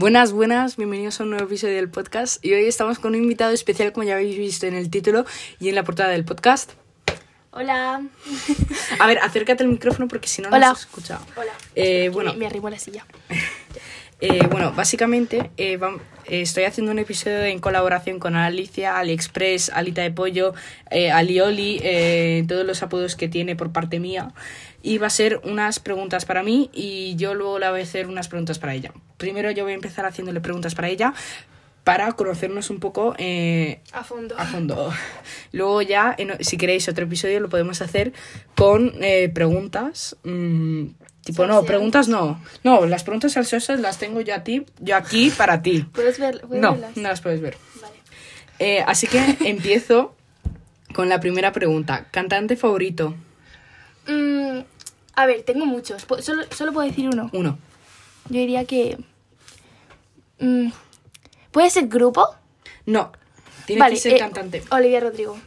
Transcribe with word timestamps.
Buenas, 0.00 0.30
buenas, 0.30 0.76
bienvenidos 0.76 1.18
a 1.18 1.24
un 1.24 1.30
nuevo 1.30 1.46
episodio 1.46 1.74
del 1.74 1.88
podcast. 1.90 2.44
Y 2.44 2.52
hoy 2.54 2.66
estamos 2.66 3.00
con 3.00 3.16
un 3.16 3.22
invitado 3.22 3.52
especial, 3.52 3.90
como 3.90 4.04
ya 4.06 4.14
habéis 4.14 4.38
visto 4.38 4.64
en 4.66 4.74
el 4.74 4.90
título 4.90 5.26
y 5.58 5.70
en 5.70 5.74
la 5.74 5.82
portada 5.82 6.10
del 6.10 6.24
podcast. 6.24 6.74
Hola. 7.50 8.02
A 9.00 9.06
ver, 9.08 9.18
acércate 9.18 9.64
al 9.64 9.70
micrófono 9.70 10.06
porque 10.06 10.28
si 10.28 10.40
no, 10.40 10.50
no 10.50 10.56
Hola. 10.56 10.72
se 10.76 10.82
escucha. 10.82 11.18
Hola. 11.34 11.50
Eh, 11.74 12.10
bueno, 12.12 12.32
Me, 12.34 12.38
me 12.40 12.46
arrimo 12.46 12.68
a 12.68 12.70
la 12.70 12.78
silla. 12.78 13.04
eh, 14.20 14.46
bueno, 14.48 14.70
básicamente 14.72 15.50
eh, 15.56 15.80
vam- 15.80 15.98
eh, 16.26 16.42
estoy 16.42 16.62
haciendo 16.62 16.92
un 16.92 17.00
episodio 17.00 17.42
en 17.46 17.58
colaboración 17.58 18.20
con 18.20 18.36
Alicia, 18.36 18.98
AliExpress, 18.98 19.70
Alita 19.70 20.02
de 20.02 20.12
Pollo, 20.12 20.54
eh, 20.92 21.10
Alioli, 21.10 21.80
eh, 21.82 22.44
todos 22.46 22.64
los 22.64 22.84
apodos 22.84 23.16
que 23.16 23.26
tiene 23.26 23.56
por 23.56 23.72
parte 23.72 23.98
mía. 23.98 24.28
Y 24.82 24.98
va 24.98 25.08
a 25.08 25.10
ser 25.10 25.40
unas 25.44 25.80
preguntas 25.80 26.24
para 26.24 26.42
mí 26.42 26.70
y 26.72 27.16
yo 27.16 27.34
luego 27.34 27.58
le 27.58 27.68
voy 27.70 27.80
a 27.80 27.82
hacer 27.82 28.06
unas 28.06 28.28
preguntas 28.28 28.58
para 28.58 28.74
ella. 28.74 28.92
Primero 29.16 29.50
yo 29.50 29.64
voy 29.64 29.72
a 29.72 29.74
empezar 29.76 30.06
haciéndole 30.06 30.40
preguntas 30.40 30.74
para 30.74 30.88
ella 30.88 31.12
para 31.84 32.12
conocernos 32.12 32.68
un 32.70 32.78
poco 32.80 33.14
eh, 33.18 33.80
A 33.92 34.04
fondo. 34.04 34.38
a 34.38 34.44
fondo. 34.44 34.92
Luego 35.52 35.80
ya, 35.82 36.14
en- 36.18 36.44
si 36.44 36.56
queréis 36.58 36.86
otro 36.88 37.04
episodio, 37.06 37.40
lo 37.40 37.48
podemos 37.48 37.80
hacer 37.80 38.12
con 38.54 38.92
eh, 39.02 39.30
preguntas. 39.30 40.16
mm, 40.22 40.84
tipo, 41.24 41.46
no, 41.46 41.64
preguntas 41.64 42.06
no. 42.08 42.40
No, 42.62 42.84
las 42.86 43.04
preguntas 43.04 43.32
salsosas 43.32 43.80
las 43.80 43.98
tengo 43.98 44.20
yo 44.20 44.34
a 44.34 44.44
ti, 44.44 44.64
yo 44.80 44.96
aquí 44.96 45.30
para 45.30 45.62
ti. 45.62 45.86
¿Puedes 45.92 46.18
ver? 46.20 46.44
No, 46.50 46.72
verlas? 46.72 46.96
no 46.96 47.02
las 47.08 47.20
puedes 47.22 47.40
ver. 47.40 47.56
Vale. 47.80 47.94
Eh, 48.58 48.84
así 48.86 49.06
que 49.06 49.36
empiezo 49.48 50.14
con 50.94 51.08
la 51.08 51.20
primera 51.20 51.52
pregunta. 51.52 52.06
¿Cantante 52.10 52.54
favorito? 52.56 53.14
Mm, 54.08 54.60
a 55.14 55.26
ver, 55.26 55.42
tengo 55.42 55.66
muchos. 55.66 56.06
Solo, 56.20 56.44
solo 56.50 56.72
puedo 56.72 56.88
decir 56.88 57.08
uno. 57.08 57.30
Uno. 57.32 57.58
Yo 58.28 58.40
diría 58.40 58.64
que... 58.64 58.98
mm, 60.40 60.68
¿Puede 61.52 61.70
ser 61.70 61.86
grupo? 61.88 62.26
No. 62.86 63.12
Tiene 63.66 63.80
vale. 63.80 63.94
que 63.94 64.00
ser 64.00 64.14
eh, 64.14 64.18
cantante. 64.18 64.62
Olivia 64.70 65.00
Rodrigo. 65.00 65.38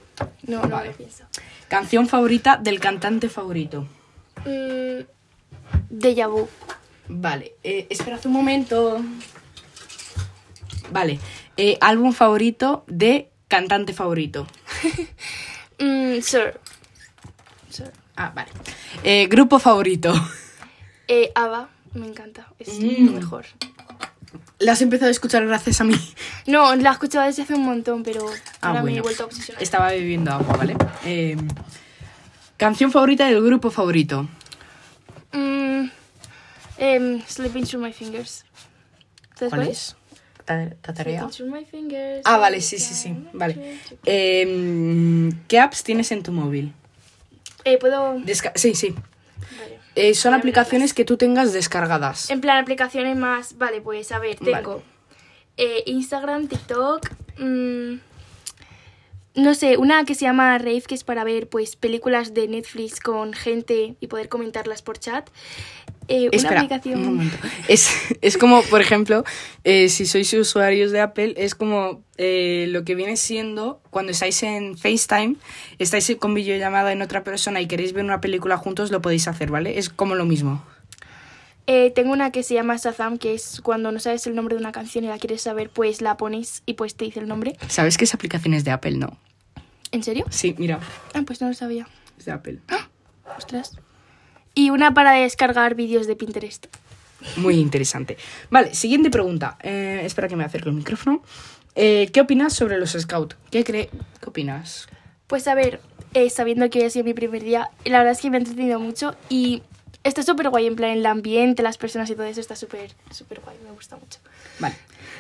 No, 0.44 0.62
no 0.64 0.70
Vale. 0.70 0.90
lo 0.92 0.96
pienso. 0.98 1.24
Canción 1.68 2.08
favorita 2.08 2.58
del 2.58 2.80
cantante 2.80 3.30
favorito. 3.30 3.88
Mm, 4.46 5.02
Deja 5.90 6.28
vu. 6.28 6.48
Vale, 7.08 7.56
eh, 7.64 7.88
esperad 7.90 8.20
un 8.26 8.34
momento. 8.34 9.02
Vale, 10.92 11.20
eh, 11.58 11.78
álbum 11.82 12.14
favorito 12.14 12.84
de 12.88 13.30
cantante 13.48 13.94
favorito. 13.94 14.48
Mm, 15.84 16.22
Sir. 16.22 16.60
Ah, 18.22 18.32
vale. 18.36 18.50
Eh, 19.04 19.28
grupo 19.28 19.58
favorito. 19.60 20.14
Eh, 21.08 21.32
Ava. 21.36 21.70
Me 21.94 22.06
encanta. 22.08 22.48
Es 22.60 22.80
Mm. 22.80 23.06
lo 23.08 23.12
mejor. 23.14 23.46
La 24.60 24.74
has 24.74 24.82
empezado 24.82 25.08
a 25.10 25.12
escuchar 25.12 25.46
gracias 25.48 25.82
a 25.82 25.84
mí. 25.84 25.96
No, 26.46 26.76
la 26.76 26.90
he 26.90 26.94
escuchado 26.94 27.26
desde 27.26 27.42
hace 27.44 27.54
un 27.56 27.64
montón, 27.66 28.04
pero 28.04 28.26
Ah, 28.62 28.68
ahora 28.70 28.84
me 28.84 28.96
he 28.96 29.02
vuelto 29.02 29.24
a 29.24 29.26
obsesionar. 29.26 29.62
Estaba 29.62 29.90
bebiendo 29.90 30.32
agua, 30.32 30.56
¿vale? 30.56 30.76
Eh, 31.04 31.36
canción 32.58 32.92
favorita 32.92 33.26
del 33.26 33.42
grupo 33.44 33.72
favorito. 33.72 34.28
Mm, 35.34 35.90
em, 36.78 37.22
Slipping 37.28 37.66
Through 37.66 37.84
My 37.86 37.92
Fingers. 37.94 38.46
¿Sabes 39.36 39.50
¿Cuál 39.54 39.68
es? 39.68 39.96
Ta- 40.46 40.70
Tatarea. 40.82 41.22
Slipping 41.22 41.36
Through 41.38 41.52
My 41.60 41.66
Fingers. 41.66 42.22
Ah, 42.26 42.38
vale, 42.38 42.62
sí, 42.62 42.78
sí, 42.78 42.94
sí. 42.94 43.16
Vale. 43.34 43.80
Eh, 44.06 45.32
¿Qué 45.48 45.60
apps 45.60 45.84
tienes 45.84 46.12
en 46.12 46.22
tu 46.24 46.32
móvil? 46.32 46.74
Eh, 47.64 47.78
puedo... 47.78 48.16
Desca- 48.20 48.54
sí, 48.56 48.76
sí. 48.76 48.94
Vale. 49.60 49.80
Eh, 49.96 50.14
son 50.14 50.34
aplicaciones 50.34 50.94
que 50.94 51.06
tú 51.06 51.18
tengas 51.18 51.54
descargadas. 51.54 52.30
En 52.30 52.42
plan, 52.42 52.58
aplicaciones 52.58 53.16
más... 53.18 53.58
Vale, 53.58 53.82
pues 53.82 54.12
a 54.12 54.20
ver, 54.20 54.38
tengo 54.38 54.82
eh, 55.58 55.84
Instagram, 55.86 56.48
TikTok... 56.48 57.10
mm, 57.40 57.94
no 59.34 59.54
sé, 59.54 59.78
una 59.78 60.04
que 60.04 60.14
se 60.14 60.26
llama 60.26 60.58
Rave, 60.58 60.82
que 60.82 60.94
es 60.96 61.06
para 61.06 61.24
ver 61.24 61.48
pues 61.48 61.78
películas 61.78 62.34
de 62.34 62.50
Netflix 62.50 63.00
con 63.00 63.32
gente 63.32 63.96
y 64.02 64.08
poder 64.08 64.28
comentarlas 64.28 64.82
por 64.82 65.00
chat. 65.00 65.30
Eh, 66.12 66.30
Espera, 66.32 66.52
una 66.56 66.62
aplicación... 66.62 67.00
un 67.00 67.06
momento. 67.16 67.38
Es, 67.68 67.90
es 68.22 68.38
como, 68.38 68.62
por 68.64 68.82
ejemplo, 68.82 69.24
eh, 69.64 69.90
si 69.90 70.06
sois 70.06 70.34
usuarios 70.34 70.92
de 70.92 71.00
Apple, 71.00 71.34
es 71.38 71.56
como 71.56 72.04
eh, 72.18 72.66
lo 72.70 72.84
que 72.84 72.96
viene 72.96 73.16
siendo 73.18 73.82
cuando 73.90 74.12
estáis 74.12 74.44
en 74.44 74.78
FaceTime, 74.78 75.36
estáis 75.80 76.12
con 76.20 76.34
videollamada 76.34 76.92
en 76.92 77.02
otra 77.02 77.24
persona 77.24 77.62
y 77.62 77.68
queréis 77.68 77.94
ver 77.94 78.04
una 78.04 78.20
película 78.22 78.58
juntos, 78.58 78.92
lo 78.92 79.02
podéis 79.02 79.28
hacer, 79.28 79.50
¿vale? 79.52 79.78
Es 79.80 79.90
como 79.90 80.16
lo 80.16 80.26
mismo. 80.26 80.64
Eh, 81.68 81.92
tengo 81.96 82.12
una 82.12 82.32
que 82.32 82.44
se 82.44 82.56
llama 82.56 82.76
Shazam, 82.78 83.18
que 83.18 83.34
es 83.36 83.62
cuando 83.62 83.92
no 83.92 84.00
sabes 84.00 84.26
el 84.28 84.36
nombre 84.36 84.56
de 84.56 84.60
una 84.62 84.72
canción 84.72 85.06
y 85.06 85.08
la 85.08 85.18
quieres 85.20 85.42
saber, 85.42 85.70
pues 85.70 86.02
la 86.02 86.18
pones 86.18 86.64
y 86.66 86.74
pues 86.74 86.96
te 86.96 87.06
dice 87.06 87.20
el 87.22 87.28
nombre. 87.28 87.56
¿Sabes 87.70 87.98
que 87.98 88.04
esa 88.06 88.18
aplicación 88.18 88.54
es 88.56 88.64
de 88.66 88.72
Apple? 88.72 88.98
No. 88.98 89.18
¿En 89.92 90.04
serio? 90.04 90.26
Sí, 90.30 90.56
mira, 90.58 90.80
Ah, 91.14 91.22
pues 91.26 91.40
no 91.40 91.48
lo 91.48 91.54
sabía. 91.54 91.88
es 92.18 92.26
de 92.26 92.32
Apple. 92.32 92.60
Ostras. 93.38 93.78
Y 94.54 94.70
una 94.70 94.94
para 94.94 95.12
descargar 95.14 95.76
vídeos 95.76 96.08
de 96.08 96.16
Pinterest. 96.16 96.68
Muy 97.38 97.56
interesante. 97.56 98.18
Vale, 98.50 98.74
siguiente 98.74 99.10
pregunta. 99.10 99.58
Eh, 99.62 100.02
espera 100.04 100.28
que 100.28 100.36
me 100.36 100.44
acerque 100.44 100.70
el 100.70 100.76
micrófono. 100.76 101.22
Eh, 101.76 102.10
¿Qué 102.12 102.22
opinas 102.22 102.54
sobre 102.54 102.78
los 102.78 102.92
Scouts? 102.92 103.38
¿Qué, 103.50 103.64
cree 103.64 103.90
¿Qué 104.20 104.30
opinas? 104.30 104.88
Pues 105.28 105.48
a 105.48 105.56
ver, 105.56 105.80
eh, 106.14 106.30
sabiendo 106.30 106.70
que 106.70 106.80
hoy 106.80 106.86
ha 106.86 106.90
sido 106.90 107.06
mi 107.06 107.14
primer 107.14 107.44
día, 107.44 107.70
la 107.86 108.00
verdad 108.00 108.14
es 108.14 108.22
que 108.22 108.30
me 108.30 108.38
ha 108.38 108.40
entretenido 108.40 108.80
mucho 108.80 109.16
y 109.30 109.64
está 110.04 110.24
súper 110.24 110.50
guay, 110.50 110.68
en 110.68 110.76
plan, 110.76 110.92
el 110.92 111.06
ambiente, 111.06 111.64
las 111.64 111.78
personas 111.78 112.10
y 112.10 112.16
todo 112.16 112.26
eso 112.26 112.42
está 112.42 112.56
súper, 112.56 112.92
súper 113.12 113.40
guay, 113.42 113.56
me 113.64 113.72
gusta 113.72 113.98
mucho. 113.98 114.20
Vale. 114.60 114.76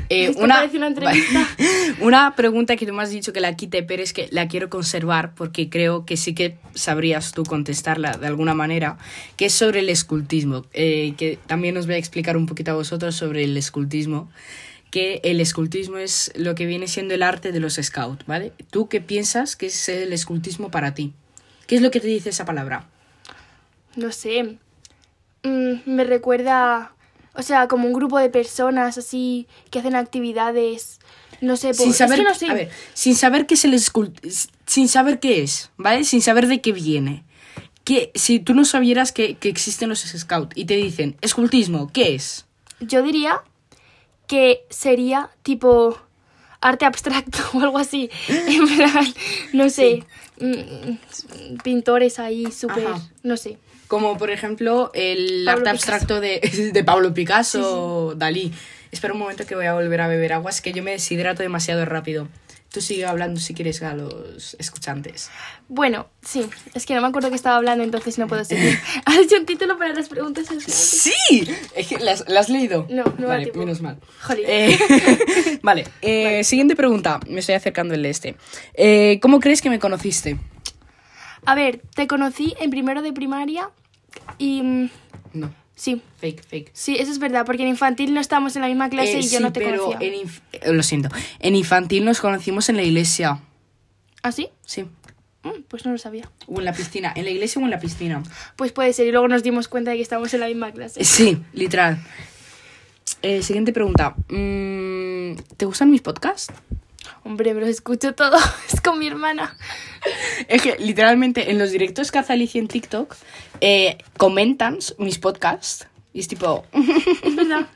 Eh, 0.10 0.34
una, 0.38 0.64
una 0.74 0.88
entrevista. 0.88 1.48
vale. 1.58 1.96
una 2.02 2.36
pregunta 2.36 2.76
que 2.76 2.86
tú 2.86 2.94
me 2.94 3.04
has 3.04 3.12
dicho 3.12 3.34
que 3.34 3.40
la 3.40 3.56
quite, 3.56 3.84
pero 3.84 4.02
es 4.02 4.14
que 4.14 4.28
la 4.32 4.48
quiero 4.48 4.70
conservar 4.70 5.34
porque 5.36 5.70
creo 5.70 6.06
que 6.06 6.18
sí 6.18 6.34
que 6.34 6.58
sabrías 6.74 7.32
tú 7.32 7.44
contestarla 7.44 8.18
de 8.18 8.28
alguna 8.28 8.54
manera, 8.54 8.98
que 9.38 9.46
es 9.46 9.54
sobre 9.54 9.80
el 9.80 9.90
escultismo, 9.90 10.66
eh, 10.74 11.14
que 11.18 11.38
también 11.46 11.78
os 11.78 11.86
voy 11.86 11.96
a 11.96 12.00
explicar 12.00 12.38
un 12.38 12.46
poquito 12.46 12.72
a 12.72 12.76
vosotros 12.76 13.16
sobre 13.16 13.44
el 13.44 13.56
escultismo, 13.58 14.30
que 14.90 15.22
el 15.24 15.40
escultismo 15.40 15.98
es 15.98 16.32
lo 16.36 16.56
que 16.56 16.66
viene 16.66 16.88
siendo 16.88 17.14
el 17.14 17.24
arte 17.24 17.52
de 17.52 17.60
los 17.60 17.76
scouts, 17.76 18.26
¿vale? 18.26 18.52
¿Tú 18.72 18.90
qué 18.90 19.00
piensas 19.00 19.56
que 19.56 19.68
es 19.68 19.90
el 19.90 20.12
escultismo 20.12 20.70
para 20.70 20.94
ti? 20.94 21.14
¿Qué 21.68 21.76
es 21.76 21.82
lo 21.82 21.92
que 21.92 22.02
te 22.02 22.08
dice 22.08 22.30
esa 22.30 22.44
palabra? 22.44 22.90
No 23.96 24.12
sé, 24.12 24.58
mm, 25.44 25.74
me 25.86 26.04
recuerda, 26.04 26.94
o 27.34 27.42
sea, 27.42 27.68
como 27.68 27.88
un 27.88 27.94
grupo 27.94 28.18
de 28.20 28.30
personas 28.30 28.98
así 28.98 29.48
que 29.70 29.80
hacen 29.80 29.96
actividades, 29.96 31.00
no 31.42 31.56
sé, 31.58 31.74
sin 31.74 31.88
pues, 31.88 31.98
saber, 31.98 32.20
es 32.20 32.26
que 32.26 32.30
no 32.30 32.36
sé. 32.36 32.48
a 32.50 32.54
ver, 32.54 32.70
sin 32.94 33.16
saber 33.16 33.46
qué 33.48 33.56
es 33.56 33.66
el 33.66 33.80
sin 34.66 34.88
saber 34.88 35.20
qué 35.20 35.42
es, 35.42 35.72
¿vale? 35.78 36.04
Sin 36.04 36.22
saber 36.22 36.48
de 36.48 36.62
qué 36.62 36.72
viene. 36.72 37.24
Que 37.84 38.12
si 38.14 38.40
tú 38.40 38.54
no 38.54 38.64
sabieras 38.64 39.12
que, 39.12 39.36
que 39.36 39.50
existen 39.50 39.90
los 39.90 40.00
scouts 40.00 40.56
y 40.56 40.66
te 40.66 40.76
dicen 40.76 41.18
escultismo, 41.22 41.90
¿qué 41.92 42.14
es? 42.14 42.46
Yo 42.80 43.02
diría 43.02 43.42
que 44.28 44.66
sería 44.70 45.30
tipo 45.42 45.98
arte 46.62 46.86
abstracto 46.86 47.40
o 47.54 47.62
algo 47.62 47.78
así. 47.78 48.10
En 48.30 48.68
plan, 48.76 49.14
no 49.54 49.70
sé, 49.70 50.06
mm, 50.40 51.58
pintores 51.64 52.20
ahí 52.20 52.52
súper, 52.52 52.88
no 53.24 53.36
sé. 53.36 53.58
Como 53.92 54.18
por 54.18 54.32
ejemplo 54.32 54.90
el 54.94 55.44
Pablo 55.44 55.52
arte 55.52 55.64
Picasso. 55.64 55.92
abstracto 55.92 56.22
de, 56.22 56.72
de 56.74 56.84
Pablo 56.86 57.14
Picasso 57.14 58.08
o 58.08 58.16
Dalí. 58.16 58.54
Espera 58.90 59.12
un 59.14 59.20
momento 59.20 59.46
que 59.46 59.54
voy 59.54 59.66
a 59.66 59.74
volver 59.74 60.00
a 60.00 60.08
beber 60.08 60.32
agua, 60.32 60.50
es 60.50 60.62
que 60.62 60.72
yo 60.72 60.82
me 60.82 60.92
deshidrato 60.92 61.44
demasiado 61.44 61.84
rápido. 61.84 62.30
Tú 62.72 62.80
sigue 62.80 63.06
hablando 63.06 63.42
si 63.42 63.54
quieres 63.54 63.84
a 63.84 63.94
los 63.94 64.56
escuchantes. 64.60 65.30
Bueno, 65.68 66.08
sí, 66.22 66.46
es 66.74 66.86
que 66.86 66.96
no 66.96 67.02
me 67.02 67.08
acuerdo 67.10 67.32
que 67.32 67.36
estaba 67.36 67.58
hablando, 67.58 67.84
entonces 67.84 68.18
no 68.18 68.28
puedo 68.28 68.46
seguir. 68.46 68.80
¿Has 69.06 69.18
hecho 69.18 69.36
un 69.36 69.46
título 69.46 69.78
para 69.78 69.94
las 69.94 70.08
preguntas? 70.08 70.46
¡Sí! 70.68 71.12
Es 71.76 71.88
que, 71.88 72.00
¿las, 72.00 72.30
las 72.30 72.46
has 72.46 72.50
leído? 72.50 72.88
No, 72.90 73.04
no 73.18 73.28
Vale, 73.28 73.52
menos 73.54 73.82
mal. 73.82 73.98
Jolín. 74.22 74.46
Eh, 74.48 74.80
vale, 75.64 75.84
eh, 76.02 76.46
siguiente 76.46 76.78
pregunta. 76.78 77.20
Me 77.28 77.42
estoy 77.42 77.56
acercando 77.56 77.94
el 77.94 78.04
de 78.04 78.10
este. 78.10 78.36
Eh, 78.74 79.20
¿Cómo 79.22 79.42
crees 79.42 79.62
que 79.62 79.70
me 79.70 79.80
conociste? 79.80 80.38
A 81.46 81.56
ver, 81.56 81.82
te 81.94 82.08
conocí 82.08 82.56
en 82.62 82.70
primero 82.70 83.02
de 83.02 83.12
primaria 83.12 83.70
y 84.38 84.90
No, 85.34 85.54
sí, 85.76 86.02
fake, 86.20 86.44
fake. 86.44 86.72
sí, 86.74 86.98
eso 87.00 87.12
es 87.12 87.20
verdad, 87.20 87.46
porque 87.46 87.64
en 87.64 87.70
infantil 87.70 88.14
no 88.14 88.20
estábamos 88.22 88.56
en 88.56 88.62
la 88.64 88.68
misma 88.68 88.90
clase 88.90 89.14
Eh, 89.14 89.20
y 89.20 89.24
yo 89.30 89.38
sí, 89.38 89.44
no 89.44 89.52
te 89.54 89.60
pero 89.62 89.86
conocía. 89.86 90.08
en 90.08 90.14
inf- 90.28 90.42
eh, 90.54 90.74
lo 90.74 90.84
siento. 90.84 91.10
En 91.40 91.56
infantil 91.56 92.06
nos 92.06 92.20
conocimos 92.22 92.70
en 92.70 92.78
la 92.78 92.84
iglesia. 92.84 93.40
¿Ah, 94.24 94.32
sí? 94.32 94.50
Sí. 94.66 94.86
Mm, 95.44 95.64
pues 95.68 95.86
no 95.86 95.92
lo 95.92 95.98
sabía. 95.98 96.30
O 96.48 96.60
en 96.60 96.66
la 96.66 96.74
piscina. 96.74 97.12
¿En 97.16 97.26
la 97.26 97.32
iglesia 97.32 97.60
o 97.62 97.66
en 97.66 97.72
la 97.72 97.80
piscina? 97.80 98.22
Pues 98.58 98.72
puede 98.72 98.94
ser, 98.94 99.08
y 99.08 99.12
luego 99.12 99.28
nos 99.28 99.42
dimos 99.42 99.68
cuenta 99.68 99.90
de 99.92 99.98
que 99.98 100.04
estábamos 100.04 100.32
en 100.36 100.40
la 100.42 100.48
misma 100.48 100.72
clase. 100.72 101.02
Eh, 101.02 101.06
Sí, 101.06 101.38
literal. 101.54 101.98
Eh, 103.24 103.42
siguiente 103.42 103.74
pregunta. 103.74 104.16
Mm, 104.30 105.36
¿Te 105.58 105.66
gustan 105.66 105.90
mis 105.92 106.02
podcasts? 106.02 106.54
Hombre, 107.24 107.54
me 107.54 107.62
los 107.62 107.70
escucho 107.70 108.14
todo. 108.16 108.38
es 108.74 108.82
con 108.82 108.98
mi 109.00 109.08
hermana. 109.08 109.56
Es 110.48 110.62
que 110.62 110.76
literalmente 110.80 111.52
en 111.52 111.60
los 111.60 111.72
directos 111.72 112.12
que 112.12 112.20
hace 112.20 112.34
Alicia 112.34 112.60
en 112.60 112.68
TikTok 112.68 113.16
eh, 113.62 113.98
comentan 114.18 114.80
mis 114.98 115.20
podcasts 115.20 115.88
y 116.14 116.20
es 116.20 116.28
tipo, 116.28 116.66
Es 117.24 117.36
verdad. 117.36 117.68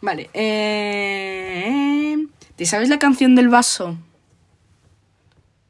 Vale. 0.00 0.30
eh, 0.32 2.16
¿Te 2.56 2.66
sabes 2.66 2.88
la 2.88 2.98
canción 2.98 3.34
del 3.34 3.48
vaso? 3.48 3.96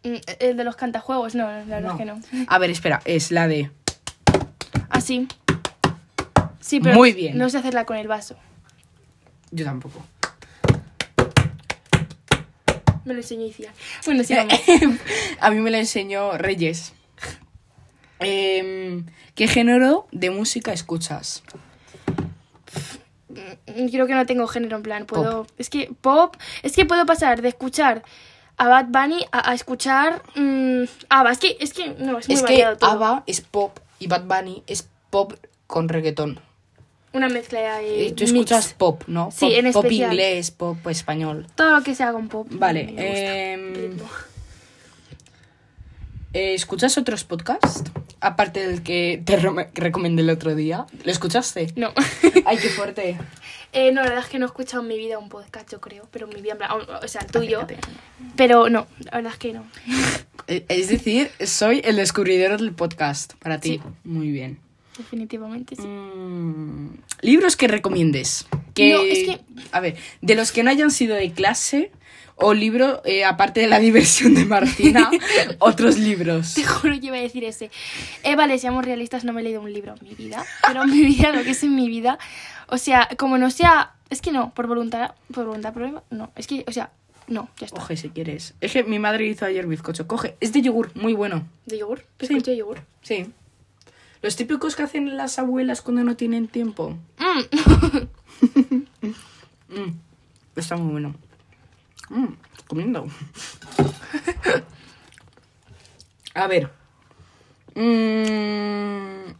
Mm, 0.04 0.16
El 0.40 0.56
de 0.56 0.64
los 0.64 0.76
cantajuegos, 0.76 1.34
no, 1.34 1.44
la 1.46 1.64
verdad 1.64 1.92
es 1.92 1.98
que 1.98 2.04
no. 2.04 2.20
A 2.48 2.58
ver, 2.58 2.70
espera, 2.70 3.00
es 3.04 3.30
la 3.30 3.48
de. 3.48 3.70
Así. 4.90 5.28
Sí, 6.60 6.80
pero 6.80 6.94
Muy 6.94 7.12
bien. 7.12 7.38
no 7.38 7.48
sé 7.48 7.58
hacerla 7.58 7.86
con 7.86 7.96
el 7.96 8.08
vaso. 8.08 8.36
Yo 9.50 9.64
tampoco. 9.64 10.04
Me 13.04 13.14
lo 13.14 13.20
enseñó 13.20 13.46
Iciar. 13.46 13.72
Bueno, 14.04 14.22
sí. 14.24 14.34
A 15.40 15.50
mí 15.50 15.60
me 15.60 15.70
la 15.70 15.78
enseñó 15.78 16.36
Reyes. 16.38 16.92
Em, 18.20 19.06
¿Qué 19.34 19.48
género 19.48 20.06
de 20.12 20.30
música 20.30 20.72
escuchas? 20.72 21.42
Mm, 23.28 23.88
Creo 23.90 24.06
que 24.06 24.14
no 24.14 24.26
tengo 24.26 24.46
género 24.46 24.76
en 24.76 24.82
plan. 24.82 25.06
Puedo. 25.06 25.46
Es 25.58 25.70
que 25.70 25.90
pop. 26.00 26.36
Es 26.62 26.74
que 26.76 26.84
puedo 26.84 27.04
pasar 27.06 27.42
de 27.42 27.48
escuchar 27.48 28.02
a 28.58 28.68
Bad 28.68 28.86
Bunny 28.88 29.24
a, 29.32 29.50
a 29.50 29.54
escuchar. 29.54 30.22
mm, 30.36 30.84
ABBA. 31.08 31.32
Es 31.32 31.38
que, 31.38 31.56
es 31.60 31.72
que. 31.72 31.88
No, 31.98 32.18
es 32.18 32.28
muy 32.28 32.36
es 32.36 32.42
que 32.42 32.64
todo. 32.78 32.90
ABBA 32.90 33.24
es 33.26 33.40
pop 33.40 33.78
y 33.98 34.06
Bad 34.06 34.24
Bunny 34.24 34.62
es 34.66 34.88
pop 35.10 35.32
con 35.66 35.88
reggaetón. 35.88 36.40
Una 37.14 37.28
mezcla 37.28 37.78
de. 37.78 38.06
Eh, 38.08 38.12
Tú 38.12 38.24
escuchas 38.24 38.72
pop, 38.74 39.02
¿no? 39.06 39.30
Sí, 39.30 39.46
pop, 39.46 39.54
en 39.54 39.72
pop 39.72 39.84
especial. 39.84 40.12
inglés, 40.12 40.50
pop 40.50 40.86
español. 40.88 41.46
Todo 41.54 41.76
lo 41.78 41.82
que 41.82 41.94
sea 41.94 42.12
con 42.12 42.28
pop. 42.28 42.46
Vale, 42.50 42.84
me 42.84 42.92
gusta. 42.92 43.38
em. 43.38 43.98
Eh, 46.34 46.54
¿Escuchas 46.54 46.96
otros 46.96 47.24
podcasts? 47.24 47.82
Aparte 48.20 48.66
del 48.66 48.82
que 48.82 49.20
te 49.24 49.36
re- 49.36 49.68
recomendé 49.74 50.22
el 50.22 50.30
otro 50.30 50.54
día. 50.54 50.86
¿Lo 51.04 51.12
escuchaste? 51.12 51.68
No. 51.76 51.92
Ay, 52.46 52.56
qué 52.58 52.68
fuerte. 52.68 53.18
Eh, 53.74 53.90
no, 53.90 54.02
la 54.02 54.08
verdad 54.10 54.24
es 54.26 54.30
que 54.30 54.38
no 54.38 54.44
he 54.44 54.48
escuchado 54.48 54.82
en 54.82 54.88
mi 54.90 54.98
vida 54.98 55.18
un 55.18 55.30
podcast, 55.30 55.72
yo 55.72 55.80
creo. 55.80 56.06
Pero 56.10 56.28
en 56.28 56.34
mi 56.36 56.42
vida, 56.42 56.58
o, 56.74 57.02
o 57.06 57.08
sea, 57.08 57.22
el 57.22 57.28
tuyo. 57.28 57.66
Pero 58.36 58.68
no, 58.68 58.86
la 58.98 59.12
verdad 59.12 59.32
es 59.32 59.38
que 59.38 59.54
no. 59.54 59.64
Eh, 60.46 60.66
Es 60.68 60.88
decir, 60.88 61.30
soy 61.46 61.80
el 61.82 61.96
descubridor 61.96 62.60
del 62.60 62.72
podcast 62.74 63.32
para 63.36 63.60
ti. 63.60 63.80
Sí. 63.82 63.90
Muy 64.04 64.30
bien. 64.30 64.58
Definitivamente 64.98 65.76
sí. 65.76 65.82
Mm, 65.82 66.96
libros 67.22 67.56
que 67.56 67.68
recomiendes. 67.68 68.46
Que, 68.74 68.92
No, 68.92 69.00
es 69.02 69.18
que- 69.24 69.40
A 69.72 69.80
ver, 69.80 69.96
de 70.20 70.34
los 70.34 70.52
que 70.52 70.62
no 70.62 70.70
hayan 70.70 70.90
sido 70.90 71.14
de 71.16 71.32
clase 71.32 71.90
o 72.36 72.54
libro, 72.54 73.02
eh, 73.04 73.24
aparte 73.24 73.60
de 73.60 73.66
la 73.68 73.78
diversión 73.80 74.34
de 74.34 74.44
Martina, 74.44 75.10
otros 75.58 75.98
libros. 75.98 76.54
Te 76.54 76.64
juro 76.64 76.98
que 77.00 77.06
iba 77.06 77.16
a 77.16 77.20
decir 77.20 77.44
ese. 77.44 77.70
Eh, 78.22 78.36
vale, 78.36 78.58
seamos 78.58 78.84
realistas, 78.84 79.24
no 79.24 79.32
me 79.32 79.40
he 79.40 79.44
leído 79.44 79.60
un 79.60 79.72
libro 79.72 79.94
en 80.00 80.08
mi 80.08 80.14
vida. 80.14 80.44
Pero 80.66 80.82
en 80.84 80.90
mi 80.90 81.02
vida, 81.04 81.32
lo 81.32 81.42
que 81.44 81.50
es 81.50 81.62
en 81.62 81.74
mi 81.74 81.88
vida. 81.88 82.18
O 82.68 82.78
sea, 82.78 83.08
como 83.18 83.38
no 83.38 83.50
sea. 83.50 83.92
Es 84.10 84.20
que 84.20 84.30
no, 84.32 84.52
por 84.54 84.66
voluntad. 84.66 85.12
Por 85.32 85.46
voluntad, 85.46 85.72
problema. 85.72 86.02
No, 86.10 86.30
es 86.36 86.46
que, 86.46 86.64
o 86.66 86.72
sea, 86.72 86.90
no, 87.28 87.48
ya 87.58 87.66
está. 87.66 87.80
Coge 87.80 87.96
si 87.96 88.10
quieres. 88.10 88.54
Es 88.60 88.72
que 88.72 88.84
mi 88.84 88.98
madre 88.98 89.26
hizo 89.26 89.44
ayer 89.46 89.66
bizcocho. 89.66 90.06
Coge. 90.06 90.36
Es 90.40 90.52
de 90.52 90.60
yogur, 90.60 90.90
muy 90.94 91.14
bueno. 91.14 91.46
¿De 91.66 91.78
yogur? 91.78 92.04
¿Qué 92.18 92.26
Sí. 92.26 92.38
de 92.40 92.56
yogur? 92.56 92.80
Sí. 93.02 93.26
Los 94.22 94.36
típicos 94.36 94.76
que 94.76 94.84
hacen 94.84 95.16
las 95.16 95.38
abuelas 95.38 95.82
cuando 95.82 96.04
no 96.04 96.16
tienen 96.16 96.48
tiempo. 96.48 96.96
Mm. 97.18 99.06
Mm, 99.68 99.98
está 100.56 100.76
muy 100.76 100.92
bueno. 100.92 101.14
Mm, 102.10 102.26
comiendo. 102.68 103.06
A 106.34 106.46
ver. 106.46 106.70
Mm, 107.74 109.32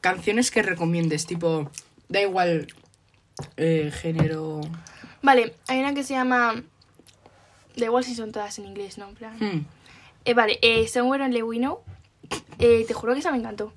canciones 0.00 0.50
que 0.50 0.62
recomiendes, 0.62 1.26
tipo, 1.26 1.70
da 2.08 2.20
igual 2.20 2.66
eh, 3.56 3.90
género. 3.94 4.60
Vale, 5.22 5.54
hay 5.68 5.80
una 5.80 5.94
que 5.94 6.04
se 6.04 6.14
llama. 6.14 6.62
Da 7.76 7.84
igual 7.86 8.04
si 8.04 8.14
son 8.14 8.30
todas 8.32 8.58
en 8.58 8.66
inglés, 8.66 8.98
¿no? 8.98 9.08
En 9.08 9.14
plan. 9.14 9.36
Mm, 9.40 9.66
Eh, 10.26 10.34
vale, 10.34 10.58
eh, 10.60 10.86
Somewhere 10.88 11.24
Only 11.24 11.42
We 11.42 11.56
Know. 11.58 11.80
Eh, 12.58 12.84
te 12.86 12.94
juro 12.94 13.12
que 13.14 13.20
esa 13.20 13.30
me 13.32 13.38
encantó. 13.38 13.72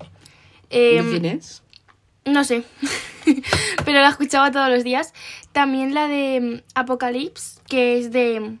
Eh, 0.70 1.02
¿De 1.02 1.10
quién 1.10 1.24
es? 1.24 1.62
No 2.24 2.44
sé, 2.44 2.64
pero 3.84 4.00
la 4.00 4.08
escuchaba 4.10 4.50
todos 4.52 4.68
los 4.68 4.84
días. 4.84 5.12
También 5.52 5.94
la 5.94 6.06
de 6.06 6.40
mm, 6.40 6.60
Apocalypse, 6.74 7.60
que 7.68 7.98
es 7.98 8.12
de 8.12 8.40
mm? 8.40 8.58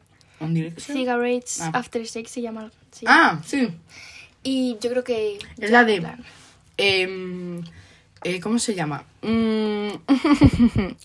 Cigarettes 0.78 1.60
Ah. 1.60 1.70
After 1.74 2.06
Sex, 2.06 2.30
se 2.30 2.40
llama. 2.42 2.70
se 2.90 3.04
llama. 3.06 3.32
Ah, 3.34 3.40
sí. 3.44 3.68
Y 4.42 4.78
yo 4.80 4.90
creo 4.90 5.04
que... 5.04 5.38
Es 5.58 5.70
la 5.70 5.84
de- 5.84 6.02
Em, 6.78 7.62
eh, 8.24 8.40
¿Cómo 8.40 8.58
se 8.58 8.74
llama? 8.74 9.04
Mm, 9.20 9.88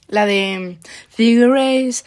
la 0.07 0.25
de 0.25 0.77
Cigarettes. 1.13 2.05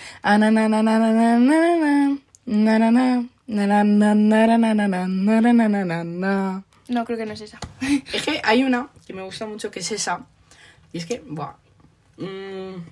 No, 6.89 7.05
creo 7.05 7.19
que 7.19 7.27
no 7.27 7.35
es 7.35 7.41
esa. 7.41 7.59
es 8.13 8.23
que 8.23 8.41
hay 8.45 8.65
una 8.65 8.89
que 9.07 9.13
me 9.13 9.23
gusta 9.23 9.47
mucho 9.47 9.71
que 9.71 9.81
es 9.81 9.93
esa. 9.93 10.27
Y 10.93 10.99
es 10.99 11.07
que, 11.07 11.21
buah. 11.21 11.55
Mmm, 12.17 12.83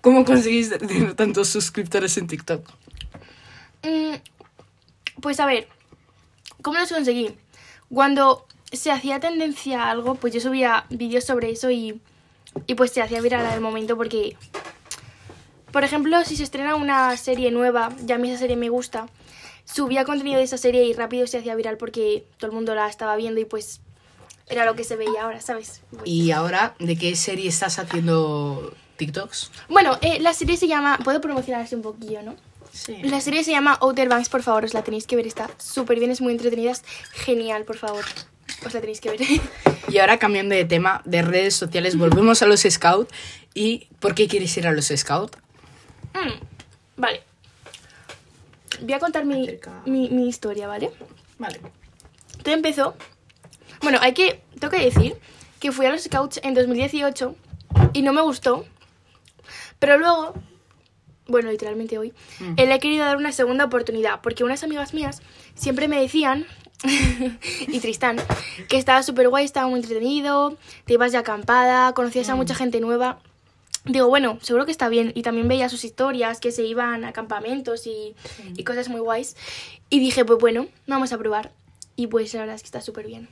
¿Cómo 0.00 0.24
conseguís 0.24 0.70
tener 0.70 1.14
tantos 1.14 1.48
suscriptores 1.48 2.16
en 2.16 2.26
TikTok? 2.26 2.66
Mm, 3.82 4.14
pues 5.20 5.40
a 5.40 5.46
ver, 5.46 5.68
¿cómo 6.62 6.78
los 6.78 6.90
conseguí? 6.90 7.36
Cuando 7.92 8.46
se 8.72 8.90
hacía 8.90 9.20
tendencia 9.20 9.84
a 9.84 9.90
algo, 9.90 10.14
pues 10.14 10.32
yo 10.32 10.40
subía 10.40 10.86
vídeos 10.88 11.24
sobre 11.24 11.50
eso 11.50 11.70
y, 11.70 12.00
y 12.66 12.74
pues 12.74 12.92
se 12.92 13.02
hacía 13.02 13.20
viral 13.20 13.44
al 13.44 13.60
momento 13.60 13.96
porque, 13.96 14.36
por 15.70 15.84
ejemplo, 15.84 16.24
si 16.24 16.36
se 16.36 16.44
estrena 16.44 16.76
una 16.76 17.14
serie 17.18 17.50
nueva, 17.50 17.92
ya 18.04 18.14
a 18.14 18.18
mí 18.18 18.30
esa 18.30 18.38
serie 18.38 18.56
me 18.56 18.70
gusta, 18.70 19.06
subía 19.72 20.04
contenido 20.04 20.38
de 20.38 20.44
esa 20.44 20.58
serie 20.58 20.84
y 20.84 20.92
rápido 20.92 21.26
se 21.26 21.38
hacía 21.38 21.54
viral 21.54 21.76
porque 21.76 22.24
todo 22.38 22.50
el 22.50 22.54
mundo 22.54 22.74
la 22.74 22.88
estaba 22.88 23.16
viendo 23.16 23.40
y 23.40 23.44
pues 23.44 23.80
era 24.48 24.64
lo 24.64 24.74
que 24.74 24.84
se 24.84 24.96
veía 24.96 25.22
ahora, 25.22 25.40
¿sabes? 25.40 25.80
Y 26.04 26.32
ahora, 26.32 26.74
¿de 26.78 26.96
qué 26.96 27.14
serie 27.14 27.48
estás 27.48 27.78
haciendo 27.78 28.74
TikToks? 28.96 29.52
Bueno, 29.68 29.96
eh, 30.00 30.18
la 30.20 30.34
serie 30.34 30.56
se 30.56 30.66
llama... 30.66 30.98
Puedo 31.04 31.20
promocionarse 31.20 31.76
un 31.76 31.82
poquillo, 31.82 32.22
¿no? 32.22 32.34
Sí. 32.72 32.98
La 33.02 33.20
serie 33.20 33.44
se 33.44 33.52
llama 33.52 33.78
Outer 33.80 34.08
Banks, 34.08 34.28
por 34.28 34.42
favor, 34.42 34.64
os 34.64 34.74
la 34.74 34.82
tenéis 34.82 35.06
que 35.06 35.16
ver, 35.16 35.26
está 35.26 35.50
súper 35.58 35.98
bien, 35.98 36.10
es 36.10 36.20
muy 36.20 36.32
entretenida, 36.32 36.72
es 36.72 36.84
genial, 37.12 37.64
por 37.64 37.76
favor. 37.76 38.04
Os 38.64 38.74
la 38.74 38.80
tenéis 38.80 39.00
que 39.00 39.10
ver. 39.10 39.20
Y 39.88 39.98
ahora 39.98 40.18
cambiando 40.18 40.54
de 40.54 40.64
tema, 40.64 41.02
de 41.04 41.20
redes 41.22 41.56
sociales, 41.56 41.98
volvemos 41.98 42.42
a 42.42 42.46
los 42.46 42.60
Scouts. 42.60 43.12
¿Y 43.54 43.88
por 43.98 44.14
qué 44.14 44.28
quieres 44.28 44.56
ir 44.56 44.68
a 44.68 44.72
los 44.72 44.86
Scouts? 44.86 45.36
Mm, 46.14 46.44
vale. 46.96 47.24
Voy 48.82 48.92
a 48.92 48.98
contar 48.98 49.24
mi, 49.24 49.58
mi, 49.86 50.08
mi 50.10 50.28
historia, 50.28 50.66
¿vale? 50.66 50.90
Vale. 51.38 51.60
Todo 52.42 52.54
empezó... 52.54 52.94
Bueno, 53.82 53.98
hay 54.00 54.12
que... 54.12 54.42
Tengo 54.58 54.70
que 54.70 54.84
decir 54.84 55.16
que 55.58 55.72
fui 55.72 55.86
a 55.86 55.90
los 55.90 56.02
Scouts 56.02 56.40
en 56.42 56.54
2018 56.54 57.34
y 57.92 58.02
no 58.02 58.12
me 58.12 58.22
gustó. 58.22 58.66
Pero 59.78 59.98
luego... 59.98 60.34
Bueno, 61.26 61.50
literalmente 61.50 61.96
hoy. 61.96 62.12
Mm. 62.40 62.54
eh, 62.56 62.66
Le 62.66 62.74
he 62.74 62.78
querido 62.80 63.04
dar 63.04 63.16
una 63.16 63.32
segunda 63.32 63.64
oportunidad 63.66 64.20
porque 64.20 64.44
unas 64.44 64.64
amigas 64.64 64.94
mías 64.94 65.22
siempre 65.54 65.88
me 65.88 66.00
decían... 66.00 66.46
y 67.68 67.78
Tristán, 67.80 68.16
que 68.68 68.78
estaba 68.78 69.02
súper 69.02 69.28
guay, 69.28 69.44
estaba 69.44 69.68
muy 69.68 69.80
entretenido, 69.80 70.56
te 70.86 70.94
ibas 70.94 71.12
de 71.12 71.18
acampada, 71.18 71.92
conocías 71.92 72.30
a 72.30 72.36
mucha 72.36 72.54
gente 72.54 72.80
nueva. 72.80 73.20
Digo, 73.84 74.08
bueno, 74.08 74.38
seguro 74.42 74.66
que 74.66 74.72
está 74.72 74.88
bien. 74.88 75.12
Y 75.14 75.22
también 75.22 75.48
veía 75.48 75.68
sus 75.68 75.84
historias, 75.84 76.40
que 76.40 76.52
se 76.52 76.64
iban 76.64 77.04
a 77.04 77.12
campamentos 77.12 77.86
y, 77.86 78.14
y 78.56 78.64
cosas 78.64 78.88
muy 78.88 79.00
guays. 79.00 79.36
Y 79.88 80.00
dije, 80.00 80.24
pues 80.24 80.38
bueno, 80.38 80.66
vamos 80.86 81.12
a 81.12 81.18
probar. 81.18 81.52
Y 81.96 82.06
pues 82.06 82.32
la 82.34 82.40
verdad 82.40 82.56
es 82.56 82.62
que 82.62 82.66
está 82.66 82.80
súper 82.80 83.06
bien. 83.06 83.28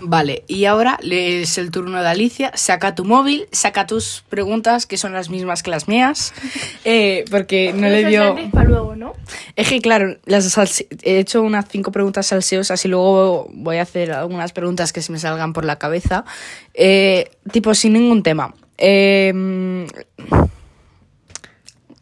Vale, 0.00 0.44
y 0.46 0.66
ahora 0.66 0.98
es 1.02 1.56
el 1.58 1.70
turno 1.70 2.02
de 2.02 2.08
Alicia. 2.08 2.52
Saca 2.54 2.94
tu 2.94 3.04
móvil, 3.04 3.48
saca 3.52 3.86
tus 3.86 4.24
preguntas, 4.28 4.86
que 4.86 4.98
son 4.98 5.12
las 5.12 5.30
mismas 5.30 5.62
que 5.62 5.70
las 5.70 5.88
mías. 5.88 6.34
eh, 6.84 7.24
porque 7.30 7.72
no 7.72 7.88
le 7.88 8.04
dio. 8.04 8.36
Para 8.52 8.68
luego, 8.68 8.94
¿no? 8.94 9.14
Es 9.56 9.68
que, 9.68 9.80
claro, 9.80 10.18
las 10.26 10.84
he 11.02 11.18
hecho 11.18 11.42
unas 11.42 11.66
cinco 11.68 11.92
preguntas 11.92 12.26
salseosas 12.26 12.84
y 12.84 12.88
luego 12.88 13.48
voy 13.52 13.78
a 13.78 13.82
hacer 13.82 14.12
algunas 14.12 14.52
preguntas 14.52 14.92
que 14.92 15.00
se 15.00 15.12
me 15.12 15.18
salgan 15.18 15.52
por 15.52 15.64
la 15.64 15.78
cabeza. 15.78 16.24
Eh, 16.74 17.30
tipo, 17.50 17.74
sin 17.74 17.94
ningún 17.94 18.22
tema. 18.22 18.54
Eh, 18.78 19.86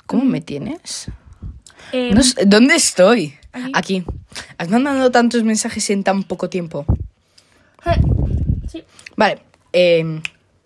¿Cómo 0.06 0.24
me 0.24 0.40
tienes? 0.40 1.10
Eh, 1.92 2.10
No 2.14 2.22
sé, 2.22 2.44
¿Dónde 2.46 2.74
estoy? 2.76 3.34
Aquí. 3.52 3.70
Aquí. 3.74 4.04
Has 4.58 4.68
mandado 4.68 5.10
tantos 5.10 5.44
mensajes 5.44 5.88
en 5.90 6.02
tan 6.04 6.22
poco 6.24 6.48
tiempo. 6.50 6.84
eh, 7.86 8.00
Sí, 8.68 8.82
Vale, 9.16 9.40
eh, 9.72 10.20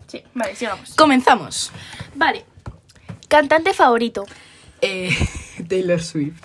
sí, 0.07 0.23
vale, 0.33 0.55
sigamos. 0.55 0.95
comenzamos. 0.95 1.71
Vale. 2.15 2.43
Cantante 3.27 3.73
favorito. 3.73 4.25
Eh, 4.81 5.09
Taylor 5.69 6.01
Swift. 6.01 6.41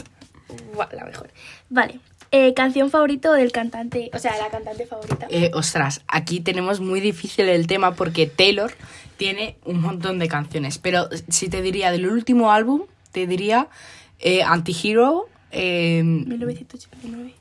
La 0.92 1.04
mejor. 1.04 1.30
Vale. 1.70 2.00
Eh, 2.30 2.52
canción 2.52 2.90
favorito 2.90 3.32
del 3.32 3.52
cantante, 3.52 4.10
o 4.12 4.18
sea, 4.18 4.36
la 4.36 4.50
cantante 4.50 4.86
favorita. 4.86 5.26
Eh, 5.30 5.52
ostras, 5.54 6.02
aquí 6.08 6.40
tenemos 6.40 6.80
muy 6.80 7.00
difícil 7.00 7.48
el 7.48 7.66
tema 7.68 7.94
porque 7.94 8.26
Taylor 8.26 8.72
tiene 9.16 9.56
un 9.64 9.80
montón 9.80 10.18
de 10.18 10.28
canciones. 10.28 10.78
Pero 10.78 11.08
si 11.28 11.48
te 11.48 11.62
diría 11.62 11.90
del 11.90 12.06
último 12.06 12.50
álbum, 12.52 12.82
te 13.12 13.26
diría 13.26 13.68
eh, 14.18 14.42
Antihero. 14.42 15.28
eh, 15.52 16.02
1989. 16.02 17.34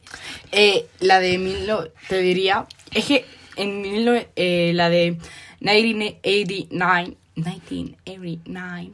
eh, 0.51 0.85
la 0.99 1.19
de 1.19 1.37
mil 1.37 1.67
te 2.09 2.19
diría. 2.19 2.67
Es 2.93 3.05
que 3.05 3.25
en 3.55 3.81
mil 3.81 4.07
eh, 4.35 4.71
la 4.75 4.89
de 4.89 5.17
1989. 5.61 7.17
1989. 7.35 8.91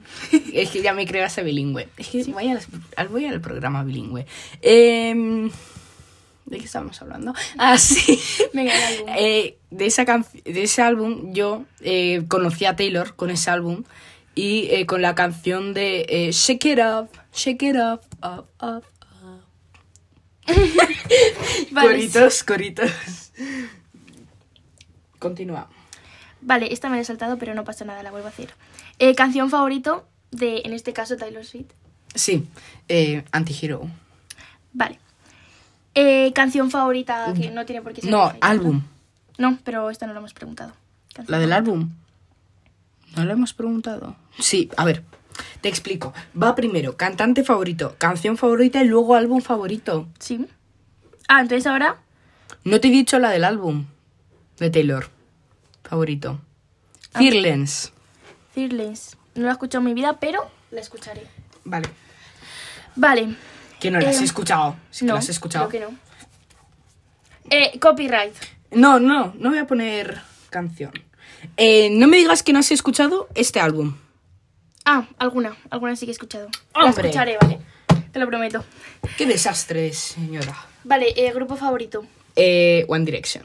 es 0.54 0.70
que 0.70 0.82
ya 0.82 0.94
me 0.94 1.06
creo 1.06 1.26
ese 1.26 1.44
bilingüe. 1.44 1.90
Es 1.98 2.08
que 2.08 2.24
voy, 2.26 2.48
al, 2.50 2.60
al- 2.96 3.08
voy 3.10 3.26
al 3.26 3.42
programa 3.42 3.84
bilingüe. 3.84 4.26
Em, 4.62 5.50
¿De 6.50 6.58
qué 6.58 6.66
estamos 6.66 7.00
hablando? 7.02 7.34
Ah, 7.58 7.78
sí. 7.78 8.20
Venga. 8.54 8.74
Eh, 9.18 9.58
de, 9.70 9.86
esa 9.86 10.04
de 10.04 10.64
ese 10.64 10.82
álbum 10.82 11.32
yo 11.32 11.64
eh, 11.82 12.24
conocí 12.28 12.66
a 12.66 12.76
Taylor 12.76 13.16
con 13.16 13.30
ese 13.30 13.52
álbum 13.52 13.84
y 14.34 14.68
eh, 14.72 14.86
con 14.88 15.02
la 15.02 15.14
canción 15.14 15.74
de 15.74 16.06
eh, 16.10 16.32
Shake 16.32 16.66
It 16.66 16.80
Up, 16.80 17.10
Shake 17.34 17.62
It 17.64 17.76
Up, 17.76 18.02
Up, 18.24 18.48
Up, 18.62 18.84
Up. 19.22 19.44
Vale, 21.72 21.88
Coritos, 21.88 22.44
coritos. 22.44 22.92
Continúa. 25.20 25.70
Vale, 26.42 26.74
esta 26.74 26.90
me 26.90 26.96
la 26.96 27.02
he 27.04 27.06
saltado, 27.06 27.38
pero 27.38 27.54
no 27.54 27.64
pasa 27.64 27.86
nada, 27.86 28.02
la 28.02 28.10
vuelvo 28.10 28.28
a 28.28 28.32
hacer. 28.32 28.50
Eh, 28.98 29.14
canción 29.14 29.52
favorito 29.52 30.08
de, 30.32 30.64
en 30.66 30.74
este 30.74 30.94
caso, 30.94 31.16
Taylor 31.16 31.46
Swift. 31.46 31.74
Sí, 32.16 32.48
Antihero. 33.32 33.88
Vale. 34.74 35.00
Eh, 35.96 36.32
canción 36.34 36.70
favorita 36.72 37.34
que 37.34 37.50
no 37.52 37.66
tiene 37.66 37.82
por 37.82 37.94
qué 37.94 38.02
ser. 38.02 38.12
No, 38.12 38.20
favorita, 38.20 38.48
álbum. 38.48 38.84
No, 39.38 39.58
pero 39.64 39.90
esta 39.90 40.06
no 40.08 40.14
la 40.14 40.20
hemos 40.20 40.34
preguntado. 40.34 40.74
Canción 41.14 41.32
La 41.32 41.40
del 41.40 41.54
álbum. 41.54 41.90
¿No 43.16 43.26
lo 43.26 43.32
hemos 43.34 43.54
preguntado? 43.54 44.16
Sí, 44.38 44.70
a 44.78 44.86
ver, 44.86 45.04
te 45.62 45.70
explico. 45.70 46.14
Va 46.42 46.56
primero, 46.56 46.96
cantante 46.96 47.44
favorito, 47.44 47.96
canción 47.98 48.38
favorita 48.38 48.84
y 48.84 48.88
luego 48.88 49.16
álbum 49.16 49.42
favorito. 49.42 50.08
Sí. 50.20 50.46
Ah, 51.28 51.42
entonces 51.42 51.66
ahora. 51.68 51.98
No 52.64 52.80
te 52.80 52.90
he 52.90 52.92
dicho 52.92 53.20
la 53.20 53.30
del 53.30 53.44
álbum 53.44 53.86
de 54.58 54.70
Taylor. 54.70 55.10
Favorito. 55.84 56.40
Fearless. 57.14 57.92
Fearless. 58.54 59.18
No 59.36 59.44
la 59.44 59.50
he 59.50 59.52
escuchado 59.54 59.80
en 59.82 59.86
mi 59.86 59.94
vida, 59.94 60.20
pero 60.20 60.50
la 60.72 60.82
escucharé. 60.82 61.26
Vale. 61.64 61.90
Vale. 62.96 63.36
Que 63.80 63.92
no 63.92 64.00
la 64.00 64.10
has 64.10 64.22
Eh, 64.22 64.26
escuchado. 64.26 64.76
Sí 64.92 65.00
que 65.02 65.06
no, 65.08 65.14
la 65.14 65.20
has 65.20 65.30
escuchado. 65.30 65.70
creo 65.70 65.88
que 65.90 65.94
no. 65.94 66.00
Eh, 67.50 67.80
copyright. 67.80 68.34
No, 68.72 69.00
no, 69.00 69.34
no 69.38 69.50
voy 69.50 69.58
a 69.58 69.66
poner 69.68 70.22
canción. 70.50 70.92
Eh, 71.58 71.90
no 71.92 72.08
me 72.08 72.18
digas 72.18 72.44
que 72.44 72.54
no 72.54 72.60
has 72.60 72.72
escuchado 72.72 73.28
este 73.36 73.60
álbum. 73.60 73.96
Ah, 74.86 75.08
alguna. 75.18 75.56
Alguna 75.70 75.96
sí 75.96 76.06
que 76.06 76.12
he 76.12 76.14
escuchado. 76.14 76.50
La 76.76 76.86
¡Hombre! 76.86 77.08
escucharé, 77.08 77.38
vale. 77.42 77.60
Te 78.12 78.20
lo 78.20 78.28
prometo. 78.28 78.64
Qué 79.18 79.26
desastre, 79.26 79.94
señora. 79.94 80.56
Vale, 80.84 81.14
eh, 81.16 81.32
grupo 81.34 81.56
favorito. 81.56 82.06
Eh, 82.36 82.86
One 82.88 83.06
Direction. 83.06 83.44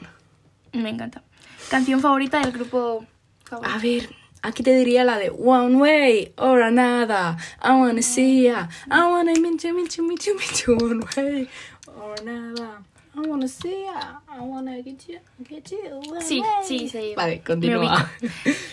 Me 0.73 0.88
encanta. 0.91 1.23
Canción 1.71 2.00
favorita 2.00 2.41
del 2.41 2.53
grupo 2.53 3.05
favorito. 3.45 3.75
A 3.75 3.79
ver, 3.79 4.09
aquí 4.44 4.62
te 4.62 4.74
diría 4.74 5.04
la 5.04 5.18
de 5.18 5.30
One 5.30 5.76
Way 5.76 6.32
or 6.36 6.62
Another. 6.62 7.36
I 7.62 7.70
wanna 7.72 8.02
see 8.02 8.44
ya. 8.44 8.68
I 8.90 9.00
wanna 9.10 9.32
meet 9.40 9.62
you, 9.64 9.74
meet 9.74 9.96
you, 9.96 10.06
meet 10.06 10.24
you, 10.26 10.34
meet 10.36 10.64
you 10.66 10.76
one 10.76 11.00
way 11.16 11.48
or 11.86 12.14
another. 12.20 12.78
I 13.16 13.20
wanna 13.28 13.46
see 13.48 13.84
ya. 13.84 14.20
I 14.28 14.40
wanna 14.40 14.82
get 14.82 15.06
you, 15.08 15.18
get 15.48 15.70
you 15.70 15.78
one 16.10 16.20
Sí, 16.20 16.40
way. 16.40 16.50
sí, 16.66 16.88
sí. 16.88 17.14
Vale, 17.16 17.40
continúa. 17.46 18.10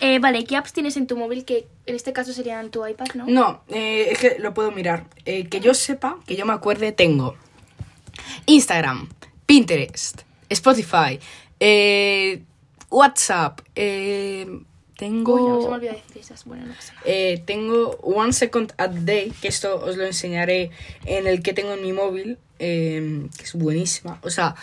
Eh, 0.01 0.19
vale, 0.19 0.43
¿qué 0.45 0.55
apps 0.57 0.73
tienes 0.73 0.97
en 0.97 1.05
tu 1.07 1.15
móvil 1.15 1.45
que 1.45 1.67
en 1.85 1.95
este 1.95 2.11
caso 2.11 2.33
serían 2.33 2.69
tu 2.71 2.85
iPad, 2.85 3.07
no? 3.13 3.25
No, 3.27 3.61
eh, 3.69 4.07
es 4.11 4.17
que 4.19 4.37
lo 4.39 4.53
puedo 4.53 4.71
mirar. 4.71 5.05
Eh, 5.25 5.47
que 5.47 5.59
yo 5.59 5.73
sepa, 5.73 6.17
que 6.25 6.35
yo 6.35 6.45
me 6.45 6.53
acuerde, 6.53 6.91
tengo 6.91 7.35
Instagram, 8.47 9.09
Pinterest, 9.45 10.21
Spotify, 10.49 11.19
eh, 11.59 12.43
WhatsApp, 12.89 13.61
eh, 13.75 14.47
tengo... 15.01 15.33
Uy, 15.33 15.49
no, 15.49 15.61
se 15.63 15.67
me 15.67 15.73
olvidó 15.73 15.93
decir 15.93 16.17
esas. 16.19 16.45
Bueno, 16.45 16.67
no 16.67 16.75
pasa 16.75 16.93
nada. 16.93 17.03
Eh, 17.05 17.41
tengo 17.43 17.97
One 18.03 18.33
Second 18.33 18.71
a 18.77 18.87
Day, 18.87 19.33
que 19.41 19.47
esto 19.47 19.83
os 19.83 19.97
lo 19.97 20.05
enseñaré 20.05 20.69
en 21.05 21.25
el 21.25 21.41
que 21.41 21.53
tengo 21.53 21.73
en 21.73 21.81
mi 21.81 21.91
móvil, 21.91 22.37
eh, 22.59 23.27
que 23.35 23.43
es 23.43 23.53
buenísima. 23.53 24.19
O 24.21 24.29
sea, 24.29 24.53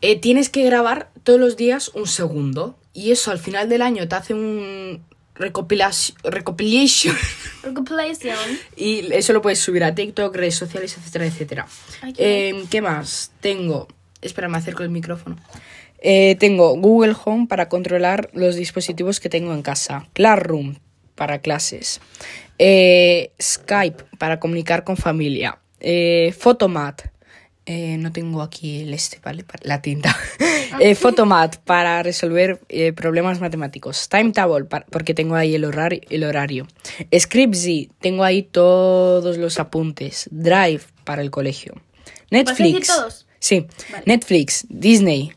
eh, 0.00 0.20
tienes 0.20 0.48
que 0.48 0.62
grabar 0.62 1.10
todos 1.24 1.40
los 1.40 1.56
días 1.56 1.88
un 1.88 2.06
segundo 2.06 2.76
y 2.92 3.10
eso 3.10 3.32
al 3.32 3.40
final 3.40 3.68
del 3.68 3.82
año 3.82 4.06
te 4.06 4.14
hace 4.14 4.32
un 4.32 5.02
recopilación, 5.34 6.16
recopilation 6.22 7.16
Recopilación. 7.64 8.38
y 8.76 9.12
eso 9.12 9.32
lo 9.32 9.42
puedes 9.42 9.58
subir 9.58 9.82
a 9.82 9.92
TikTok, 9.92 10.36
redes 10.36 10.54
sociales, 10.54 10.96
etcétera, 10.96 11.26
etcétera. 11.26 11.66
Eh, 12.16 12.64
¿Qué 12.70 12.80
más? 12.80 13.32
Tengo... 13.40 13.88
Espera, 14.22 14.48
me 14.48 14.56
acerco 14.56 14.84
el 14.84 14.88
micrófono. 14.90 15.36
Eh, 16.06 16.36
tengo 16.38 16.76
Google 16.76 17.14
Home 17.24 17.46
para 17.46 17.70
controlar 17.70 18.28
los 18.34 18.56
dispositivos 18.56 19.20
que 19.20 19.30
tengo 19.30 19.54
en 19.54 19.62
casa. 19.62 20.06
Classroom 20.12 20.74
para 21.14 21.38
clases. 21.38 22.00
Eh, 22.58 23.32
Skype 23.40 24.04
para 24.18 24.38
comunicar 24.38 24.84
con 24.84 24.96
familia. 24.98 25.58
Eh, 25.80 26.34
Photomat. 26.38 27.02
eh, 27.66 27.96
no 27.98 28.12
tengo 28.12 28.42
aquí 28.42 28.82
el 28.82 28.92
este, 28.92 29.18
¿vale? 29.24 29.44
La 29.62 29.80
tinta. 29.80 30.14
Eh, 30.80 30.94
Photomat 30.96 31.56
para 31.58 32.02
resolver 32.02 32.60
problemas 32.96 33.40
matemáticos. 33.40 34.08
Timetable 34.08 34.64
para- 34.64 34.84
porque 34.86 35.14
tengo 35.14 35.36
ahí 35.36 35.54
el 35.54 35.64
horario. 35.64 36.00
El 36.10 36.24
horario. 36.24 36.66
Scriptsy, 37.16 37.90
tengo 38.00 38.24
ahí 38.24 38.42
todos 38.42 39.38
los 39.38 39.58
apuntes. 39.60 40.28
Drive 40.32 40.82
para 41.04 41.22
el 41.22 41.30
colegio. 41.30 41.74
Netflix. 42.30 42.72
decir 42.72 42.86
todos? 42.86 43.26
Sí. 43.38 43.66
Vale. 43.92 44.02
Netflix, 44.06 44.66
Disney, 44.68 45.32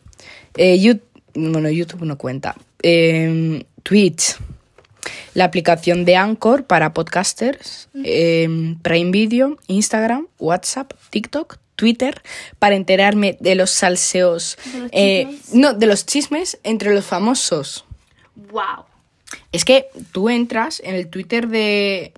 eh, 0.55 0.77
Yout- 0.77 1.01
bueno, 1.33 1.69
YouTube 1.69 2.03
no 2.03 2.17
cuenta, 2.17 2.55
eh, 2.81 3.63
Twitch, 3.83 4.37
la 5.33 5.45
aplicación 5.45 6.03
de 6.05 6.15
Anchor 6.15 6.65
para 6.65 6.93
podcasters, 6.93 7.89
eh, 8.03 8.75
Prime 8.81 9.11
Video, 9.11 9.57
Instagram, 9.67 10.27
WhatsApp, 10.39 10.93
TikTok, 11.11 11.57
Twitter, 11.75 12.21
para 12.57 12.75
enterarme 12.75 13.37
de 13.39 13.53
los 13.53 13.69
salseos, 13.69 14.57
¿De 14.73 14.79
los 14.79 14.89
eh, 14.93 15.27
no, 15.53 15.73
de 15.73 15.85
los 15.85 16.05
chismes 16.07 16.57
entre 16.63 16.93
los 16.93 17.05
famosos. 17.05 17.85
Wow. 18.51 18.85
Es 19.51 19.63
que 19.63 19.87
tú 20.11 20.29
entras 20.29 20.81
en 20.83 20.95
el 20.95 21.07
Twitter 21.07 21.47
de... 21.47 22.13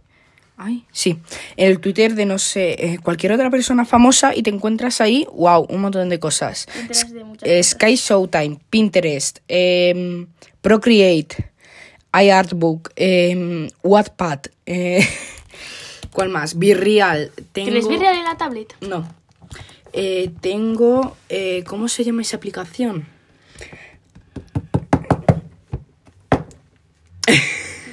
Ay, 0.62 0.84
sí. 0.92 1.18
En 1.56 1.72
el 1.72 1.80
Twitter 1.80 2.16
de, 2.16 2.26
no 2.26 2.38
sé, 2.38 2.72
eh, 2.72 3.00
cualquier 3.02 3.32
otra 3.32 3.50
persona 3.50 3.86
famosa 3.86 4.36
y 4.36 4.44
te 4.44 4.50
encuentras 4.50 5.00
ahí, 5.00 5.26
wow, 5.34 5.66
un 5.70 5.80
montón 5.80 6.10
de 6.10 6.20
cosas. 6.20 6.68
De 6.76 6.82
Eh, 6.84 7.60
cosas. 7.60 7.66
Sky 7.66 7.96
Showtime, 7.96 8.60
Pinterest, 8.70 9.40
em, 9.48 10.28
Procreate, 10.62 11.50
iArtbook, 12.14 12.92
em, 12.98 13.70
Wattpad, 13.84 14.40
eh, 14.66 15.00
¿cuál 16.12 16.28
más? 16.28 16.60
Virreal. 16.60 17.32
Tengo... 17.54 17.70
¿Tienes 17.70 17.88
Virreal 17.88 18.18
en 18.18 18.26
la 18.26 18.36
tablet? 18.36 18.76
No. 18.82 19.08
Tengo... 20.42 21.16
¿Cómo 21.68 21.88
se 21.88 22.04
llama 22.04 22.22
esa 22.22 22.36
aplicación? 22.36 23.08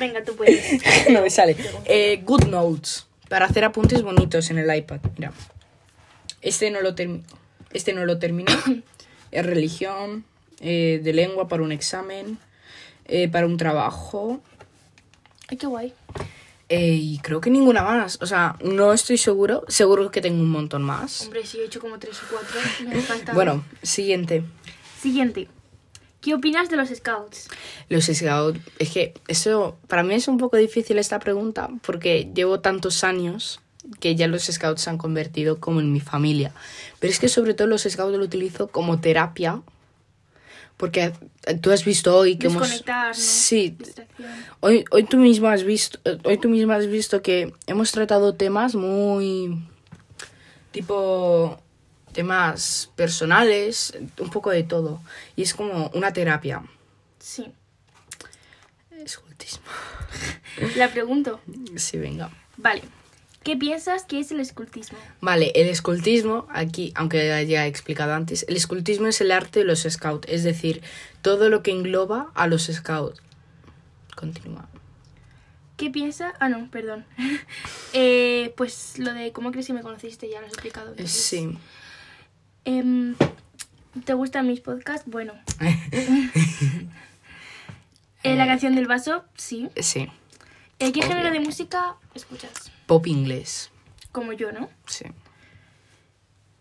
Venga, 0.06 0.25
tú 0.25 0.34
puedes. 0.36 0.80
no 1.10 1.22
me 1.22 1.30
sale. 1.30 1.56
Eh, 1.84 2.20
Good 2.25 2.44
Notes. 2.46 3.06
Para 3.28 3.46
hacer 3.46 3.64
apuntes 3.64 4.02
bonitos 4.02 4.50
en 4.50 4.58
el 4.58 4.75
iPad. 4.75 5.00
Mira. 5.16 5.32
Este 6.42 6.70
no 6.70 6.80
lo 6.80 6.94
termino. 6.94 7.25
Este 7.72 7.92
no 7.92 8.04
lo 8.06 8.18
terminé. 8.18 8.52
es 9.32 9.46
religión. 9.46 10.25
eh, 10.60 11.00
de 11.02 11.12
lengua 11.12 11.48
para 11.48 11.62
un 11.62 11.72
examen. 11.72 12.38
eh, 13.06 13.28
para 13.28 13.46
un 13.46 13.56
trabajo. 13.56 14.40
Ay, 15.48 15.56
qué 15.58 15.66
guay. 15.66 15.92
eh, 16.68 16.94
y 17.00 17.18
creo 17.18 17.40
que 17.40 17.50
ninguna 17.50 17.82
más. 17.82 18.18
O 18.20 18.26
sea, 18.26 18.56
no 18.62 18.92
estoy 18.92 19.16
seguro. 19.18 19.64
Seguro 19.68 20.10
que 20.10 20.20
tengo 20.20 20.40
un 20.40 20.50
montón 20.50 20.82
más. 20.82 21.22
Hombre, 21.22 21.44
sí, 21.46 21.58
he 21.60 21.64
hecho 21.66 21.80
como 21.80 21.98
tres 21.98 22.16
o 22.22 22.26
cuatro. 22.30 22.58
Me 22.88 23.00
falta. 23.00 23.32
Bueno, 23.32 23.64
siguiente. 23.82 24.42
Siguiente. 25.00 25.48
¿Qué 26.26 26.35
opinas 26.35 26.68
de 26.68 26.76
los 26.76 26.88
scouts? 26.88 27.47
Los 27.88 28.06
scouts. 28.06 28.59
Es 28.80 28.90
que 28.90 29.14
eso. 29.28 29.78
Para 29.87 30.02
mí 30.02 30.12
es 30.12 30.26
un 30.26 30.38
poco 30.38 30.56
difícil 30.56 30.99
esta 30.99 31.21
pregunta. 31.21 31.71
Porque 31.83 32.28
llevo 32.35 32.59
tantos 32.59 33.04
años 33.04 33.61
que 34.00 34.16
ya 34.16 34.26
los 34.26 34.42
scouts 34.42 34.83
se 34.83 34.90
han 34.90 34.99
convertido 34.99 35.61
como 35.61 35.78
en 35.78 35.92
mi 35.92 36.00
familia. 36.00 36.52
Pero 36.99 37.12
es 37.12 37.21
que 37.21 37.28
sobre 37.28 37.54
todo 37.54 37.68
los 37.68 37.83
scouts 37.83 38.18
lo 38.18 38.25
utilizo 38.25 38.66
como 38.66 38.99
terapia. 39.00 39.62
Porque 40.76 41.12
tú 41.61 41.71
has 41.71 41.85
visto 41.85 42.16
hoy 42.16 42.38
que 42.38 42.49
hemos... 42.49 42.85
¿no? 42.85 43.14
Sí. 43.14 43.76
Hoy, 44.59 44.85
hoy 44.90 45.04
tú 45.04 45.18
misma 45.18 45.52
has 45.52 45.62
visto, 45.62 46.00
hoy 46.25 46.38
tú 46.38 46.49
misma 46.49 46.75
has 46.75 46.88
visto 46.88 47.23
que 47.23 47.54
hemos 47.68 47.92
tratado 47.92 48.35
temas 48.35 48.75
muy 48.75 49.64
tipo 50.73 51.62
temas 52.16 52.90
personales, 52.96 53.92
un 54.18 54.30
poco 54.30 54.50
de 54.50 54.62
todo. 54.62 55.02
Y 55.37 55.42
es 55.42 55.52
como 55.52 55.90
una 55.92 56.14
terapia. 56.14 56.62
Sí. 57.18 57.52
Escultismo. 59.04 59.66
La 60.76 60.90
pregunto. 60.90 61.40
Sí, 61.76 61.99
venga. 61.99 62.30
Vale. 62.56 62.82
¿Qué 63.44 63.54
piensas 63.54 64.04
que 64.04 64.18
es 64.18 64.32
el 64.32 64.40
escultismo? 64.40 64.99
Vale, 65.20 65.52
el 65.54 65.68
escultismo, 65.68 66.49
aquí, 66.50 66.92
aunque 66.96 67.46
ya 67.46 67.66
he 67.66 67.68
explicado 67.68 68.14
antes, 68.14 68.46
el 68.49 68.56
escultismo 68.56 69.06
es 69.08 69.20
el 69.20 69.30
arte 69.30 69.61
de 69.61 69.66
los 69.66 69.82
scouts, 69.82 70.26
es 70.28 70.42
decir, 70.42 70.82
todo 71.23 71.50
lo 71.50 71.62
que 71.62 71.70
engloba 71.70 72.32
a 72.35 72.49
los 72.49 72.64
scouts. 72.64 73.20
Continúa. 74.16 74.68
¿Qué 75.76 75.90
piensas? 75.90 76.32
Ah, 76.40 76.49
no, 76.49 76.70
perdón. 76.70 77.04
Eh, 77.99 78.52
pues 78.58 78.99
lo 78.99 79.14
de 79.14 79.32
cómo 79.32 79.52
crees 79.52 79.68
que 79.68 79.73
me 79.73 79.80
conociste 79.80 80.28
ya 80.28 80.40
lo 80.40 80.46
has 80.46 80.52
explicado. 80.52 80.90
Entonces. 80.90 81.12
Sí. 81.12 81.56
Em, 82.66 83.14
¿Te 84.04 84.12
gustan 84.12 84.46
mis 84.46 84.61
podcasts? 84.61 85.08
Bueno. 85.08 85.32
Eh, 88.23 88.35
la 88.35 88.44
canción 88.46 88.75
del 88.75 88.88
vaso, 88.88 89.25
sí. 89.37 89.68
Sí. 89.76 90.11
Eh, 90.80 90.90
¿Qué 90.90 90.99
Obvio. 90.99 91.02
género 91.11 91.30
de 91.30 91.38
música 91.38 91.94
escuchas? 92.12 92.73
Pop 92.87 93.06
inglés. 93.06 93.70
Como 94.11 94.32
yo, 94.32 94.50
¿no? 94.50 94.68
Sí. 94.87 95.04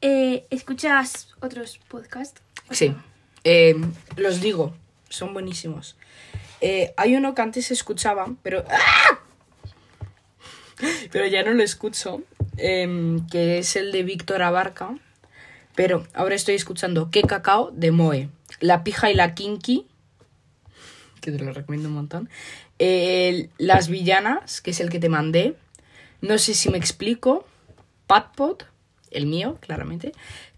Eh, 0.01 0.45
¿Escuchas 0.51 1.33
otros 1.39 1.79
podcasts? 1.87 2.39
Sí. 2.69 2.93
Eh, 3.45 3.75
los 4.15 4.41
digo, 4.41 4.75
son 5.09 5.33
buenísimos. 5.33 5.95
Eh, 6.61 6.93
hay 6.97 7.15
uno 7.15 7.33
que 7.33 7.41
antes 7.41 7.71
escuchaba, 7.71 8.27
pero. 8.43 8.63
¡Ah! 8.69 9.19
Pero 11.11 11.25
ya 11.25 11.41
no 11.41 11.51
lo 11.53 11.63
escucho. 11.63 12.21
em, 12.57 13.25
que 13.27 13.57
es 13.57 13.75
el 13.75 13.91
de 13.91 14.03
Víctor 14.03 14.43
Abarca. 14.43 14.95
Pero 15.75 16.07
ahora 16.13 16.35
estoy 16.35 16.55
escuchando 16.55 17.11
Que 17.11 17.21
Cacao 17.21 17.71
de 17.71 17.91
Moe. 17.91 18.29
La 18.59 18.83
Pija 18.83 19.11
y 19.11 19.13
la 19.13 19.35
Kinky. 19.35 19.85
Que 21.21 21.31
te 21.31 21.39
lo 21.39 21.51
recomiendo 21.53 21.89
un 21.89 21.95
montón. 21.95 22.29
Las 23.57 23.89
Villanas, 23.89 24.61
que 24.61 24.71
es 24.71 24.79
el 24.79 24.89
que 24.89 24.99
te 24.99 25.09
mandé. 25.09 25.55
No 26.21 26.37
sé 26.37 26.53
si 26.53 26.69
me 26.69 26.77
explico. 26.77 27.45
Patpot, 28.07 28.65
el 29.11 29.25
mío, 29.25 29.57
claramente. 29.59 30.13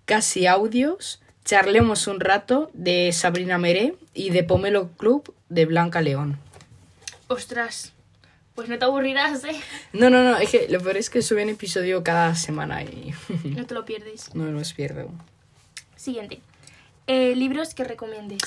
Casi 0.06 0.46
Audios. 0.46 1.22
Charlemos 1.46 2.08
un 2.08 2.20
rato 2.20 2.70
de 2.74 3.12
Sabrina 3.14 3.58
Meré 3.58 3.96
y 4.14 4.32
de 4.32 4.44
Pomelo 4.44 4.90
Club 4.98 5.34
de 5.48 5.66
Blanca 5.66 6.02
León. 6.02 6.38
Ostras. 7.28 7.94
Pues 8.58 8.70
no 8.70 8.80
te 8.80 8.86
aburrirás, 8.86 9.44
¿eh? 9.44 9.56
No, 9.94 10.10
no, 10.10 10.24
no, 10.24 10.36
es 10.38 10.50
que 10.50 10.68
lo 10.68 10.82
peor 10.82 10.98
es 10.98 11.12
que 11.12 11.22
suben 11.22 11.48
episodio 11.48 12.04
cada 12.04 12.34
semana 12.34 12.82
y 12.82 13.14
No 13.56 13.68
te 13.68 13.76
lo 13.76 13.86
pierdes. 13.86 14.34
no 14.34 14.46
los 14.48 14.74
pierdo. 14.74 15.12
Siguiente. 15.96 16.40
Eh, 17.06 17.36
libros 17.36 17.76
que 17.76 17.84
recomiendes. 17.84 18.42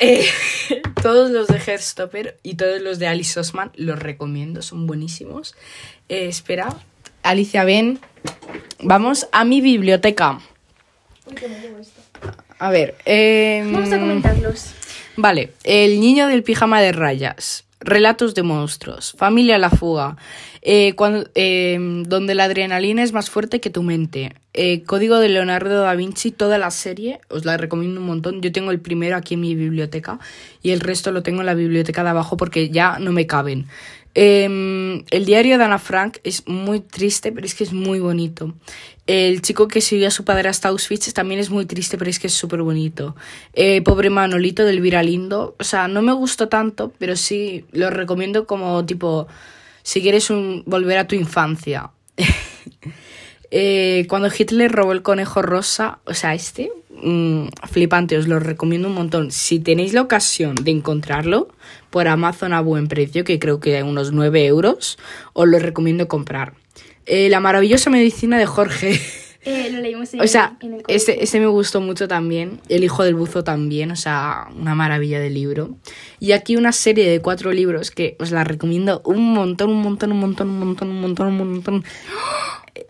Eh, 0.00 0.26
todos 1.02 1.30
los 1.30 1.48
de 1.48 1.58
Heartstopper 1.58 2.38
y 2.42 2.54
todos 2.54 2.80
los 2.80 2.98
de 2.98 3.08
Alice 3.08 3.38
Osman 3.38 3.72
los 3.74 3.98
recomiendo, 3.98 4.62
son 4.62 4.86
buenísimos. 4.86 5.54
Eh, 6.08 6.26
espera, 6.26 6.74
Alicia, 7.22 7.64
ven. 7.64 8.00
Vamos 8.80 9.28
a 9.32 9.44
mi 9.44 9.60
biblioteca. 9.60 10.40
A 12.58 12.70
ver. 12.70 12.96
em, 13.04 13.70
Vamos 13.70 13.92
a 13.92 13.98
comentarlos. 14.00 14.72
Vale, 15.16 15.52
El 15.62 16.00
niño 16.00 16.26
del 16.28 16.42
pijama 16.42 16.80
de 16.80 16.92
rayas, 16.92 17.64
Relatos 17.80 18.34
de 18.34 18.42
monstruos, 18.42 19.14
Familia 19.16 19.54
a 19.54 19.58
la 19.58 19.70
fuga, 19.70 20.16
eh, 20.62 20.94
cuando- 20.96 21.30
eh, 21.36 21.78
donde 22.06 22.34
la 22.34 22.44
adrenalina 22.44 23.04
es 23.04 23.12
más 23.12 23.30
fuerte 23.30 23.60
que 23.60 23.70
tu 23.70 23.84
mente, 23.84 24.34
eh, 24.52 24.82
Código 24.82 25.20
de 25.20 25.28
Leonardo 25.28 25.82
da 25.82 25.94
Vinci, 25.94 26.32
toda 26.32 26.58
la 26.58 26.72
serie, 26.72 27.20
os 27.28 27.44
la 27.44 27.56
recomiendo 27.56 28.00
un 28.00 28.06
montón. 28.06 28.42
Yo 28.42 28.50
tengo 28.50 28.72
el 28.72 28.80
primero 28.80 29.14
aquí 29.16 29.34
en 29.34 29.40
mi 29.42 29.54
biblioteca 29.54 30.18
y 30.60 30.70
el 30.72 30.80
resto 30.80 31.12
lo 31.12 31.22
tengo 31.22 31.40
en 31.40 31.46
la 31.46 31.54
biblioteca 31.54 32.02
de 32.02 32.10
abajo 32.10 32.36
porque 32.36 32.70
ya 32.70 32.98
no 32.98 33.12
me 33.12 33.28
caben. 33.28 33.66
Eh, 34.14 35.04
el 35.10 35.24
diario 35.24 35.58
de 35.58 35.64
Ana 35.64 35.78
Frank 35.78 36.18
es 36.24 36.46
muy 36.46 36.80
triste, 36.80 37.32
pero 37.32 37.46
es 37.46 37.54
que 37.54 37.64
es 37.64 37.72
muy 37.72 38.00
bonito. 38.00 38.54
El 39.08 39.40
chico 39.40 39.68
que 39.68 39.80
siguió 39.80 40.08
a 40.08 40.10
su 40.10 40.24
padre 40.24 40.50
hasta 40.50 40.68
Auschwitz 40.68 41.14
también 41.14 41.40
es 41.40 41.48
muy 41.48 41.64
triste, 41.64 41.96
pero 41.96 42.10
es 42.10 42.18
que 42.18 42.26
es 42.26 42.34
súper 42.34 42.60
bonito. 42.60 43.16
Eh, 43.54 43.80
Pobre 43.80 44.10
Manolito 44.10 44.66
del 44.66 44.82
Viralindo. 44.82 45.56
O 45.58 45.64
sea, 45.64 45.88
no 45.88 46.02
me 46.02 46.12
gustó 46.12 46.48
tanto, 46.48 46.92
pero 46.98 47.16
sí 47.16 47.64
lo 47.72 47.88
recomiendo 47.88 48.46
como 48.46 48.84
tipo, 48.84 49.26
si 49.82 50.02
quieres 50.02 50.28
un, 50.28 50.62
volver 50.66 50.98
a 50.98 51.06
tu 51.06 51.14
infancia. 51.14 51.90
Eh, 53.50 54.04
cuando 54.10 54.28
Hitler 54.28 54.70
robó 54.70 54.92
el 54.92 55.00
conejo 55.00 55.40
rosa, 55.40 56.00
o 56.04 56.12
sea, 56.12 56.34
este, 56.34 56.70
mm, 57.02 57.48
flipante, 57.70 58.16
os 58.16 58.28
lo 58.28 58.38
recomiendo 58.38 58.88
un 58.88 58.94
montón. 58.94 59.30
Si 59.30 59.58
tenéis 59.58 59.92
la 59.92 60.02
ocasión 60.02 60.54
de 60.54 60.70
encontrarlo 60.70 61.48
por 61.90 62.08
Amazon 62.08 62.52
a 62.52 62.60
buen 62.60 62.88
precio, 62.88 63.24
que 63.24 63.38
creo 63.38 63.60
que 63.60 63.82
unos 63.82 64.12
9 64.12 64.46
euros, 64.46 64.98
os 65.32 65.48
lo 65.48 65.58
recomiendo 65.58 66.08
comprar. 66.08 66.54
Eh, 67.06 67.28
la 67.30 67.40
maravillosa 67.40 67.90
medicina 67.90 68.38
de 68.38 68.46
Jorge. 68.46 69.00
Eh, 69.42 69.70
lo 69.72 69.80
leímos 69.80 70.12
en, 70.12 70.20
O 70.22 70.26
sea, 70.26 70.56
en 70.60 70.74
el 70.74 70.82
este, 70.88 71.22
este 71.22 71.40
me 71.40 71.46
gustó 71.46 71.80
mucho 71.80 72.06
también. 72.06 72.60
El 72.68 72.84
hijo 72.84 73.02
del 73.02 73.14
buzo 73.14 73.44
también, 73.44 73.90
o 73.90 73.96
sea, 73.96 74.48
una 74.54 74.74
maravilla 74.74 75.20
de 75.20 75.30
libro. 75.30 75.76
Y 76.20 76.32
aquí 76.32 76.56
una 76.56 76.72
serie 76.72 77.08
de 77.08 77.20
cuatro 77.20 77.52
libros 77.52 77.90
que 77.90 78.16
os 78.18 78.30
la 78.30 78.44
recomiendo 78.44 79.00
un 79.04 79.32
montón, 79.32 79.70
un 79.70 79.82
montón, 79.82 80.12
un 80.12 80.20
montón, 80.20 80.48
un 80.50 80.58
montón, 80.58 80.88
un 80.88 81.00
montón, 81.00 81.26
un 81.28 81.36
montón. 81.36 81.84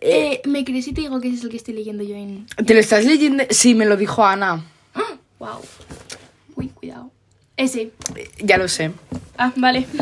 Eh, 0.01 0.41
¿Me 0.47 0.65
crees 0.65 0.85
si 0.85 0.93
te 0.93 1.01
digo 1.03 1.21
que 1.21 1.29
ese 1.29 1.39
es 1.39 1.45
el 1.45 1.51
que 1.51 1.57
estoy 1.57 1.75
leyendo 1.75 2.05
yo 2.05 2.15
en... 2.15 2.47
¿Te 2.65 2.75
lo 2.75 2.81
estás 2.81 3.05
leyendo? 3.05 3.45
Sí, 3.51 3.75
me 3.75 3.85
lo 3.87 3.97
dijo 3.97 4.25
Ana. 4.25 4.65
Wow. 5.39 5.61
Uy, 6.57 6.69
cuidado. 6.69 7.11
Ese. 7.57 7.91
Eh, 8.17 8.31
Ya 8.39 8.57
lo 8.59 8.69
sé. 8.69 8.93
Ah, 9.37 9.53
vale. 9.57 9.87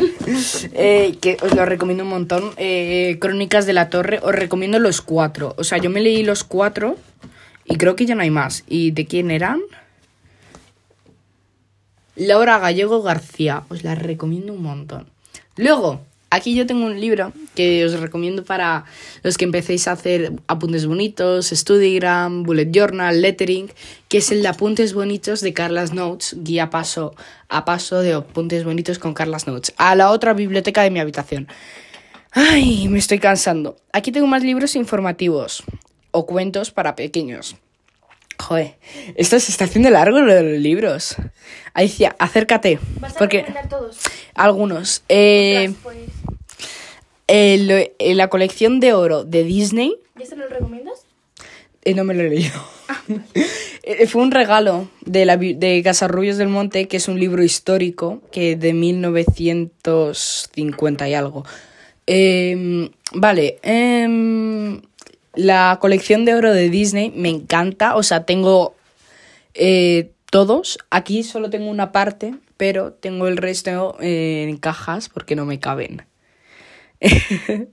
Eh, 0.73 1.17
que 1.21 1.37
os 1.41 1.55
lo 1.55 1.65
recomiendo 1.65 2.03
un 2.03 2.09
montón. 2.09 2.51
Eh, 2.57 3.17
Crónicas 3.21 3.65
de 3.65 3.71
la 3.73 3.89
Torre, 3.89 4.19
os 4.21 4.33
recomiendo 4.35 4.77
los 4.77 5.01
cuatro. 5.01 5.55
O 5.57 5.63
sea, 5.63 5.77
yo 5.77 5.89
me 5.89 6.01
leí 6.01 6.21
los 6.23 6.43
cuatro 6.43 6.97
y 7.65 7.77
creo 7.77 7.95
que 7.95 8.05
ya 8.05 8.13
no 8.13 8.21
hay 8.23 8.29
más. 8.29 8.63
¿Y 8.67 8.91
de 8.91 9.05
quién 9.05 9.31
eran? 9.31 9.61
Laura 12.15 12.59
Gallego 12.59 13.01
García, 13.01 13.63
os 13.69 13.83
la 13.83 13.95
recomiendo 13.95 14.51
un 14.53 14.63
montón. 14.63 15.07
Luego, 15.55 16.01
aquí 16.29 16.55
yo 16.55 16.65
tengo 16.65 16.85
un 16.85 16.99
libro 16.99 17.31
que 17.55 17.85
os 17.85 17.99
recomiendo 17.99 18.43
para 18.43 18.85
los 19.23 19.37
que 19.37 19.45
empecéis 19.45 19.87
a 19.87 19.93
hacer 19.93 20.33
apuntes 20.47 20.85
bonitos, 20.85 21.47
Studygram, 21.47 22.43
Bullet 22.43 22.69
Journal, 22.71 23.21
Lettering, 23.21 23.71
que 24.07 24.19
es 24.19 24.31
el 24.31 24.41
de 24.41 24.47
apuntes 24.47 24.93
bonitos 24.93 25.41
de 25.41 25.53
Carlas 25.53 25.93
Notes, 25.93 26.35
guía 26.37 26.69
paso 26.69 27.15
a 27.49 27.65
paso 27.65 28.01
de 28.01 28.13
apuntes 28.13 28.63
bonitos 28.63 28.99
con 28.99 29.13
Carlas 29.13 29.47
Notes, 29.47 29.73
a 29.77 29.95
la 29.95 30.11
otra 30.11 30.33
biblioteca 30.33 30.83
de 30.83 30.91
mi 30.91 30.99
habitación. 30.99 31.47
Ay, 32.31 32.87
me 32.89 32.99
estoy 32.99 33.19
cansando. 33.19 33.77
Aquí 33.93 34.11
tengo 34.11 34.27
más 34.27 34.43
libros 34.43 34.75
informativos 34.75 35.63
o 36.11 36.25
cuentos 36.25 36.71
para 36.71 36.95
pequeños. 36.95 37.55
Joder, 38.39 38.75
esto 39.15 39.39
se 39.39 39.51
está 39.51 39.65
haciendo 39.65 39.89
largo 39.89 40.19
lo 40.21 40.33
de 40.33 40.43
los 40.43 40.59
libros. 40.61 41.15
Alicia, 41.73 42.15
acércate. 42.19 42.79
¿Vas 42.99 43.15
a 43.15 43.19
Porque 43.19 43.45
todos? 43.69 43.97
algunos. 44.35 45.03
Eh, 45.09 45.69
Ostras, 45.69 45.83
pues... 45.83 45.97
el- 47.27 47.91
eh, 47.99 48.15
la 48.15 48.29
colección 48.29 48.79
de 48.79 48.93
oro 48.93 49.23
de 49.23 49.43
Disney. 49.43 49.95
¿Ya 50.19 50.25
se 50.25 50.35
lo 50.35 50.47
recomiendas? 50.47 51.01
eh, 51.83 51.93
no 51.93 52.03
me 52.03 52.13
lo 52.13 52.23
he 52.23 52.29
leído. 52.29 52.61
Eh, 53.89 54.05
Fue 54.05 54.21
un 54.21 54.31
regalo 54.31 54.89
de, 55.05 55.23
la, 55.25 55.37
de 55.37 55.81
Casarrubios 55.81 56.35
del 56.35 56.49
Monte, 56.49 56.89
que 56.89 56.97
es 56.97 57.07
un 57.07 57.17
libro 57.21 57.41
histórico 57.41 58.21
que 58.33 58.57
de 58.57 58.73
1950 58.73 61.07
y 61.07 61.13
algo. 61.13 61.45
Eh, 62.05 62.89
vale. 63.13 63.59
La 65.37 65.77
colección 65.79 66.25
de 66.25 66.35
oro 66.35 66.51
de 66.53 66.69
Disney 66.69 67.11
me 67.15 67.29
encanta. 67.29 67.95
O 67.95 68.03
sea, 68.03 68.25
tengo 68.25 68.75
eh, 69.53 70.11
todos. 70.29 70.77
Aquí 70.89 71.23
solo 71.23 71.49
tengo 71.49 71.69
una 71.69 71.91
parte, 71.93 72.35
pero 72.57 72.91
tengo 72.93 73.27
el 73.27 73.37
resto 73.37 73.95
eh, 74.01 74.45
en 74.49 74.57
cajas 74.57 75.07
porque 75.09 75.35
no 75.35 75.45
me 75.45 75.59
caben. 75.59 76.03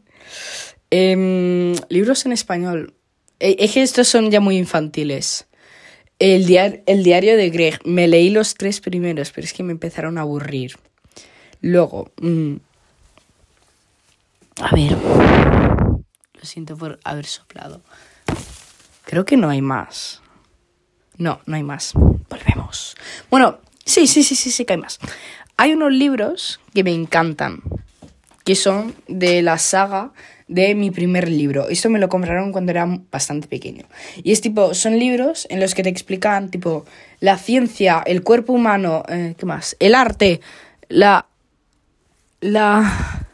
Em, 0.90 1.74
libros 1.88 2.24
en 2.26 2.32
español. 2.32 2.94
Eh, 3.40 3.56
Es 3.58 3.72
que 3.72 3.82
estos 3.82 4.06
son 4.06 4.30
ya 4.30 4.40
muy 4.40 4.56
infantiles. 4.56 5.46
El, 6.20 6.46
diar- 6.46 6.82
el 6.86 7.02
diario 7.02 7.36
de 7.36 7.50
Greg. 7.50 7.80
Me 7.84 8.06
leí 8.06 8.30
los 8.30 8.54
tres 8.54 8.80
primeros, 8.80 9.32
pero 9.32 9.44
es 9.44 9.52
que 9.52 9.62
me 9.64 9.72
empezaron 9.72 10.18
a 10.18 10.20
aburrir. 10.22 10.76
Luego. 11.60 12.12
mm, 12.20 12.54
a 14.60 14.74
ver. 14.76 15.63
Lo 16.44 16.48
siento 16.48 16.76
por 16.76 17.00
haber 17.04 17.24
soplado. 17.24 17.80
Creo 19.06 19.24
que 19.24 19.38
no 19.38 19.48
hay 19.48 19.62
más. 19.62 20.20
No, 21.16 21.40
no 21.46 21.56
hay 21.56 21.62
más. 21.62 21.94
Volvemos. 21.94 22.96
Bueno, 23.30 23.60
sí, 23.86 24.06
sí, 24.06 24.22
sí, 24.22 24.34
sí, 24.36 24.50
sí 24.50 24.66
que 24.66 24.74
hay 24.74 24.78
más. 24.78 24.98
Hay 25.56 25.72
unos 25.72 25.90
libros 25.90 26.60
que 26.74 26.84
me 26.84 26.92
encantan, 26.92 27.62
que 28.44 28.54
son 28.56 28.94
de 29.08 29.40
la 29.40 29.56
saga 29.56 30.12
de 30.46 30.74
mi 30.74 30.90
primer 30.90 31.30
libro. 31.30 31.70
Esto 31.70 31.88
me 31.88 31.98
lo 31.98 32.10
compraron 32.10 32.52
cuando 32.52 32.72
era 32.72 32.84
bastante 33.10 33.48
pequeño. 33.48 33.86
Y 34.22 34.30
es 34.32 34.42
tipo, 34.42 34.74
son 34.74 34.98
libros 34.98 35.46
en 35.48 35.60
los 35.60 35.74
que 35.74 35.82
te 35.82 35.88
explican, 35.88 36.50
tipo, 36.50 36.84
la 37.20 37.38
ciencia, 37.38 38.02
el 38.04 38.22
cuerpo 38.22 38.52
humano, 38.52 39.02
eh, 39.08 39.34
¿qué 39.38 39.46
más? 39.46 39.76
El 39.80 39.94
arte, 39.94 40.42
la 40.90 41.26
la, 42.42 43.24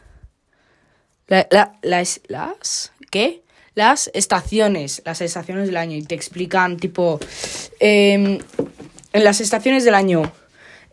la, 1.27 1.47
la- 1.51 1.73
las, 1.81 2.21
las, 2.27 2.91
¿qué? 3.11 3.43
Las 3.75 4.09
estaciones, 4.13 5.01
las 5.05 5.21
estaciones 5.21 5.67
del 5.67 5.77
año 5.77 5.95
y 5.95 6.01
te 6.01 6.15
explican 6.15 6.77
tipo, 6.77 7.19
em, 7.79 8.39
en 9.13 9.23
las 9.23 9.39
estaciones 9.39 9.85
del 9.85 9.93
año, 9.93 10.31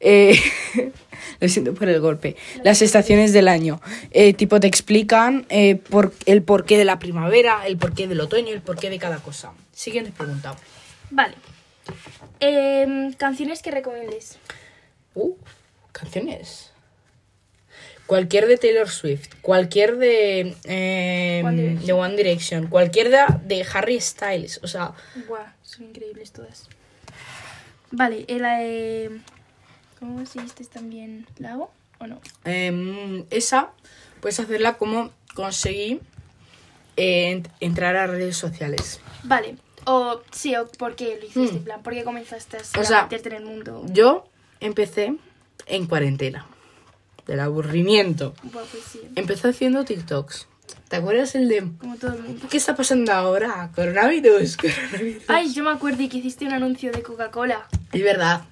eh, 0.01 0.39
lo 1.41 1.49
siento 1.49 1.75
por 1.75 1.89
el 1.89 2.01
golpe, 2.01 2.37
las 2.63 2.83
estaciones 2.83 3.33
del 3.33 3.49
año, 3.49 3.81
eh, 4.11 4.35
tipo 4.35 4.61
te 4.61 4.67
explican 4.67 5.47
eh, 5.49 5.77
por, 5.77 6.13
el 6.27 6.43
porqué 6.43 6.77
de 6.77 6.85
la 6.85 6.99
primavera, 6.99 7.67
el 7.67 7.79
porqué 7.79 8.07
del 8.07 8.21
otoño, 8.21 8.53
el 8.53 8.61
porqué 8.61 8.91
de 8.91 8.99
cada 8.99 9.19
cosa. 9.19 9.53
Siguiente 9.73 10.13
pregunta. 10.17 10.57
Vale. 11.11 11.35
Em, 12.41 13.13
canciones 13.15 13.63
que 13.63 13.71
recomiendes. 13.71 14.39
Uh, 15.15 15.35
canciones. 15.93 16.71
Cualquier 18.09 18.47
de 18.49 18.57
Taylor 18.57 18.89
Swift, 18.89 19.29
cualquier 19.43 19.97
de, 19.99 20.57
eh, 20.65 21.43
One 21.45 21.57
Direction. 21.63 21.87
de 21.87 21.93
One 21.93 22.17
Direction, 22.17 22.67
cualquier 22.69 23.11
de, 23.11 23.19
de 23.45 23.67
Harry 23.73 24.01
Styles. 24.01 24.59
O 24.65 24.67
sea, 24.67 24.95
Buah, 25.29 25.53
son 25.63 25.85
increíbles 25.91 26.33
todas. 26.33 26.69
Vale, 27.91 28.25
el, 28.29 28.43
eh, 28.47 29.11
¿cómo 29.99 30.25
se 30.27 30.41
dice 30.43 30.65
también? 30.65 31.27
¿Lago 31.39 31.71
o 32.01 32.07
no? 32.07 32.21
em, 32.45 33.25
esa 33.31 33.71
puedes 34.21 34.41
hacerla 34.41 34.79
como 34.79 35.11
conseguí 35.35 36.01
eh, 36.97 37.31
ent- 37.37 37.51
entrar 37.61 37.95
a 37.97 38.07
redes 38.07 38.37
sociales. 38.37 39.01
Vale. 39.23 39.57
O 39.85 40.21
sí, 40.33 40.57
o 40.57 40.67
por 40.67 40.97
qué 40.97 41.17
lo 41.21 41.27
hiciste, 41.27 41.41
Hmm. 41.53 41.57
en 41.59 41.65
plan, 41.65 41.83
¿por 41.83 41.93
qué 41.95 42.05
comenzaste 42.05 42.57
O 42.77 42.81
a 42.81 42.85
sea, 42.85 43.03
meterte 43.05 43.29
en 43.31 43.35
el 43.37 43.45
mundo? 43.45 43.85
Yo 43.93 44.29
empecé 44.61 45.15
en 45.67 45.87
cuarentena, 45.87 46.47
del 47.29 47.41
aburrimiento. 47.41 48.35
Pues 48.51 48.67
sí, 48.91 49.01
Empecé 49.15 49.49
haciendo 49.49 49.85
TikToks. 49.85 50.49
¿Te 50.89 50.97
acuerdas 50.97 51.35
el 51.35 51.49
de 51.49 51.71
como 51.79 51.97
todo 51.97 52.15
el 52.15 52.23
mundo. 52.23 52.47
qué 52.51 52.57
está 52.57 52.75
pasando 52.75 53.13
ahora? 53.13 53.71
Coronavirus, 53.75 54.57
coronavirus. 54.91 55.23
Ay, 55.29 55.53
yo 55.53 55.63
me 55.63 55.71
acuerdo 55.71 55.99
que 56.09 56.17
hiciste 56.17 56.47
un 56.47 56.55
anuncio 56.55 56.91
de 56.91 57.03
Coca-Cola. 57.03 57.69
Es 57.93 58.03
verdad. 58.03 58.45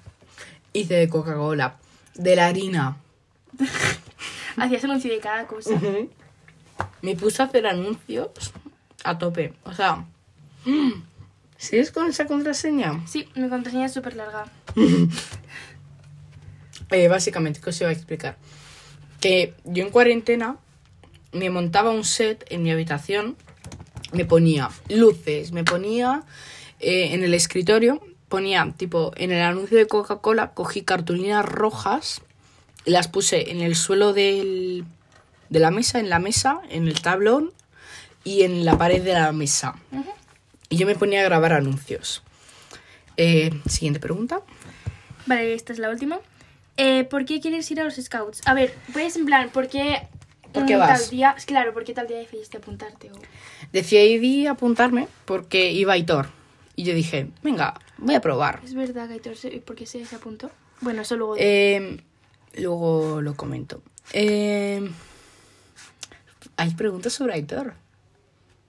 Hice 0.71 0.93
de 0.93 1.09
Coca-Cola, 1.09 1.77
de 2.13 2.35
la 2.35 2.45
harina. 2.45 2.97
Hacías 4.57 4.83
anuncio 4.83 5.11
de 5.11 5.19
cada 5.19 5.47
cosa. 5.47 5.71
Me 7.01 7.15
puse 7.15 7.41
a 7.41 7.45
hacer 7.45 7.65
anuncios 7.65 8.29
a 9.03 9.17
tope. 9.17 9.53
O 9.63 9.73
sea, 9.73 10.05
mm, 10.65 10.91
¿sigues 11.57 11.91
con 11.91 12.07
esa 12.07 12.25
contraseña? 12.25 13.01
Sí, 13.07 13.27
mi 13.33 13.49
contraseña 13.49 13.87
es 13.87 13.93
súper 13.93 14.15
larga. 14.15 14.45
Eh, 16.89 17.09
básicamente, 17.09 17.59
¿qué 17.59 17.69
os 17.69 17.81
iba 17.81 17.89
a 17.89 17.91
explicar? 17.93 18.37
Que 19.27 19.53
yo 19.65 19.83
en 19.83 19.89
cuarentena 19.89 20.55
me 21.33 21.49
montaba 21.49 21.91
un 21.91 22.05
set 22.05 22.45
en 22.49 22.63
mi 22.63 22.71
habitación, 22.71 23.35
me 24.13 24.23
ponía 24.23 24.69
luces, 24.87 25.51
me 25.51 25.65
ponía 25.65 26.23
eh, 26.79 27.09
en 27.11 27.25
el 27.25 27.33
escritorio, 27.33 28.01
ponía 28.29 28.73
tipo 28.77 29.11
en 29.17 29.33
el 29.33 29.41
anuncio 29.41 29.77
de 29.77 29.85
Coca-Cola, 29.85 30.53
cogí 30.53 30.81
cartulinas 30.81 31.43
rojas, 31.45 32.21
las 32.85 33.09
puse 33.09 33.51
en 33.51 33.59
el 33.59 33.75
suelo 33.75 34.13
del, 34.13 34.85
de 35.49 35.59
la 35.59 35.71
mesa, 35.71 35.99
en 35.99 36.09
la 36.09 36.19
mesa, 36.19 36.61
en 36.69 36.87
el 36.87 37.01
tablón 37.01 37.51
y 38.23 38.43
en 38.43 38.63
la 38.63 38.77
pared 38.77 39.03
de 39.03 39.11
la 39.11 39.33
mesa. 39.33 39.75
Y 40.69 40.77
yo 40.77 40.87
me 40.87 40.95
ponía 40.95 41.19
a 41.19 41.25
grabar 41.25 41.51
anuncios. 41.51 42.23
Eh, 43.17 43.51
siguiente 43.67 43.99
pregunta. 43.99 44.39
Vale, 45.25 45.53
esta 45.53 45.73
es 45.73 45.79
la 45.79 45.89
última. 45.89 46.21
Eh, 46.77 47.03
¿Por 47.05 47.25
qué 47.25 47.39
quieres 47.41 47.69
ir 47.71 47.81
a 47.81 47.83
los 47.83 47.95
scouts? 47.95 48.41
A 48.45 48.53
ver, 48.53 48.73
puedes 48.93 49.15
en 49.15 49.25
plan, 49.25 49.49
¿por 49.49 49.67
qué, 49.67 50.07
¿Por 50.53 50.65
qué 50.65 50.75
mm, 50.75 50.79
vas? 50.79 51.01
tal 51.01 51.09
día? 51.09 51.35
Claro, 51.45 51.73
¿por 51.73 51.83
qué 51.83 51.93
tal 51.93 52.07
día 52.07 52.17
decidiste 52.17 52.57
apuntarte? 52.57 53.11
O... 53.11 53.15
Decidí 53.73 54.45
apuntarme 54.47 55.07
porque 55.25 55.71
iba 55.71 55.93
Aitor. 55.93 56.27
Y 56.75 56.83
yo 56.83 56.93
dije, 56.93 57.27
venga, 57.41 57.73
voy 57.97 58.13
a 58.15 58.21
probar. 58.21 58.61
Es 58.63 58.75
verdad, 58.75 59.09
Gaitor, 59.09 59.35
¿se- 59.35 59.59
¿por 59.61 59.75
qué 59.75 59.85
se 59.87 59.97
desapuntó? 59.97 60.51
Bueno, 60.81 61.01
eso 61.01 61.17
luego... 61.17 61.35
Eh, 61.39 61.99
luego 62.55 63.21
lo 63.21 63.35
comento. 63.35 63.81
Eh, 64.13 64.87
Hay 66.57 66.75
preguntas 66.75 67.13
sobre 67.13 67.33
Aitor. 67.33 67.73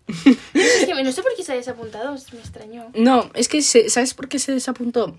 Es 0.06 0.86
que 0.86 0.94
no 1.04 1.12
sé 1.12 1.22
por 1.22 1.34
qué 1.36 1.42
se 1.44 1.52
ha 1.52 1.56
desapuntado, 1.56 2.16
me 2.32 2.40
extrañó. 2.40 2.90
No, 2.94 3.30
es 3.34 3.48
que, 3.48 3.60
se- 3.60 3.90
¿sabes 3.90 4.14
por 4.14 4.28
qué 4.28 4.38
se 4.38 4.52
desapuntó? 4.52 5.18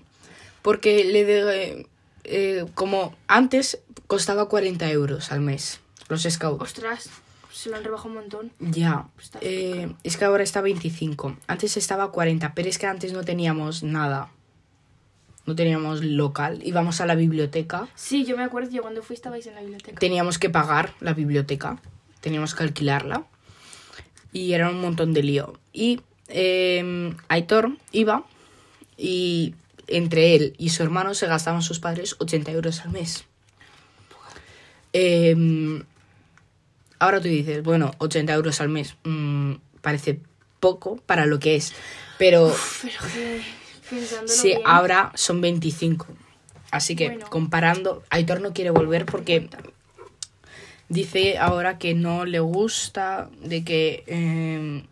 Porque 0.62 1.04
le 1.04 1.24
de, 1.24 1.86
eh, 2.24 2.66
como 2.74 3.14
antes 3.26 3.78
costaba 4.06 4.48
40 4.48 4.90
euros 4.90 5.32
al 5.32 5.40
mes 5.40 5.80
los 6.10 6.22
scouts. 6.22 6.62
Ostras, 6.62 7.08
se 7.52 7.70
lo 7.70 7.76
han 7.76 7.84
rebajado 7.84 8.10
un 8.10 8.14
montón. 8.16 8.52
Ya, 8.58 9.08
eh, 9.40 9.92
es 10.02 10.16
que 10.16 10.24
ahora 10.24 10.42
está 10.42 10.60
25. 10.60 11.36
Antes 11.46 11.76
estaba 11.76 12.10
40, 12.10 12.54
pero 12.54 12.68
es 12.68 12.78
que 12.78 12.86
antes 12.86 13.12
no 13.12 13.22
teníamos 13.22 13.82
nada. 13.82 14.30
No 15.46 15.54
teníamos 15.54 16.04
local. 16.04 16.60
Íbamos 16.64 17.00
a 17.00 17.06
la 17.06 17.14
biblioteca. 17.14 17.88
Sí, 17.94 18.24
yo 18.24 18.36
me 18.36 18.44
acuerdo, 18.44 18.70
yo 18.70 18.82
cuando 18.82 19.02
fui 19.02 19.14
estabais 19.14 19.46
en 19.46 19.54
la 19.54 19.60
biblioteca. 19.60 19.98
Teníamos 19.98 20.38
que 20.38 20.50
pagar 20.50 20.94
la 21.00 21.14
biblioteca. 21.14 21.80
Teníamos 22.20 22.54
que 22.54 22.64
alquilarla. 22.64 23.24
Y 24.32 24.52
era 24.52 24.68
un 24.68 24.80
montón 24.80 25.12
de 25.12 25.22
lío. 25.22 25.54
Y 25.72 26.00
eh, 26.28 27.14
Aitor 27.28 27.76
iba 27.92 28.24
y 28.96 29.54
entre 29.90 30.34
él 30.34 30.54
y 30.58 30.70
su 30.70 30.82
hermano 30.82 31.14
se 31.14 31.26
gastaban 31.26 31.62
sus 31.62 31.80
padres 31.80 32.16
80 32.18 32.50
euros 32.52 32.80
al 32.80 32.90
mes. 32.90 33.24
Eh, 34.92 35.82
ahora 36.98 37.20
tú 37.20 37.28
dices, 37.28 37.62
bueno, 37.62 37.92
80 37.98 38.32
euros 38.32 38.60
al 38.60 38.68
mes 38.68 38.96
mm, 39.04 39.54
parece 39.80 40.20
poco 40.60 40.96
para 41.06 41.26
lo 41.26 41.38
que 41.38 41.56
es. 41.56 41.72
Pero 42.18 42.54
Pero 42.82 42.94
que, 43.14 43.42
pensándolo 43.88 44.28
sí, 44.28 44.48
bien, 44.48 44.62
ahora 44.64 45.12
son 45.14 45.40
25. 45.40 46.06
Así 46.70 46.94
que 46.94 47.08
Bueno. 47.08 47.26
comparando, 47.30 48.02
Aitor 48.10 48.40
no 48.40 48.52
quiere 48.52 48.70
volver 48.70 49.06
porque 49.06 49.48
dice 50.88 51.38
ahora 51.38 51.78
que 51.78 51.94
no 51.94 52.24
le 52.26 52.40
gusta, 52.40 53.30
de 53.42 53.64
que 53.64 54.04
eh, 54.06 54.84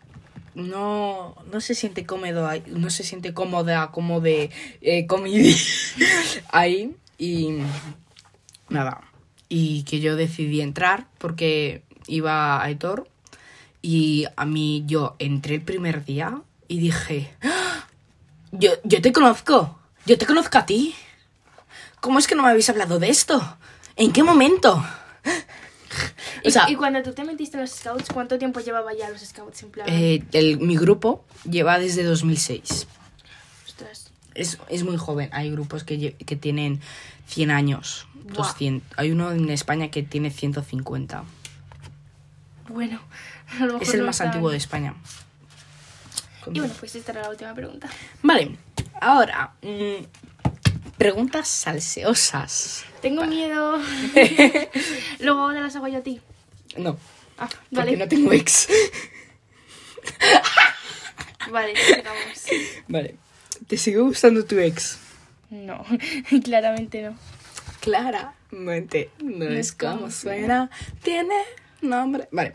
no, 0.55 1.35
no 1.51 1.61
se 1.61 1.75
siente 1.75 2.05
cómodo 2.05 2.49
no 2.67 2.89
se 2.89 3.03
siente 3.03 3.33
cómoda 3.33 3.91
como 3.91 4.21
de 4.21 4.49
eh, 4.81 5.07
comidi 5.07 5.55
ahí 6.51 6.95
y 7.17 7.59
nada. 8.69 9.01
Y 9.47 9.83
que 9.83 9.99
yo 9.99 10.15
decidí 10.15 10.61
entrar 10.61 11.07
porque 11.17 11.83
iba 12.07 12.61
Aitor 12.63 13.07
y 13.81 14.25
a 14.35 14.45
mí 14.45 14.83
yo 14.85 15.15
entré 15.19 15.55
el 15.55 15.61
primer 15.61 16.05
día 16.05 16.41
y 16.67 16.79
dije, 16.79 17.33
"¡Ah! 17.41 17.87
yo, 18.51 18.71
yo 18.83 19.01
te 19.01 19.11
conozco, 19.11 19.79
yo 20.05 20.17
te 20.17 20.25
conozco 20.25 20.57
a 20.57 20.65
ti. 20.65 20.95
¿Cómo 21.99 22.19
es 22.19 22.27
que 22.27 22.35
no 22.35 22.43
me 22.43 22.49
habéis 22.49 22.69
hablado 22.69 22.99
de 22.99 23.09
esto? 23.09 23.57
¿En 23.95 24.11
qué 24.11 24.23
momento? 24.23 24.83
Y, 26.43 26.47
O 26.47 26.51
sea, 26.51 26.69
y 26.69 26.75
cuando 26.75 27.01
tú 27.03 27.13
te 27.13 27.23
metiste 27.23 27.57
en 27.57 27.61
los 27.61 27.71
scouts, 27.71 28.09
¿cuánto 28.13 28.37
tiempo 28.37 28.59
llevaba 28.59 28.93
ya 28.93 29.09
los 29.09 29.21
scouts 29.21 29.63
en 29.63 29.71
plan? 29.71 29.87
eh, 29.89 30.23
el- 30.33 30.59
mi 30.59 30.75
grupo 30.77 31.25
lleva 31.49 31.79
desde 31.79 32.03
2006. 32.03 32.87
Ostras. 33.67 34.11
Es, 34.35 34.57
es 34.69 34.83
muy 34.83 34.97
joven. 34.97 35.29
Hay 35.33 35.51
grupos 35.51 35.83
que, 35.83 36.13
que 36.13 36.35
tienen 36.35 36.79
100 37.27 37.51
años, 37.51 38.07
Buah. 38.13 38.47
200. 38.47 38.97
Hay 38.97 39.11
uno 39.11 39.31
en 39.31 39.49
España 39.49 39.89
que 39.89 40.03
tiene 40.03 40.31
150. 40.31 41.23
Bueno, 42.69 43.01
a 43.59 43.65
lo 43.65 43.73
mejor 43.73 43.81
Es 43.81 43.93
el 43.93 44.01
no 44.01 44.05
más 44.05 44.21
antiguo 44.21 44.49
de 44.51 44.57
España. 44.57 44.93
Y 46.51 46.59
bueno, 46.59 46.73
pues 46.79 46.95
esta 46.95 47.11
era 47.11 47.21
la 47.23 47.29
última 47.29 47.53
pregunta. 47.53 47.89
Vale, 48.23 48.57
ahora, 49.01 49.53
mm, 49.61 50.18
preguntas 50.99 51.47
salseosas. 51.47 52.85
Tengo 53.01 53.25
miedo. 53.25 53.79
Luego 55.19 55.51
te 55.53 55.59
las 55.61 55.75
hago 55.75 55.87
yo 55.87 55.97
a 55.97 56.01
ti. 56.01 56.21
No, 56.77 56.97
Ah, 57.39 57.47
porque 57.47 57.75
vale. 57.91 57.97
no 57.97 58.07
tengo 58.07 58.31
ex. 58.33 58.67
Vale, 61.51 61.73
sigamos. 61.75 62.45
Vale, 62.87 63.15
¿te 63.67 63.77
sigue 63.77 63.97
gustando 63.99 64.45
tu 64.45 64.59
ex? 64.59 64.99
No, 65.49 65.83
claramente 66.43 67.01
no. 67.01 67.17
Claramente, 67.79 69.09
no, 69.19 69.45
No 69.45 69.51
es 69.51 69.71
como 69.71 70.11
suena, 70.11 70.69
tiene 71.01 71.33
nombre. 71.81 72.27
Vale. 72.31 72.53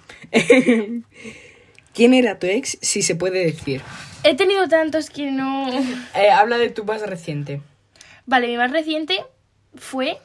¿Quién 1.94 2.14
era 2.14 2.38
tu 2.38 2.46
ex, 2.46 2.78
si 2.82 3.02
se 3.02 3.16
puede 3.16 3.44
decir? 3.46 3.80
He 4.22 4.36
tenido 4.36 4.68
tantos 4.68 5.10
que 5.10 5.30
no. 5.30 5.68
Eh, 6.14 6.30
habla 6.30 6.58
de 6.58 6.70
tu 6.70 6.84
más 6.84 7.00
reciente. 7.02 7.62
Vale, 8.26 8.46
mi 8.48 8.56
más 8.56 8.70
reciente 8.70 9.24
fue. 9.76 10.18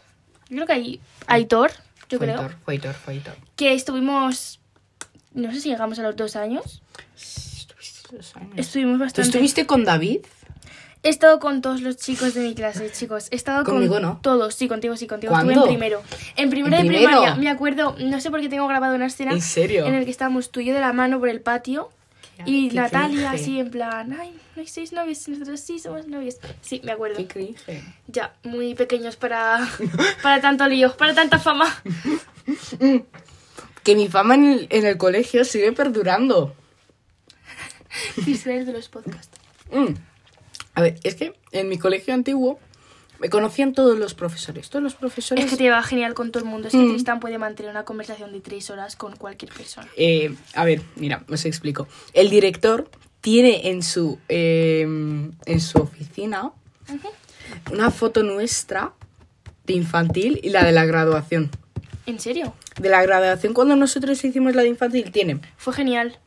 Yo 0.49 0.55
creo 0.55 0.67
que 0.67 0.73
hay. 0.73 1.01
Aitor, 1.27 1.71
yo 2.09 2.17
Fue 2.17 2.27
creo. 2.27 2.39
Aitor, 2.41 2.55
fue 2.63 2.73
Aitor, 2.75 2.93
fue 2.95 3.13
Aitor. 3.15 3.35
Que 3.55 3.73
estuvimos. 3.73 4.59
No 5.33 5.51
sé 5.51 5.59
si 5.61 5.69
llegamos 5.69 5.99
a 5.99 6.03
los 6.03 6.15
dos 6.15 6.35
años. 6.35 6.81
Estuviste 7.15 8.15
dos 8.15 8.35
años. 8.35 8.53
Estuvimos 8.55 8.95
¿Tú 8.97 8.99
bastante. 9.03 9.29
estuviste 9.29 9.65
con 9.65 9.83
David? 9.85 10.21
He 11.01 11.07
estado 11.09 11.39
con 11.39 11.61
todos 11.61 11.79
los 11.81 11.95
chicos 11.95 12.33
de 12.33 12.41
mi 12.41 12.53
clase, 12.55 12.91
chicos. 12.91 13.27
He 13.31 13.35
estado 13.35 13.63
Conmigo 13.63 13.93
con 13.95 14.01
no. 14.01 14.19
todos, 14.21 14.53
sí, 14.55 14.67
contigo, 14.67 14.97
sí, 14.97 15.07
contigo. 15.07 15.31
¿Cuándo? 15.31 15.51
Estuve 15.53 15.65
en 15.65 15.69
primero. 15.79 16.01
En 16.35 16.49
primero 16.49 16.75
¿En 16.75 16.83
de 16.83 16.89
primero? 16.89 17.09
primaria, 17.21 17.35
me 17.35 17.49
acuerdo, 17.49 17.95
no 17.99 18.19
sé 18.19 18.29
por 18.29 18.41
qué 18.41 18.49
tengo 18.49 18.67
grabado 18.67 18.95
una 18.95 19.05
escena 19.05 19.31
¿En 19.31 19.41
serio? 19.41 19.85
en 19.85 19.93
el 19.93 20.03
que 20.03 20.11
estábamos 20.11 20.51
tú 20.51 20.59
y 20.59 20.65
yo 20.65 20.73
de 20.73 20.81
la 20.81 20.91
mano 20.91 21.17
por 21.19 21.29
el 21.29 21.39
patio 21.39 21.89
y 22.45 22.69
Natalia 22.69 23.29
cringe. 23.29 23.41
así 23.41 23.59
en 23.59 23.71
plan, 23.71 24.17
ay, 24.19 24.33
no 24.55 24.61
hay 24.61 24.67
seis 24.67 24.93
novios, 24.93 25.27
nosotros 25.27 25.59
sí 25.59 25.79
somos 25.79 26.07
novios. 26.07 26.37
Sí, 26.61 26.81
me 26.83 26.91
acuerdo. 26.91 27.17
Qué 27.17 27.27
cringe. 27.27 27.59
Ya, 28.07 28.33
muy 28.43 28.75
pequeños 28.75 29.15
para, 29.15 29.67
para 30.23 30.41
tanto 30.41 30.67
lío, 30.67 30.95
para 30.95 31.13
tanta 31.13 31.39
fama. 31.39 31.65
Que 33.83 33.95
mi 33.95 34.09
fama 34.09 34.35
en 34.35 34.45
el, 34.45 34.67
en 34.71 34.85
el 34.85 34.97
colegio 34.97 35.45
sigue 35.45 35.71
perdurando. 35.71 36.53
Visuales 38.25 38.67
de 38.67 38.73
los 38.73 38.89
podcasts. 38.89 39.39
Mm. 39.71 39.93
A 40.75 40.81
ver, 40.81 40.99
es 41.03 41.15
que 41.15 41.33
en 41.51 41.69
mi 41.69 41.77
colegio 41.77 42.13
antiguo 42.13 42.59
me 43.19 43.29
conocían 43.29 43.73
todos 43.73 43.97
los 43.97 44.13
profesores. 44.13 44.69
Todos 44.69 44.81
los 44.83 44.95
profesores. 44.95 45.43
Es 45.45 45.51
que 45.51 45.57
te 45.57 45.69
va 45.69 45.83
genial 45.83 46.13
con 46.13 46.31
todo 46.31 46.43
el 46.43 46.49
mundo. 46.49 46.67
Es 46.67 46.71
que 46.73 46.77
Mm. 46.79 46.89
Tristan 46.91 47.19
puede 47.19 47.37
mantener 47.37 47.69
una 47.71 47.83
conversación 47.85 48.31
de 48.31 48.39
tres 48.41 48.69
horas 48.69 48.95
con 48.95 49.15
cualquier 49.15 49.51
persona. 49.53 49.87
Eh, 49.97 50.33
a 50.53 50.63
ver, 50.65 50.81
mira, 50.95 51.23
os 51.29 51.45
explico. 51.45 51.87
El 52.13 52.29
director 52.29 52.89
tiene 53.21 53.69
en 53.69 53.83
su, 53.83 54.19
eh, 54.29 54.81
en 54.81 55.59
su 55.61 55.77
oficina 55.79 56.51
una 57.71 57.91
foto 57.91 58.23
nuestra 58.23 58.93
de 59.65 59.73
infantil 59.73 60.39
y 60.41 60.49
la 60.49 60.63
de 60.63 60.71
la 60.71 60.85
graduación. 60.85 61.51
¿En 62.05 62.19
serio? 62.19 62.53
De 62.79 62.89
la 62.89 63.01
graduación, 63.03 63.53
cuando 63.53 63.75
nosotros 63.75 64.23
hicimos 64.23 64.55
la 64.55 64.63
de 64.63 64.69
infantil, 64.69 65.11
tiene 65.11 65.41
Fue 65.57 65.73
genial. 65.73 66.17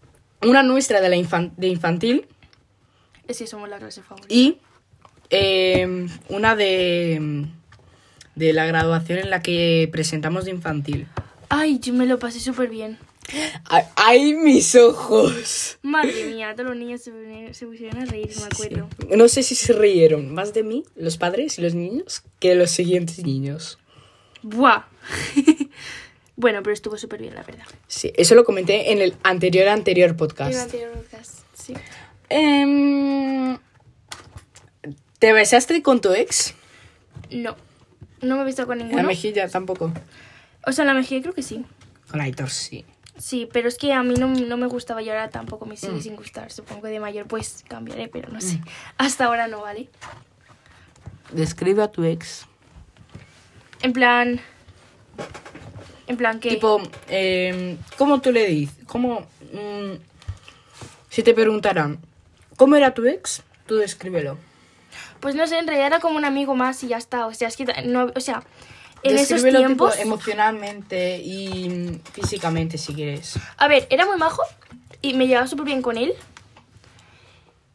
una 0.42 0.62
nuestra 0.62 1.00
de 1.00 1.08
la 1.08 1.16
infan- 1.16 1.52
de 1.56 1.66
infantil 1.68 2.26
Es 3.26 3.38
que 3.38 3.46
somos 3.46 3.68
la 3.68 3.78
clase 3.78 4.02
favorita. 4.02 4.32
y 4.32 4.58
eh, 5.32 6.06
una 6.28 6.54
de, 6.54 7.46
de 8.36 8.52
la 8.52 8.66
graduación 8.66 9.18
en 9.18 9.30
la 9.30 9.42
que 9.42 9.88
presentamos 9.90 10.44
de 10.44 10.52
infantil. 10.52 11.08
Ay, 11.48 11.80
yo 11.80 11.92
me 11.92 12.06
lo 12.06 12.18
pasé 12.18 12.38
súper 12.38 12.68
bien. 12.68 12.98
¡Ay, 13.64 13.84
ay, 13.96 14.34
mis 14.34 14.74
ojos! 14.74 15.78
Madre 15.82 16.24
mía, 16.24 16.54
todos 16.54 16.70
los 16.70 16.78
niños 16.78 17.00
se, 17.02 17.54
se 17.54 17.66
pusieron 17.66 18.02
a 18.02 18.04
reír, 18.04 18.30
me 18.38 18.44
acuerdo. 18.44 18.88
No 19.16 19.28
sé 19.28 19.42
si 19.42 19.54
se 19.54 19.72
rieron 19.72 20.32
más 20.34 20.52
de 20.52 20.62
mí, 20.62 20.84
los 20.96 21.16
padres 21.16 21.58
y 21.58 21.62
los 21.62 21.74
niños, 21.74 22.22
que 22.40 22.50
de 22.50 22.54
los 22.56 22.70
siguientes 22.70 23.24
niños. 23.24 23.78
¡Buah! 24.42 24.84
bueno, 26.36 26.62
pero 26.62 26.74
estuvo 26.74 26.98
súper 26.98 27.20
bien, 27.22 27.34
la 27.34 27.42
verdad. 27.42 27.64
Sí, 27.86 28.12
eso 28.16 28.34
lo 28.34 28.44
comenté 28.44 28.92
en 28.92 29.00
el 29.00 29.14
anterior 29.22 29.68
anterior 29.68 30.06
En 30.08 30.10
el 30.10 30.16
podcast. 30.16 30.60
anterior 30.60 30.90
podcast, 30.90 31.38
sí. 31.54 31.74
Em, 32.28 33.56
¿Te 35.22 35.32
besaste 35.32 35.80
con 35.84 36.00
tu 36.00 36.12
ex? 36.12 36.52
No, 37.30 37.54
no 38.22 38.34
me 38.34 38.42
he 38.42 38.44
visto 38.44 38.66
con 38.66 38.80
En 38.80 38.86
la 38.88 38.88
ninguno. 38.88 39.06
mejilla 39.06 39.48
tampoco. 39.48 39.92
O 40.66 40.72
sea, 40.72 40.82
en 40.82 40.88
la 40.88 40.94
mejilla 40.94 41.22
creo 41.22 41.32
que 41.32 41.44
sí. 41.44 41.64
Con 42.10 42.20
Aitor 42.20 42.50
sí. 42.50 42.84
Sí, 43.18 43.48
pero 43.52 43.68
es 43.68 43.78
que 43.78 43.92
a 43.92 44.02
mí 44.02 44.14
no, 44.14 44.26
no 44.26 44.56
me 44.56 44.66
gustaba 44.66 45.00
y 45.00 45.08
ahora 45.10 45.30
tampoco 45.30 45.64
me 45.64 45.74
Mm. 45.74 45.76
sigue 45.76 46.02
sin 46.02 46.16
gustar. 46.16 46.50
Supongo 46.50 46.82
que 46.82 46.88
de 46.88 46.98
mayor 46.98 47.28
pues 47.28 47.62
cambiaré, 47.68 48.08
pero 48.08 48.30
no 48.32 48.40
sé. 48.40 48.58
Hasta 48.98 49.26
ahora 49.26 49.46
no, 49.46 49.60
¿vale? 49.60 49.88
Describe 51.30 51.84
a 51.84 51.88
tu 51.92 52.02
ex. 52.02 52.46
En 53.82 53.92
plan... 53.92 54.40
En 56.08 56.16
plan 56.16 56.40
que... 56.40 56.48
Tipo, 56.50 56.82
em, 57.06 57.78
¿cómo 57.96 58.20
tú 58.20 58.32
le 58.32 58.44
dices? 58.48 58.74
¿Cómo... 58.88 59.20
mm, 59.52 59.92
si 61.10 61.22
te 61.22 61.32
preguntaran, 61.32 62.00
¿cómo 62.56 62.74
era 62.74 62.92
tu 62.92 63.06
ex? 63.06 63.44
Tú 63.66 63.76
descríbelo. 63.76 64.36
Pues 65.22 65.36
no 65.36 65.46
sé, 65.46 65.56
en 65.58 65.68
realidad 65.68 65.86
era 65.86 66.00
como 66.00 66.16
un 66.16 66.24
amigo 66.24 66.56
más 66.56 66.82
y 66.82 66.88
ya 66.88 66.96
está. 66.96 67.26
O 67.26 67.32
sea, 67.32 67.46
es 67.46 67.56
que 67.56 67.64
no, 67.84 68.10
o 68.14 68.20
sea, 68.20 68.42
en 69.04 69.14
esos 69.16 69.42
Descríbelo 69.42 69.58
tipo, 69.68 69.88
tiempos. 69.88 69.98
emocionalmente 69.98 71.18
y 71.18 72.00
físicamente, 72.12 72.76
si 72.76 72.92
quieres. 72.92 73.38
A 73.56 73.68
ver, 73.68 73.86
era 73.88 74.04
muy 74.04 74.16
majo 74.18 74.42
y 75.00 75.14
me 75.14 75.28
llevaba 75.28 75.46
súper 75.46 75.66
bien 75.66 75.80
con 75.80 75.96
él. 75.96 76.12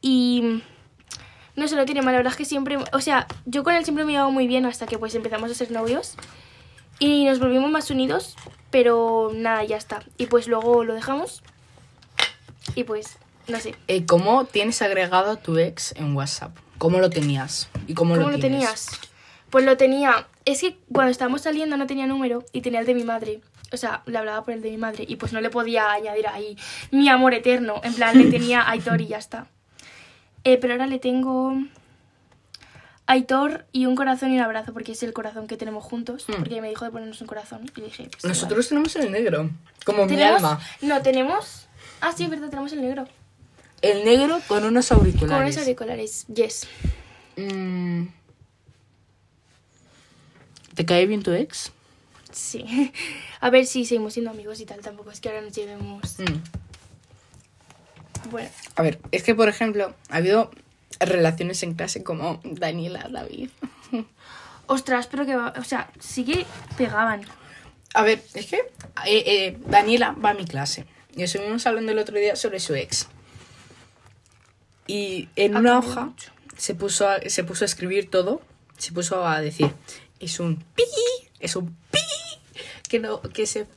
Y 0.02 0.62
no 1.56 1.68
se 1.70 1.78
lo 1.78 1.86
tiene 1.86 2.02
mal, 2.02 2.12
la 2.14 2.20
verdad 2.20 2.34
es 2.34 2.38
que 2.38 2.44
siempre, 2.44 2.78
o 2.92 3.00
sea, 3.00 3.28
yo 3.46 3.64
con 3.64 3.74
él 3.74 3.86
siempre 3.86 4.04
me 4.04 4.12
llevaba 4.12 4.30
muy 4.30 4.46
bien 4.46 4.66
hasta 4.66 4.86
que 4.86 4.98
pues 4.98 5.16
empezamos 5.16 5.50
a 5.50 5.54
ser 5.56 5.72
novios 5.72 6.16
y 7.00 7.24
nos 7.24 7.40
volvimos 7.40 7.72
más 7.72 7.90
unidos, 7.90 8.36
pero 8.72 9.32
nada, 9.34 9.64
ya 9.64 9.78
está. 9.78 10.04
Y 10.18 10.26
pues 10.26 10.48
luego 10.48 10.84
lo 10.84 10.94
dejamos 10.94 11.44
y 12.76 12.84
pues, 12.84 13.18
no 13.48 13.60
sé. 13.60 13.74
Eh, 13.88 14.06
¿Cómo 14.06 14.44
tienes 14.44 14.82
agregado 14.82 15.32
a 15.32 15.36
tu 15.38 15.58
ex 15.58 15.94
en 15.98 16.14
WhatsApp? 16.16 16.56
¿Cómo 16.78 17.00
lo 17.00 17.10
tenías? 17.10 17.70
¿Y 17.88 17.94
cómo, 17.94 18.16
¿Cómo 18.16 18.28
lo, 18.28 18.38
lo 18.38 18.40
tenías? 18.40 18.90
Pues 19.50 19.66
lo 19.66 19.78
tenía. 19.78 20.28
Es 20.46 20.62
que 20.62 20.78
cuando 20.92 21.12
estábamos 21.12 21.42
saliendo 21.42 21.78
no 21.78 21.88
tenía 21.88 22.08
número 22.08 22.44
y 22.52 22.62
tenía 22.62 22.80
el 22.80 22.86
de 22.86 22.94
mi 22.94 23.04
madre. 23.04 23.42
O 23.72 23.78
sea, 23.78 24.02
le 24.06 24.18
hablaba 24.18 24.44
por 24.44 24.54
el 24.54 24.62
de 24.62 24.70
mi 24.70 24.78
madre 24.78 25.06
y 25.08 25.18
pues 25.18 25.34
no 25.34 25.42
le 25.42 25.50
podía 25.50 25.92
añadir 25.92 26.28
ahí 26.28 26.58
mi 26.92 27.10
amor 27.10 27.34
eterno. 27.34 27.82
En 27.84 27.94
plan, 27.94 28.18
le 28.18 28.30
tenía 28.32 28.70
Aitor 28.70 29.02
y 29.02 29.08
ya 29.08 29.18
está. 29.18 29.48
Eh, 30.44 30.58
pero 30.58 30.74
ahora 30.74 30.88
le 30.88 31.00
tengo 31.00 31.58
Aitor 33.08 33.66
y 33.72 33.86
un 33.86 33.96
corazón 33.96 34.32
y 34.32 34.36
un 34.36 34.42
abrazo 34.42 34.74
porque 34.74 34.94
es 34.94 35.04
el 35.04 35.14
corazón 35.14 35.48
que 35.48 35.58
tenemos 35.58 35.84
juntos. 35.84 36.26
Mm. 36.28 36.34
Porque 36.34 36.62
me 36.62 36.70
dijo 36.70 36.86
de 36.86 36.92
ponernos 36.92 37.20
un 37.22 37.28
corazón 37.28 37.70
y 37.76 37.80
le 37.80 37.88
dije, 37.88 38.10
pues, 38.10 38.24
Nosotros 38.24 38.70
tenemos 38.70 38.96
el 38.96 39.12
negro, 39.12 39.50
como 39.86 40.04
vale. 40.04 40.16
mi 40.16 40.22
alma. 40.24 40.60
No, 40.82 41.02
tenemos... 41.02 41.68
Ah, 42.00 42.14
sí, 42.16 42.26
es 42.26 42.30
verdad, 42.30 42.50
tenemos 42.50 42.72
el 42.74 42.82
negro. 42.82 43.08
El 43.82 44.06
negro 44.06 44.42
con 44.48 44.64
unos 44.64 44.88
Con 44.88 45.00
auriculares. 45.00 45.56
unos 45.56 45.68
auriculares, 45.68 46.26
yes. 46.28 46.68
Mm. 47.36 48.06
¿Te 50.74 50.86
cae 50.86 51.06
bien 51.06 51.24
tu 51.24 51.32
ex? 51.32 51.72
Sí. 52.32 52.92
A 53.40 53.50
ver 53.50 53.66
si 53.66 53.86
seguimos 53.86 54.14
siendo 54.14 54.32
amigos 54.32 54.60
y 54.60 54.66
tal. 54.66 54.82
Tampoco 54.82 55.12
es 55.12 55.22
que 55.22 55.30
ahora 55.30 55.42
nos 55.42 55.54
llevemos... 55.54 56.20
Mm. 56.20 58.30
Bueno. 58.32 58.50
A 58.76 58.82
ver, 58.82 59.00
es 59.12 59.24
que 59.24 59.36
por 59.36 59.48
ejemplo, 59.48 59.94
ha 60.10 60.18
habido 60.18 60.52
relaciones 61.00 61.64
en 61.64 61.76
clase 61.76 62.04
como 62.04 62.42
Daniela, 62.44 63.08
David. 63.10 63.50
Ostras, 64.68 65.08
pero 65.08 65.26
que 65.26 65.36
va, 65.36 65.54
o 65.58 65.64
sea, 65.64 65.92
sí 66.00 66.26
que 66.26 66.46
pegaban. 66.78 67.22
A 67.94 68.04
ver, 68.04 68.22
es 68.34 68.48
que 68.48 68.58
eh, 68.58 69.24
eh, 69.26 69.58
Daniela 69.66 70.12
va 70.12 70.32
a 70.32 70.34
mi 70.34 70.46
clase. 70.46 70.86
Y 71.16 71.24
estuvimos 71.24 71.66
hablando 71.66 71.92
el 71.92 72.00
otro 72.00 72.18
día 72.18 72.36
sobre 72.36 72.60
su 72.60 72.76
ex. 72.76 73.08
Y 74.88 75.28
en 75.36 75.56
Ha 75.56 75.60
una 75.60 75.80
hoja 75.80 76.06
mucho. 76.06 76.32
se 76.58 76.74
puso, 76.76 77.08
a, 77.10 77.20
se 77.28 77.44
puso 77.44 77.66
a 77.66 77.68
escribir 77.68 78.10
todo. 78.10 78.42
Se 78.78 78.92
puso 78.92 79.26
a 79.28 79.42
decir, 79.42 79.72
es 80.20 80.40
un 80.40 80.58
pi, 80.76 80.84
es 81.40 81.56
un 81.56 81.76
pi. 81.92 82.00
Que 82.90 83.00
no, 83.00 83.22
que 83.22 83.46
se... 83.48 83.68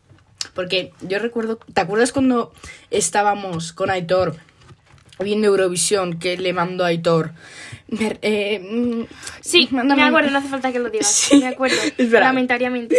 Porque 0.55 0.93
yo 1.01 1.19
recuerdo, 1.19 1.57
¿te 1.73 1.81
acuerdas 1.81 2.13
cuando 2.13 2.53
estábamos 2.91 3.73
con 3.73 3.91
Aitor 3.91 4.37
viendo 5.19 5.49
Eurovisión 5.49 6.19
que 6.19 6.37
le 6.39 6.53
mandó 6.53 6.85
a 6.85 6.89
Aitor? 6.89 7.33
me- 7.89 8.19
eh, 8.23 8.59
mm, 8.61 9.05
Sí, 9.41 9.69
mándame 9.71 10.03
me 10.03 10.09
acuerdo, 10.09 10.31
no 10.31 10.39
hace 10.39 10.49
falta 10.49 10.71
que 10.73 10.79
lo 10.79 10.91
digas. 10.91 11.09
Sí. 11.31 11.39
Me 11.41 11.49
acuerdo, 11.49 11.77
Espera. 11.99 12.21
lamentariamente. 12.27 12.97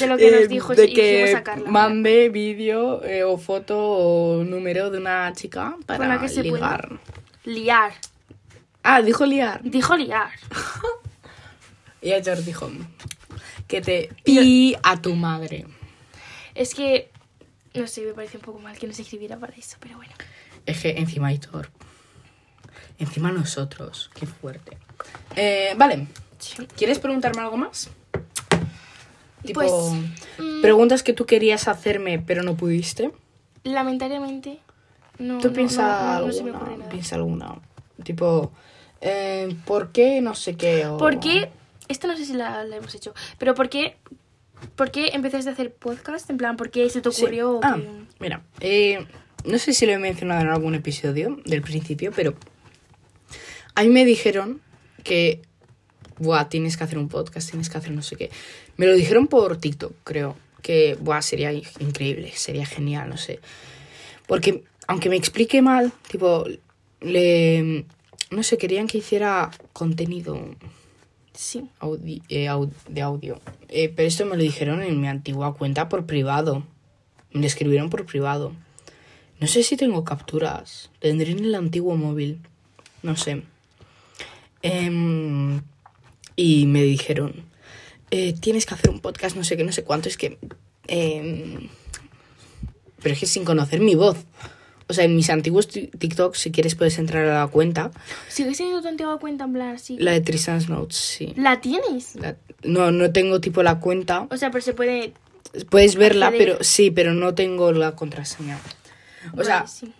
De 0.00 0.06
lo 0.06 0.16
que 0.16 0.28
Eh, 0.28 0.40
nos 0.40 0.48
dijo 0.48 0.74
de 0.74 0.86
y 0.86 0.92
que 0.94 1.32
sacarla. 1.32 1.70
mande 1.70 2.28
vídeo 2.28 3.02
eh, 3.04 3.22
o 3.24 3.38
foto 3.38 3.78
o 3.78 4.44
número 4.44 4.90
de 4.90 4.98
una 4.98 5.32
chica 5.32 5.76
para 5.86 6.06
la 6.08 6.20
que 6.20 6.28
se 6.28 6.42
puede. 6.42 6.54
ligar. 6.54 6.98
Liar. 7.44 7.92
Ah, 8.82 9.02
dijo 9.02 9.24
liar. 9.26 9.60
Dijo 9.62 9.96
liar. 9.96 10.30
Y 12.02 12.12
Aitor 12.12 12.42
dijo 12.42 12.70
que 13.68 13.82
te 13.82 14.08
pi 14.24 14.74
a 14.82 15.02
tu 15.02 15.14
madre. 15.14 15.66
Es 16.54 16.74
que, 16.74 17.10
no 17.74 17.86
sé, 17.86 18.00
me 18.06 18.14
parece 18.14 18.38
un 18.38 18.42
poco 18.42 18.58
mal 18.58 18.78
que 18.78 18.86
nos 18.86 18.98
escribiera 18.98 19.36
para 19.36 19.54
eso, 19.54 19.76
pero 19.80 19.96
bueno. 19.96 20.12
Es 20.64 20.80
que 20.80 20.92
encima 20.92 21.28
Aitor. 21.28 21.68
Encima 22.98 23.30
nosotros. 23.32 24.10
Qué 24.14 24.26
fuerte. 24.26 24.78
Eh, 25.36 25.74
vale. 25.76 26.06
¿Quieres 26.74 26.98
preguntarme 26.98 27.42
algo 27.42 27.58
más? 27.58 27.90
Tipo, 29.44 29.60
Pues, 29.60 29.72
mm, 30.38 30.60
preguntas 30.62 31.02
que 31.02 31.12
tú 31.12 31.24
querías 31.26 31.66
hacerme 31.68 32.18
pero 32.18 32.42
no 32.42 32.56
pudiste. 32.56 33.10
Lamentablemente, 33.64 34.58
no, 35.18 35.38
¿Tú 35.38 35.48
no, 35.48 35.54
piensa 35.54 36.18
no, 36.20 36.26
no 36.26 36.32
se 36.32 36.42
me 36.42 36.50
alguna? 36.50 36.62
ocurre 36.64 36.78
nada. 36.78 36.90
Piensa 36.90 37.16
alguna. 37.16 37.54
Tipo, 38.04 38.52
eh, 39.00 39.54
¿por 39.66 39.92
qué 39.92 40.20
no 40.20 40.34
sé 40.34 40.56
qué? 40.56 40.86
O... 40.86 40.96
¿Por 40.98 41.20
qué? 41.20 41.50
Esta 41.88 42.06
no 42.06 42.16
sé 42.16 42.24
si 42.24 42.32
la, 42.34 42.64
la 42.64 42.76
hemos 42.76 42.94
hecho, 42.94 43.12
pero 43.38 43.54
¿por 43.54 43.68
qué, 43.68 43.96
¿por 44.76 44.90
qué 44.90 45.08
empezaste 45.12 45.50
a 45.50 45.52
hacer 45.52 45.72
podcast? 45.74 46.30
En 46.30 46.36
plan, 46.36 46.56
¿por 46.56 46.70
qué 46.70 46.88
se 46.88 47.00
te 47.00 47.10
Sí. 47.10 47.22
ocurrió? 47.22 47.52
o 47.56 47.60
Ah, 47.62 47.76
que- 47.76 47.88
mira, 48.20 48.42
eh, 48.60 49.06
no 49.44 49.58
sé 49.58 49.72
si 49.72 49.86
lo 49.86 49.92
he 49.92 49.98
mencionado 49.98 50.40
en 50.42 50.48
algún 50.48 50.74
episodio 50.74 51.38
del 51.46 51.62
principio, 51.62 52.12
pero 52.14 52.34
a 53.74 53.82
mí 53.82 53.88
me 53.88 54.04
dijeron 54.04 54.60
que, 55.02 55.42
buah, 56.20 56.48
tienes 56.48 56.76
que 56.76 56.84
hacer 56.84 56.98
un 56.98 57.08
podcast, 57.08 57.50
tienes 57.50 57.68
que 57.68 57.78
hacer 57.78 57.90
no 57.90 58.02
sé 58.02 58.14
qué. 58.16 58.30
Me 58.76 58.86
lo 58.86 58.94
dijeron 58.94 59.26
por 59.26 59.56
TikTok, 59.56 59.92
creo, 60.04 60.36
que, 60.62 60.96
buah, 61.00 61.22
sería 61.22 61.52
increíble, 61.52 62.30
sería 62.36 62.64
genial, 62.66 63.08
no 63.08 63.16
sé. 63.16 63.40
Porque, 64.28 64.62
aunque 64.86 65.08
me 65.08 65.16
explique 65.16 65.60
mal, 65.62 65.92
tipo, 66.08 66.44
le, 67.00 67.84
no 68.30 68.42
sé, 68.44 68.56
querían 68.58 68.86
que 68.86 68.98
hiciera 68.98 69.50
contenido 69.72 70.38
Sí. 71.32 71.68
audi- 71.80 72.22
eh, 72.28 72.48
de 72.88 73.00
audio. 73.02 73.40
Eh, 73.68 73.88
pero 73.88 74.06
esto 74.06 74.26
me 74.26 74.36
lo 74.36 74.42
dijeron 74.42 74.82
en 74.82 75.00
mi 75.00 75.08
antigua 75.08 75.54
cuenta 75.54 75.88
por 75.88 76.04
privado. 76.06 76.64
Me 77.32 77.40
lo 77.40 77.46
escribieron 77.46 77.88
por 77.88 78.04
privado. 78.04 78.52
No 79.40 79.46
sé 79.46 79.62
si 79.62 79.76
tengo 79.78 80.04
capturas. 80.04 80.90
Tendré 80.98 81.30
en 81.30 81.38
el 81.38 81.54
antiguo 81.54 81.96
móvil. 81.96 82.40
No 83.02 83.16
sé. 83.16 83.42
Em, 84.62 85.62
y 86.42 86.66
me 86.66 86.82
dijeron, 86.82 87.44
eh, 88.10 88.32
tienes 88.40 88.64
que 88.66 88.74
hacer 88.74 88.90
un 88.90 89.00
podcast, 89.00 89.36
no 89.36 89.44
sé 89.44 89.56
qué, 89.56 89.64
no 89.64 89.72
sé 89.72 89.84
cuánto. 89.84 90.08
Es 90.08 90.16
que... 90.16 90.38
em, 90.88 91.68
pero 93.02 93.14
es 93.14 93.20
que 93.20 93.26
sin 93.26 93.44
conocer 93.44 93.80
mi 93.80 93.94
voz. 93.94 94.16
O 94.88 94.92
sea, 94.92 95.04
en 95.04 95.14
mis 95.14 95.30
antiguos 95.30 95.68
ti- 95.68 95.86
TikToks, 95.86 96.38
si 96.38 96.50
quieres, 96.50 96.74
puedes 96.74 96.98
entrar 96.98 97.24
a 97.26 97.40
la 97.40 97.46
cuenta. 97.46 97.90
¿Sigues 98.28 98.56
teniendo 98.58 98.82
tu 98.82 98.88
antigua 98.88 99.18
cuenta 99.20 99.44
en 99.44 99.52
plan 99.52 99.74
así? 99.76 99.96
La 99.98 100.12
de 100.12 100.20
Tristan's 100.20 100.68
Notes, 100.68 100.96
sí. 100.96 101.32
¿La 101.36 101.60
tienes? 101.60 102.16
La- 102.16 102.36
no, 102.64 102.90
no 102.90 103.12
tengo 103.12 103.40
tipo 103.40 103.62
la 103.62 103.78
cuenta. 103.80 104.26
O 104.30 104.36
sea, 104.36 104.50
pero 104.50 104.62
se 104.62 104.74
puede... 104.74 105.12
Puedes 105.70 105.96
verla, 105.96 106.28
acceder. 106.28 106.52
pero 106.52 106.64
sí, 106.64 106.90
pero 106.90 107.12
no 107.14 107.34
tengo 107.34 107.72
la 107.72 107.94
contraseña. 107.96 108.58
O 109.36 109.42
sea, 109.44 109.66
sí. 109.66 109.92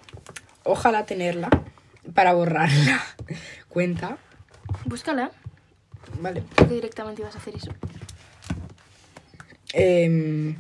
ojalá 0.65 1.07
tenerla 1.07 1.49
para 2.15 2.33
borrar 2.35 2.71
la 2.87 3.03
cuenta. 3.69 4.19
Búscala. 4.85 5.31
Vale. 6.21 6.43
Porque 6.57 6.75
directamente 6.75 7.23
ibas 7.23 7.35
a 7.35 7.39
hacer 7.39 7.57
eso. 7.57 7.73
Em, 9.73 10.57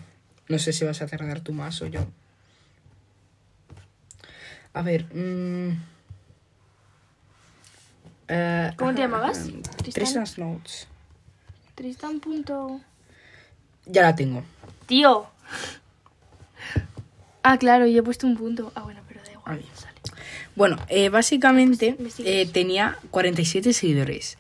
no 0.48 0.58
sé 0.58 0.72
si 0.72 0.84
vas 0.84 1.02
a 1.02 1.06
tardar 1.06 1.40
tú 1.40 1.52
más 1.52 1.80
o 1.82 1.86
yo. 1.86 2.06
A 4.72 4.82
ver. 4.82 5.04
mm, 5.14 5.70
eh, 8.28 8.72
¿Cómo 8.76 8.94
te 8.94 9.00
llamabas? 9.00 9.46
um, 9.46 9.62
Tristan. 9.62 9.92
Tristan's 9.92 10.38
Notes. 10.38 10.88
Tristan. 11.74 12.20
Punto... 12.20 12.80
Ya 13.86 14.02
la 14.02 14.14
tengo. 14.14 14.44
Tío. 14.86 15.26
Ah, 17.42 17.58
claro, 17.58 17.86
yo 17.86 18.00
he 18.00 18.02
puesto 18.02 18.26
un 18.26 18.36
punto. 18.36 18.70
Ah, 18.76 18.82
bueno, 18.82 19.00
pero 19.08 19.22
da 19.24 19.32
igual. 19.32 19.64
Sale. 19.74 19.94
Bueno, 20.54 20.76
eh, 20.88 21.08
básicamente 21.08 21.96
Me 21.98 22.10
sigues. 22.10 22.48
eh, 22.48 22.50
tenía 22.52 22.98
47 23.10 23.72
seguidores, 23.72 24.36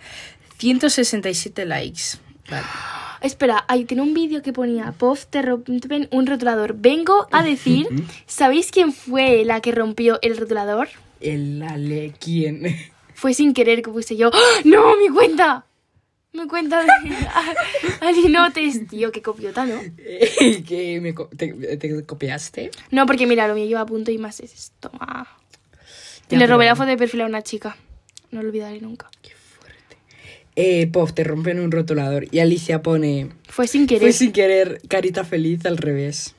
167 0.60 1.64
likes. 1.66 2.18
Vale. 2.50 2.66
Espera, 3.22 3.64
ahí 3.68 3.84
tiene 3.84 4.02
un 4.02 4.14
vídeo 4.14 4.40
que 4.42 4.52
ponía 4.52 4.92
Puff 4.92 5.26
te 5.26 5.42
rompen 5.42 6.08
un 6.10 6.26
rotulador. 6.26 6.74
Vengo 6.78 7.26
a 7.32 7.42
decir, 7.42 7.86
¿sabéis 8.26 8.70
quién 8.70 8.92
fue 8.94 9.44
la 9.44 9.60
que 9.60 9.72
rompió 9.72 10.18
el 10.22 10.36
rotulador? 10.38 10.88
El 11.20 11.62
Ale, 11.62 12.14
¿quién? 12.18 12.62
Fue 13.14 13.34
sin 13.34 13.52
querer 13.52 13.82
que 13.82 13.90
puse 13.90 14.16
yo. 14.16 14.30
¡Ah! 14.32 14.60
¡No, 14.64 14.96
mi 14.96 15.10
cuenta! 15.10 15.66
Mi 16.32 16.46
cuenta 16.46 16.82
de 16.82 16.88
Alinotes, 18.00 18.88
tío, 18.88 19.12
qué 19.12 19.20
copiota, 19.20 19.66
¿no? 19.66 19.78
que 20.66 20.98
me 21.02 21.12
co- 21.12 21.28
te, 21.36 21.76
te 21.76 22.06
copiaste? 22.06 22.70
No, 22.90 23.04
porque 23.04 23.26
mira, 23.26 23.46
lo 23.48 23.54
mío 23.54 23.66
lleva 23.66 23.80
a 23.82 23.86
punto 23.86 24.10
y 24.10 24.16
más 24.16 24.40
es 24.40 24.54
esto. 24.54 24.90
ah. 25.00 25.26
Y 26.30 26.32
Ya, 26.34 26.38
le 26.38 26.46
robé 26.46 26.62
pero- 26.64 26.70
la 26.70 26.76
foto 26.76 26.88
de 26.88 26.96
perfil 26.96 27.20
a 27.22 27.26
una 27.26 27.42
chica. 27.42 27.76
No 28.30 28.40
lo 28.42 28.48
olvidaré 28.48 28.80
nunca. 28.80 29.10
Eh, 30.56 30.90
te 31.14 31.24
rompen 31.24 31.60
un 31.60 31.70
rotulador. 31.70 32.26
Y 32.30 32.40
Alicia 32.40 32.82
pone. 32.82 33.30
Fue 33.48 33.66
sin 33.66 33.86
querer. 33.86 34.02
Fue 34.02 34.12
sin 34.12 34.32
querer, 34.32 34.80
carita 34.88 35.24
feliz 35.24 35.64
al 35.66 35.76
revés. 35.78 36.34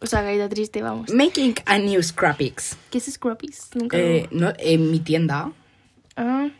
O 0.00 0.06
sea, 0.06 0.22
caída 0.22 0.48
triste, 0.48 0.82
vamos. 0.82 1.12
Making 1.14 1.54
a 1.64 1.78
new 1.78 2.02
Scrapix. 2.02 2.76
¿Qué 2.90 2.98
es 2.98 3.04
Scrappies? 3.04 3.70
Nunca 3.74 3.96
lo- 3.96 4.02
Eh, 4.04 4.28
no, 4.32 4.52
en 4.58 4.90
mi 4.90 4.98
tienda. 4.98 5.52
Ah, 6.16 6.50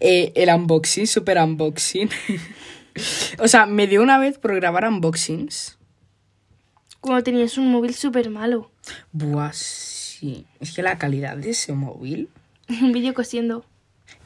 eh, 0.00 0.32
el 0.34 0.48
unboxing, 0.54 1.06
super 1.06 1.38
unboxing. 1.38 2.10
o 3.38 3.48
sea, 3.48 3.66
me 3.66 3.86
dio 3.86 4.02
una 4.02 4.18
vez 4.18 4.38
por 4.38 4.54
grabar 4.54 4.86
unboxings. 4.86 5.78
cuando 7.00 7.22
tenías 7.22 7.58
un 7.58 7.70
móvil 7.70 7.94
súper 7.94 8.30
malo. 8.30 8.70
Buah, 9.12 9.52
sí. 9.52 10.46
Es 10.60 10.72
que 10.72 10.82
la 10.82 10.98
calidad 10.98 11.36
de 11.36 11.50
ese 11.50 11.72
móvil. 11.72 12.28
Un 12.68 12.92
vídeo 12.92 13.12
cosiendo. 13.14 13.64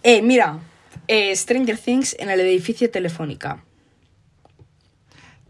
Eh, 0.03 0.23
mira. 0.23 0.59
eh, 1.09 1.35
Stranger 1.35 1.79
Things 1.79 2.15
en 2.19 2.31
el 2.31 2.41
edificio 2.41 2.91
Telefónica. 2.91 3.65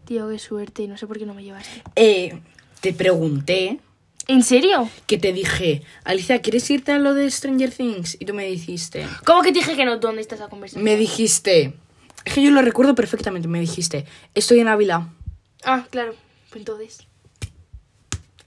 Tío, 0.05 0.29
qué 0.29 0.39
suerte. 0.39 0.87
No 0.87 0.97
sé 0.97 1.05
por 1.07 1.19
qué 1.19 1.25
no 1.25 1.33
me 1.33 1.43
llevaste. 1.43 1.83
Eh, 1.95 2.39
te 2.81 2.93
pregunté 2.93 3.79
¿En 4.27 4.43
serio? 4.43 4.89
que 5.07 5.17
te 5.17 5.33
dije, 5.33 5.81
Alicia, 6.03 6.41
¿quieres 6.41 6.69
irte 6.69 6.91
a 6.91 6.99
lo 6.99 7.13
de 7.13 7.29
Stranger 7.29 7.71
Things? 7.73 8.15
Y 8.19 8.25
tú 8.25 8.33
me 8.33 8.45
dijiste, 8.45 9.05
¿Cómo 9.25 9.41
que 9.41 9.51
te 9.51 9.59
dije 9.59 9.75
que 9.75 9.85
no? 9.85 9.97
¿Dónde 9.97 10.21
está 10.21 10.35
esa 10.35 10.47
conversación? 10.49 10.83
me 10.83 10.95
dijiste, 10.95 11.73
es 12.25 12.33
que 12.33 12.43
yo 12.43 12.51
lo 12.51 12.61
recuerdo 12.61 12.93
perfectamente, 12.95 13.47
me 13.47 13.59
dijiste, 13.59 14.05
estoy 14.35 14.59
en 14.59 14.67
Ávila, 14.67 15.09
Ah, 15.63 15.85
claro. 15.89 16.13
Pues 16.49 16.61
entonces. 16.61 16.99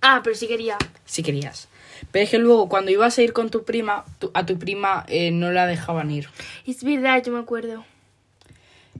Ah, 0.01 0.21
pero 0.25 0.35
sí 0.37 0.47
quería. 0.49 0.79
si 1.05 1.23
querías. 1.23 1.69
Pero 2.11 2.25
es 2.25 2.31
que 2.31 2.39
luego 2.39 2.69
cuando 2.69 2.91
ibas 2.91 3.17
a 3.19 3.23
ir 3.23 3.33
con 3.33 3.51
tu 3.51 3.65
prima, 3.65 4.05
tu- 4.19 4.31
a 4.35 4.45
tu 4.45 4.59
prima 4.59 5.05
eh, 5.09 5.31
no 5.31 5.51
la 5.53 5.67
dejaban 5.67 6.11
ir. 6.11 6.29
Es 6.67 6.83
verdad, 6.85 7.23
yo 7.25 7.33
me 7.33 7.39
acuerdo. 7.41 7.85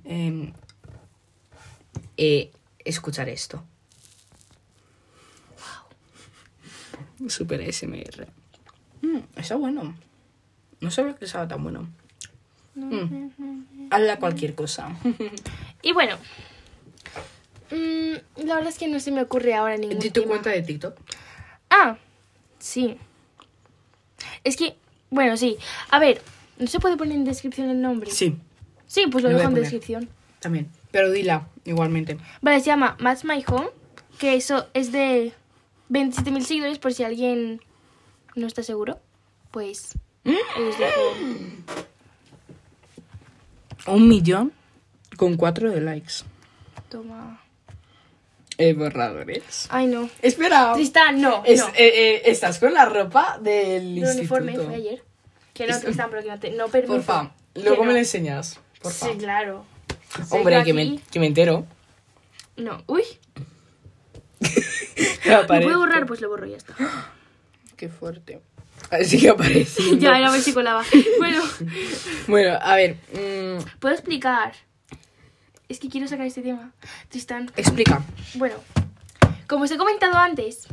Eh, 0.05 0.53
eh, 2.17 2.51
escuchar 2.85 3.29
esto. 3.29 3.63
Wow. 7.19 7.29
Super 7.29 7.61
SMR. 7.73 8.27
Mm, 9.03 9.19
está 9.37 9.57
bueno. 9.57 9.95
No 10.81 10.91
sabía 10.91 11.15
que 11.15 11.25
estaba 11.27 11.47
tan 11.49 11.63
bueno. 11.63 11.89
Mm. 12.75 13.89
Hazla 13.91 14.19
cualquier 14.19 14.55
cosa. 14.55 14.97
Y 15.85 15.93
bueno. 15.93 16.17
mm, 17.73 18.45
la 18.47 18.55
verdad 18.55 18.69
es 18.69 18.79
que 18.79 18.87
no 18.89 19.01
se 19.01 19.11
me 19.11 19.21
ocurre 19.23 19.53
ahora 19.55 19.77
ningún 19.77 19.99
¿Di 19.99 20.11
tu 20.11 20.21
tema. 20.21 20.31
cuenta 20.35 20.51
de 20.51 20.63
TikTok? 20.63 20.97
Ah, 21.71 21.97
sí. 22.63 22.97
Es 24.45 24.57
que, 24.57 24.77
bueno, 25.11 25.37
sí. 25.37 25.57
A 25.91 25.99
ver, 25.99 26.23
¿no 26.59 26.67
se 26.69 26.79
puede 26.79 26.97
poner 26.97 27.17
en 27.17 27.25
descripción 27.25 27.69
el 27.69 27.81
nombre? 27.83 28.11
Sí, 28.11 28.37
Sí, 28.87 29.07
pues 29.11 29.25
lo 29.25 29.31
dejo 29.31 29.49
en 29.49 29.55
descripción. 29.55 30.09
también. 30.39 30.69
Pero 30.91 31.11
dila, 31.11 31.49
igualmente. 31.65 32.19
Vale, 32.43 32.61
se 32.61 32.67
llama 32.67 32.97
Match 33.01 33.25
My 33.25 33.43
Home, 33.49 33.71
que 34.19 34.35
eso 34.35 34.67
es 34.75 34.93
de 34.93 35.33
27.000 35.91 36.41
seguidores, 36.43 36.79
por 36.79 36.93
si 36.93 37.03
alguien 37.03 37.63
no 38.37 38.47
está 38.47 38.63
seguro. 38.63 39.01
Pues, 39.51 39.95
os 40.25 40.79
dejo. 40.79 41.15
Un 43.87 44.09
millón 44.09 44.53
con 45.17 45.37
cuatro 45.37 45.71
de 45.71 45.81
likes. 45.81 46.25
Toma. 46.91 47.42
Eh, 48.63 48.73
borradores. 48.75 49.67
Ay, 49.71 49.87
no. 49.87 50.09
Espera. 50.21 50.73
Tristan, 50.75 51.21
no, 51.21 51.43
Es- 51.45 51.61
no. 51.61 51.69
eh, 51.69 51.73
eh, 51.79 52.23
estás 52.27 52.59
con 52.59 52.73
la 52.75 52.85
ropa 52.85 53.39
del 53.41 53.99
El 53.99 54.05
uniforme 54.05 54.55
fue 54.57 54.75
ayer. 54.77 55.03
Que 55.55 55.67
no, 55.67 55.75
Es- 55.77 55.83
Tristan, 55.83 56.11
pero 56.11 56.23
que 56.23 56.29
no 56.29 56.39
te... 56.39 56.51
No 56.53 56.69
permito. 56.69 56.95
Porfa, 56.95 57.33
luego 57.55 57.83
me 57.83 57.87
no. 57.89 57.93
lo 57.93 57.99
enseñas. 57.99 58.61
Porfa. 58.81 59.07
Sí, 59.09 59.19
claro. 59.19 59.65
Hombre, 60.31 60.63
que 60.65 60.73
me, 60.73 61.01
que 61.11 61.19
me 61.21 61.27
entero. 61.27 61.67
No. 62.57 62.83
Uy, 62.87 63.03
¿lo 65.25 65.47
puedo 65.47 65.79
borrar? 65.79 66.07
Pues 66.07 66.21
lo 66.21 66.29
borro 66.29 66.47
y 66.47 66.51
ya 66.51 66.57
está. 66.59 66.75
Qué 67.77 67.89
fuerte. 67.89 68.41
Así 68.91 69.19
que 69.21 69.31
aparece. 69.31 69.83
ya, 69.99 70.19
era 70.19 70.29
a 70.29 70.33
ver 70.33 70.41
si 70.41 70.53
colaba. 70.53 70.85
Bueno, 71.19 71.43
Bueno, 72.27 72.59
a 72.61 72.77
ver. 72.77 72.97
mm, 73.13 73.79
¿puedo 73.81 73.95
explicar? 73.95 74.53
Es 75.73 75.81
que 75.81 75.89
quiero 75.89 76.07
sacar 76.07 76.27
este 76.27 76.43
tema. 76.43 76.71
Tristan. 77.09 77.51
explica. 77.57 78.03
Bueno, 78.35 78.57
como 79.49 79.65
os 79.65 79.71
he 79.71 79.79
comentado 79.79 80.15
antes, 80.19 80.67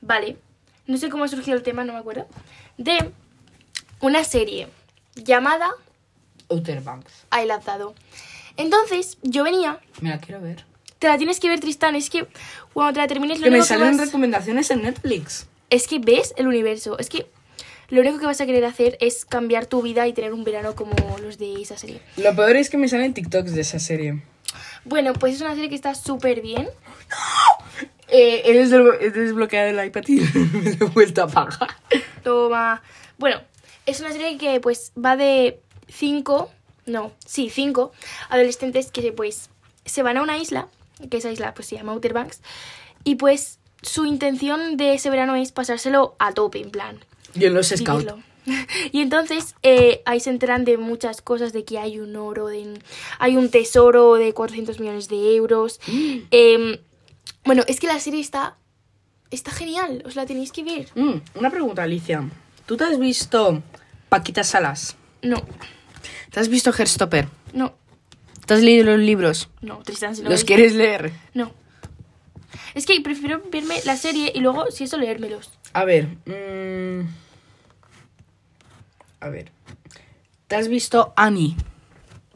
vale, 0.00 0.38
no 0.86 0.96
sé 0.96 1.10
cómo 1.10 1.24
ha 1.24 1.28
surgido 1.28 1.54
el 1.54 1.62
tema, 1.62 1.84
no 1.84 1.92
me 1.92 1.98
acuerdo, 1.98 2.26
de 2.78 3.12
una 4.00 4.24
serie 4.24 4.68
llamada 5.16 5.68
Outer 6.48 6.80
Banks. 6.80 7.12
Hay 7.28 7.46
lanzado. 7.46 7.94
Entonces, 8.56 9.18
yo 9.20 9.44
venía, 9.44 9.80
Me 10.00 10.08
la 10.08 10.18
quiero 10.18 10.40
ver. 10.40 10.64
te 10.98 11.08
la 11.08 11.18
tienes 11.18 11.38
que 11.38 11.50
ver, 11.50 11.60
Tristan, 11.60 11.94
es 11.94 12.08
que 12.08 12.26
cuando 12.72 12.94
te 12.94 13.00
la 13.00 13.08
termines, 13.08 13.38
lo 13.40 13.44
Que 13.44 13.50
me 13.50 13.56
único 13.58 13.66
salen 13.66 13.98
recomendaciones 13.98 14.70
en 14.70 14.80
Netflix. 14.82 15.46
es 15.68 15.86
que 15.88 15.98
ves 15.98 16.32
el 16.38 16.46
universo, 16.46 16.98
es 16.98 17.10
que 17.10 17.26
lo 17.88 18.00
único 18.00 18.18
que 18.18 18.26
vas 18.26 18.40
a 18.40 18.46
querer 18.46 18.64
hacer 18.64 18.96
es 19.00 19.24
cambiar 19.24 19.66
tu 19.66 19.82
vida 19.82 20.06
y 20.06 20.12
tener 20.12 20.32
un 20.32 20.44
verano 20.44 20.74
como 20.74 20.94
los 21.22 21.38
de 21.38 21.60
esa 21.62 21.76
serie. 21.78 22.00
Lo 22.16 22.34
peor 22.34 22.56
es 22.56 22.70
que 22.70 22.76
me 22.76 22.88
salen 22.88 23.14
TikToks 23.14 23.54
de 23.54 23.60
esa 23.60 23.78
serie. 23.78 24.22
Bueno, 24.84 25.12
pues 25.14 25.34
es 25.34 25.40
una 25.40 25.54
serie 25.54 25.68
que 25.68 25.74
está 25.74 25.94
súper 25.94 26.40
bien. 26.40 26.68
Eh, 28.08 28.42
he, 28.44 28.52
desblo- 28.54 28.96
he 29.00 29.10
desbloqueado 29.10 29.68
el 29.70 29.84
iPad 29.86 30.02
y 30.08 30.20
me 30.34 30.76
lo 30.76 30.86
he 30.86 30.90
vuelto 30.90 31.22
a 31.22 31.24
apagar. 31.24 31.76
Toma. 32.22 32.82
Bueno, 33.18 33.40
es 33.84 34.00
una 34.00 34.12
serie 34.12 34.38
que 34.38 34.60
pues 34.60 34.92
va 35.02 35.16
de 35.16 35.60
cinco, 35.88 36.50
no, 36.86 37.12
sí, 37.24 37.50
cinco 37.50 37.92
adolescentes 38.28 38.90
que 38.92 39.12
pues 39.12 39.50
se 39.84 40.02
van 40.02 40.16
a 40.18 40.22
una 40.22 40.38
isla, 40.38 40.68
que 41.10 41.16
esa 41.16 41.30
isla 41.30 41.52
pues 41.54 41.66
se 41.68 41.76
llama 41.76 41.92
Outer 41.92 42.12
Banks, 42.12 42.40
y 43.04 43.16
pues 43.16 43.58
su 43.82 44.04
intención 44.06 44.76
de 44.76 44.94
ese 44.94 45.10
verano 45.10 45.34
es 45.36 45.50
pasárselo 45.52 46.14
a 46.18 46.32
tope, 46.32 46.60
en 46.60 46.70
plan. 46.70 46.98
Yo 47.38 47.48
en 47.48 47.54
los 47.54 47.68
scouts. 47.68 48.06
Y 48.92 49.00
entonces 49.00 49.56
eh, 49.64 50.02
ahí 50.06 50.20
se 50.20 50.30
enteran 50.30 50.64
de 50.64 50.78
muchas 50.78 51.20
cosas, 51.20 51.52
de 51.52 51.64
que 51.64 51.80
hay 51.80 51.98
un 51.98 52.14
oro, 52.14 52.46
de, 52.46 52.78
hay 53.18 53.36
un 53.36 53.50
tesoro 53.50 54.14
de 54.14 54.32
400 54.34 54.78
millones 54.78 55.08
de 55.08 55.34
euros. 55.34 55.80
Em, 56.30 56.76
bueno, 57.44 57.64
es 57.66 57.80
que 57.80 57.88
la 57.88 57.98
serie 57.98 58.20
está, 58.20 58.56
está 59.32 59.50
genial, 59.50 60.02
os 60.06 60.14
la 60.14 60.26
tenéis 60.26 60.52
que 60.52 60.62
ver. 60.62 60.86
Mm, 60.94 61.14
una 61.40 61.50
pregunta, 61.50 61.82
Alicia. 61.82 62.22
¿Tú 62.66 62.76
te 62.76 62.84
has 62.84 62.98
visto 63.00 63.62
Paquita 64.08 64.44
Salas? 64.44 64.94
No, 65.22 65.42
¿Te 66.30 66.38
has 66.38 66.48
visto 66.48 66.70
Herstopper? 66.76 67.26
no, 67.52 67.74
¿Te 68.46 68.54
has 68.54 68.62
leído 68.62 68.84
los 68.84 69.00
libros? 69.00 69.48
no, 69.60 69.78
Tristan, 69.78 70.14
si 70.14 70.22
lo 70.22 70.30
¿Los 70.30 70.40
ves- 70.42 70.44
quieres 70.44 70.72
leer? 70.74 71.10
No. 71.34 71.50
Es 72.76 72.86
que 72.86 73.00
prefiero 73.00 73.42
verme 73.50 73.80
la 73.84 73.96
serie 73.96 74.30
y 74.32 74.38
luego, 74.38 74.70
si 74.70 74.84
eso, 74.84 74.98
leérmelos. 74.98 75.50
A 75.72 75.84
ver. 75.84 76.06
mm, 76.26 77.25
a 79.20 79.28
ver. 79.28 79.50
¿Te 80.46 80.56
has 80.56 80.68
visto 80.68 81.12
Annie? 81.16 81.56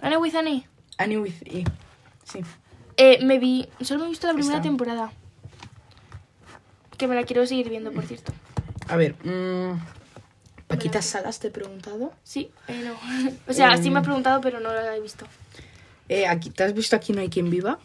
Anne 0.00 0.16
with 0.16 0.34
Annie. 0.34 0.66
Annie 0.98 1.18
with 1.18 1.34
E. 1.44 1.64
Sí. 2.24 2.40
Eh, 2.96 3.18
me 3.24 3.38
vi, 3.38 3.68
solo 3.82 4.00
me 4.00 4.06
he 4.06 4.08
visto 4.10 4.26
la 4.26 4.34
primera 4.34 4.56
Está. 4.56 4.62
temporada. 4.68 5.12
Que 6.96 7.06
me 7.08 7.14
la 7.14 7.24
quiero 7.24 7.46
seguir 7.46 7.68
viendo, 7.68 7.92
por 7.92 8.04
cierto. 8.04 8.32
A 8.88 8.96
ver. 8.96 9.14
mm, 9.24 9.78
¿Paquita 10.66 11.00
Salas 11.02 11.38
te 11.40 11.48
he 11.48 11.50
preguntado? 11.50 12.12
Sí, 12.22 12.50
eh, 12.68 12.82
no. 12.84 12.94
O 13.48 13.52
sea, 13.52 13.76
sí 13.76 13.90
me 13.90 13.96
ha 13.96 13.98
Em. 14.00 14.04
preguntado, 14.04 14.40
pero 14.40 14.60
no 14.60 14.72
la 14.72 14.96
he 14.96 15.00
visto. 15.00 15.26
Eh, 16.08 16.26
aquí, 16.26 16.50
¿Te 16.50 16.64
has 16.64 16.74
visto 16.74 16.96
Aquí 16.96 17.12
no 17.12 17.20
hay 17.20 17.28
quien 17.28 17.50
viva? 17.50 17.78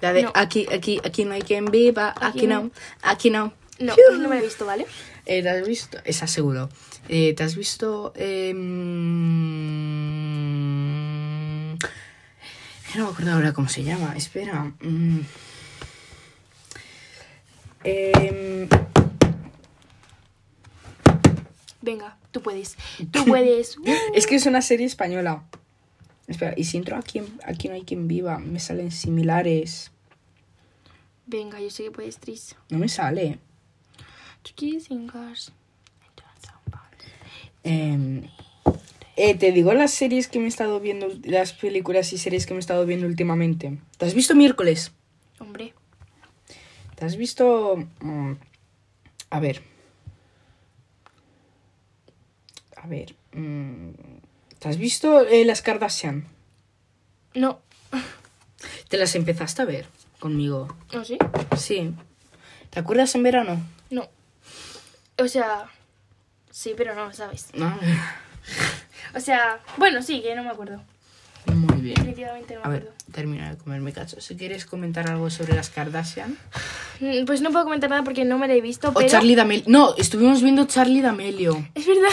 La 0.00 0.12
de 0.12 0.22
No. 0.24 0.32
aquí, 0.34 0.66
aquí, 0.72 1.00
aquí 1.04 1.24
no 1.24 1.34
hay 1.34 1.42
quien 1.42 1.66
viva, 1.66 2.10
aquí, 2.10 2.24
Aquí 2.40 2.46
no, 2.46 2.62
no. 2.64 2.70
aquí 3.02 3.30
no. 3.30 3.52
No, 3.78 3.94
no 4.12 4.28
me 4.28 4.36
la 4.36 4.38
he 4.38 4.44
visto, 4.44 4.66
¿vale? 4.66 4.86
Eh, 5.26 5.42
¿Te 5.42 5.48
has 5.48 5.66
visto? 5.66 5.98
Esa 6.04 6.26
seguro. 6.26 6.68
Eh, 7.08 7.34
¿Te 7.34 7.42
has 7.42 7.56
visto? 7.56 8.12
Eh, 8.14 8.52
mm, 8.54 10.10
no 12.96 13.04
me 13.04 13.10
acuerdo 13.10 13.32
ahora 13.32 13.52
cómo 13.52 13.68
se 13.68 13.82
llama. 13.82 14.14
Espera. 14.16 14.72
mm. 14.80 15.20
Em, 17.82 18.68
Venga, 21.82 22.18
tú 22.30 22.42
puedes. 22.42 22.76
Tú 23.10 23.24
puedes. 23.26 23.78
Uh. 23.78 23.84
es 24.14 24.26
que 24.26 24.34
es 24.36 24.46
una 24.46 24.60
serie 24.62 24.86
española. 24.86 25.44
Espera, 26.26 26.54
y 26.56 26.64
si 26.64 26.76
entro 26.76 26.96
aquí, 26.96 27.22
aquí 27.44 27.68
no 27.68 27.74
hay 27.74 27.82
quien 27.82 28.06
viva, 28.06 28.38
me 28.38 28.60
salen 28.60 28.92
similares. 28.92 29.90
Venga, 31.26 31.58
yo 31.60 31.70
sé 31.70 31.84
que 31.84 31.90
puedes, 31.90 32.18
Tris. 32.18 32.54
No 32.68 32.78
me 32.78 32.88
sale. 32.88 33.38
Kissing 34.42 35.08
cars. 35.08 35.50
Em, 35.50 35.59
eh, 37.64 39.34
te 39.38 39.52
digo 39.52 39.72
las 39.74 39.90
series 39.92 40.28
que 40.28 40.38
me 40.38 40.46
he 40.46 40.48
estado 40.48 40.80
viendo, 40.80 41.08
las 41.24 41.52
películas 41.52 42.12
y 42.12 42.18
series 42.18 42.46
que 42.46 42.54
me 42.54 42.58
he 42.58 42.60
estado 42.60 42.86
viendo 42.86 43.06
últimamente. 43.06 43.78
¿Te 43.98 44.06
has 44.06 44.14
visto 44.14 44.34
miércoles? 44.34 44.92
Hombre, 45.38 45.74
¿Te 46.96 47.04
has 47.06 47.16
visto... 47.16 47.76
mm, 48.00 48.32
a 49.30 49.40
ver. 49.40 49.62
A 52.76 52.86
ver. 52.86 53.14
mm, 53.32 53.90
¿Te 54.58 54.68
has 54.68 54.76
visto 54.76 55.26
eh, 55.26 55.44
las 55.44 55.62
Kardashian? 55.62 56.26
no. 57.34 57.60
¿Te 58.88 58.96
las 58.98 59.14
empezaste 59.14 59.62
a 59.62 59.64
ver 59.64 59.86
conmigo? 60.18 60.68
¿No 60.92 61.04
sí? 61.04 61.16
Sí. 61.56 61.94
¿Te 62.70 62.80
acuerdas 62.80 63.14
en 63.14 63.22
verano? 63.22 63.60
No. 63.88 64.08
O 65.18 65.28
sea, 65.28 65.70
sí, 66.50 66.74
pero 66.76 66.94
no, 66.94 67.12
¿sabes? 67.12 67.48
No. 67.54 67.76
O 69.14 69.20
sea, 69.20 69.60
bueno, 69.76 70.02
sí, 70.02 70.22
que 70.22 70.34
no 70.34 70.42
me 70.44 70.50
acuerdo. 70.50 70.80
Muy 71.46 71.80
bien. 71.80 71.94
Definitivamente 71.96 72.54
no 72.54 72.60
me 72.60 72.66
A 72.66 72.68
ver, 72.68 72.82
acuerdo. 72.82 72.98
termina 73.12 73.50
de 73.50 73.56
comerme 73.58 73.92
cacho. 73.92 74.20
Si 74.20 74.36
quieres 74.36 74.66
comentar 74.66 75.10
algo 75.10 75.30
sobre 75.30 75.54
las 75.54 75.68
Kardashian. 75.70 76.36
Mm, 77.00 77.24
Pues 77.24 77.40
no 77.40 77.50
puedo 77.50 77.64
comentar 77.64 77.90
nada 77.90 78.04
porque 78.04 78.24
no 78.24 78.38
me 78.38 78.46
la 78.46 78.54
he 78.54 78.60
visto, 78.60 78.90
O 78.90 78.94
pero... 78.94 79.08
Charlie 79.08 79.34
D'Amelio. 79.34 79.64
No, 79.68 79.94
estuvimos 79.96 80.42
viendo 80.42 80.64
Charlie 80.66 81.00
D'Amelio. 81.02 81.66
Es 81.74 81.86
verdad. 81.86 82.08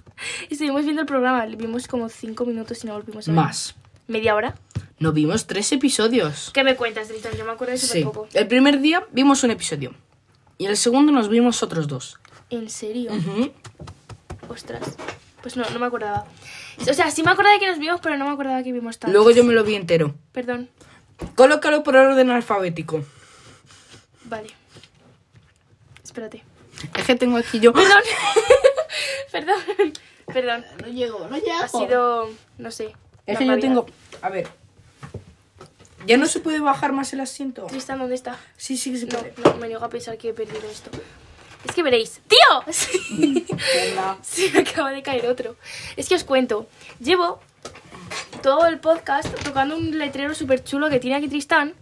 Estuvimos 0.50 0.82
viendo 0.84 1.00
el 1.02 1.06
programa, 1.06 1.46
vimos 1.46 1.86
como 1.88 2.08
cinco 2.08 2.44
minutos 2.44 2.84
y 2.84 2.86
no 2.86 2.94
volvimos 2.94 3.28
a 3.28 3.30
ver. 3.32 3.36
Más. 3.36 3.74
¿Media 4.08 4.34
hora? 4.34 4.54
No 4.98 5.12
vimos 5.12 5.46
tres 5.46 5.72
episodios. 5.72 6.50
¿Qué 6.52 6.64
me 6.64 6.76
cuentas, 6.76 7.08
Tristan? 7.08 7.32
Yo 7.36 7.44
me 7.44 7.52
acuerdo 7.52 7.72
de 7.72 7.78
súper 7.78 7.98
Sí. 7.98 8.04
poco. 8.04 8.28
El 8.34 8.46
primer 8.46 8.80
día 8.80 9.04
vimos 9.12 9.42
un 9.42 9.50
episodio. 9.52 9.94
Y 10.58 10.66
el 10.66 10.76
segundo 10.76 11.12
nos 11.12 11.28
vimos 11.28 11.62
otros 11.62 11.88
dos. 11.88 12.18
¿En 12.50 12.68
serio? 12.68 13.10
Ostras. 14.48 14.96
Pues 15.42 15.56
no, 15.56 15.68
no 15.70 15.78
me 15.78 15.86
acordaba. 15.86 16.24
O 16.88 16.94
sea, 16.94 17.10
sí 17.10 17.22
me 17.22 17.30
acordaba 17.30 17.54
de 17.54 17.60
que 17.60 17.66
nos 17.66 17.78
vimos, 17.78 18.00
pero 18.00 18.16
no 18.16 18.26
me 18.26 18.32
acordaba 18.32 18.62
que 18.62 18.72
vimos 18.72 18.98
tanto. 18.98 19.12
Luego 19.12 19.30
yo 19.32 19.44
me 19.44 19.52
lo 19.52 19.64
vi 19.64 19.74
entero. 19.74 20.14
Perdón. 20.32 20.68
Colócalo 21.34 21.82
por 21.82 21.96
orden 21.96 22.30
alfabético. 22.30 23.04
Vale. 24.24 24.48
Espérate. 26.02 26.42
Es 26.96 27.04
que 27.04 27.14
tengo 27.16 27.36
aquí 27.36 27.60
yo. 27.60 27.72
Perdón. 27.72 28.02
Perdón. 29.32 29.56
Perdón. 30.32 30.64
No 30.80 30.88
llego, 30.88 31.26
no 31.28 31.36
llego. 31.36 31.62
Ha 31.62 31.68
sido, 31.68 32.30
no 32.58 32.70
sé. 32.70 32.92
Es 33.26 33.38
que 33.38 33.46
yo 33.46 33.58
tengo. 33.58 33.86
A 34.20 34.28
ver. 34.28 34.48
¿Ya 36.06 36.16
no 36.16 36.26
se 36.26 36.40
puede 36.40 36.60
bajar 36.60 36.92
más 36.92 37.12
el 37.12 37.20
asiento? 37.20 37.66
Tristan, 37.66 37.98
¿dónde 37.98 38.14
está? 38.14 38.38
Sí, 38.56 38.76
sí 38.76 38.96
se 38.96 39.06
No, 39.06 39.18
no, 39.44 39.56
me 39.56 39.68
niego 39.68 39.84
a 39.84 39.88
pensar 39.88 40.18
que 40.18 40.30
he 40.30 40.32
perdido 40.32 40.68
esto. 40.68 40.90
Es 41.68 41.74
que 41.74 41.82
veréis. 41.82 42.20
¡Tío! 42.28 42.38
Sí. 42.72 43.46
Se 44.22 44.50
me 44.50 44.60
acaba 44.60 44.90
de 44.92 45.02
caer 45.02 45.26
otro. 45.26 45.56
Es 45.96 46.08
que 46.08 46.14
os 46.16 46.24
cuento. 46.24 46.66
Llevo 47.00 47.40
todo 48.42 48.66
el 48.66 48.78
podcast 48.80 49.32
tocando 49.44 49.76
un 49.76 49.98
letrero 49.98 50.34
súper 50.34 50.64
chulo 50.64 50.90
que 50.90 50.98
tiene 50.98 51.16
aquí 51.16 51.28
Tristán, 51.28 51.74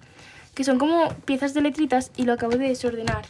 que 0.55 0.64
son 0.64 0.78
como 0.78 1.14
piezas 1.24 1.55
de 1.55 1.62
letritas 1.62 2.11
y 2.16 2.24
lo 2.24 2.35
acabo 2.35 2.53
de 2.57 2.68
desordenar. 2.68 3.24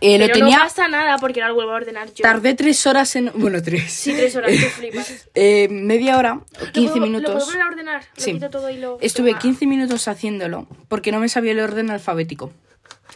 Eh, 0.00 0.18
lo 0.18 0.24
Pero 0.26 0.34
tenía. 0.40 0.58
no 0.58 0.64
pasa 0.64 0.88
nada 0.88 1.16
porque 1.18 1.40
ahora 1.40 1.50
lo 1.50 1.54
vuelvo 1.54 1.72
a 1.72 1.76
ordenar 1.76 2.08
yo. 2.12 2.22
Tardé 2.22 2.54
tres 2.54 2.84
horas 2.88 3.14
en. 3.14 3.30
Bueno, 3.36 3.62
tres. 3.62 3.92
Sí, 3.92 4.12
tres 4.12 4.34
horas, 4.34 4.50
tú 4.50 4.66
flipas. 4.80 5.28
Eh, 5.34 5.68
media 5.70 6.18
hora, 6.18 6.34
o 6.34 6.64
Lo 6.64 6.72
15 6.72 6.72
puedo- 6.90 6.96
Lo 6.96 7.00
minutos. 7.06 7.32
puedo 7.34 7.46
volver 7.46 7.62
a 7.62 7.66
ordenar. 7.68 8.02
Lo 8.16 8.22
Sí. 8.22 8.32
quito 8.32 8.50
todo 8.50 8.68
y 8.68 8.78
lo... 8.78 8.98
Estuve 9.00 9.30
Toma. 9.30 9.40
15 9.40 9.66
minutos 9.66 10.08
haciéndolo 10.08 10.66
porque 10.88 11.12
no 11.12 11.20
me 11.20 11.28
sabía 11.28 11.52
el 11.52 11.60
orden 11.60 11.90
alfabético. 11.90 12.52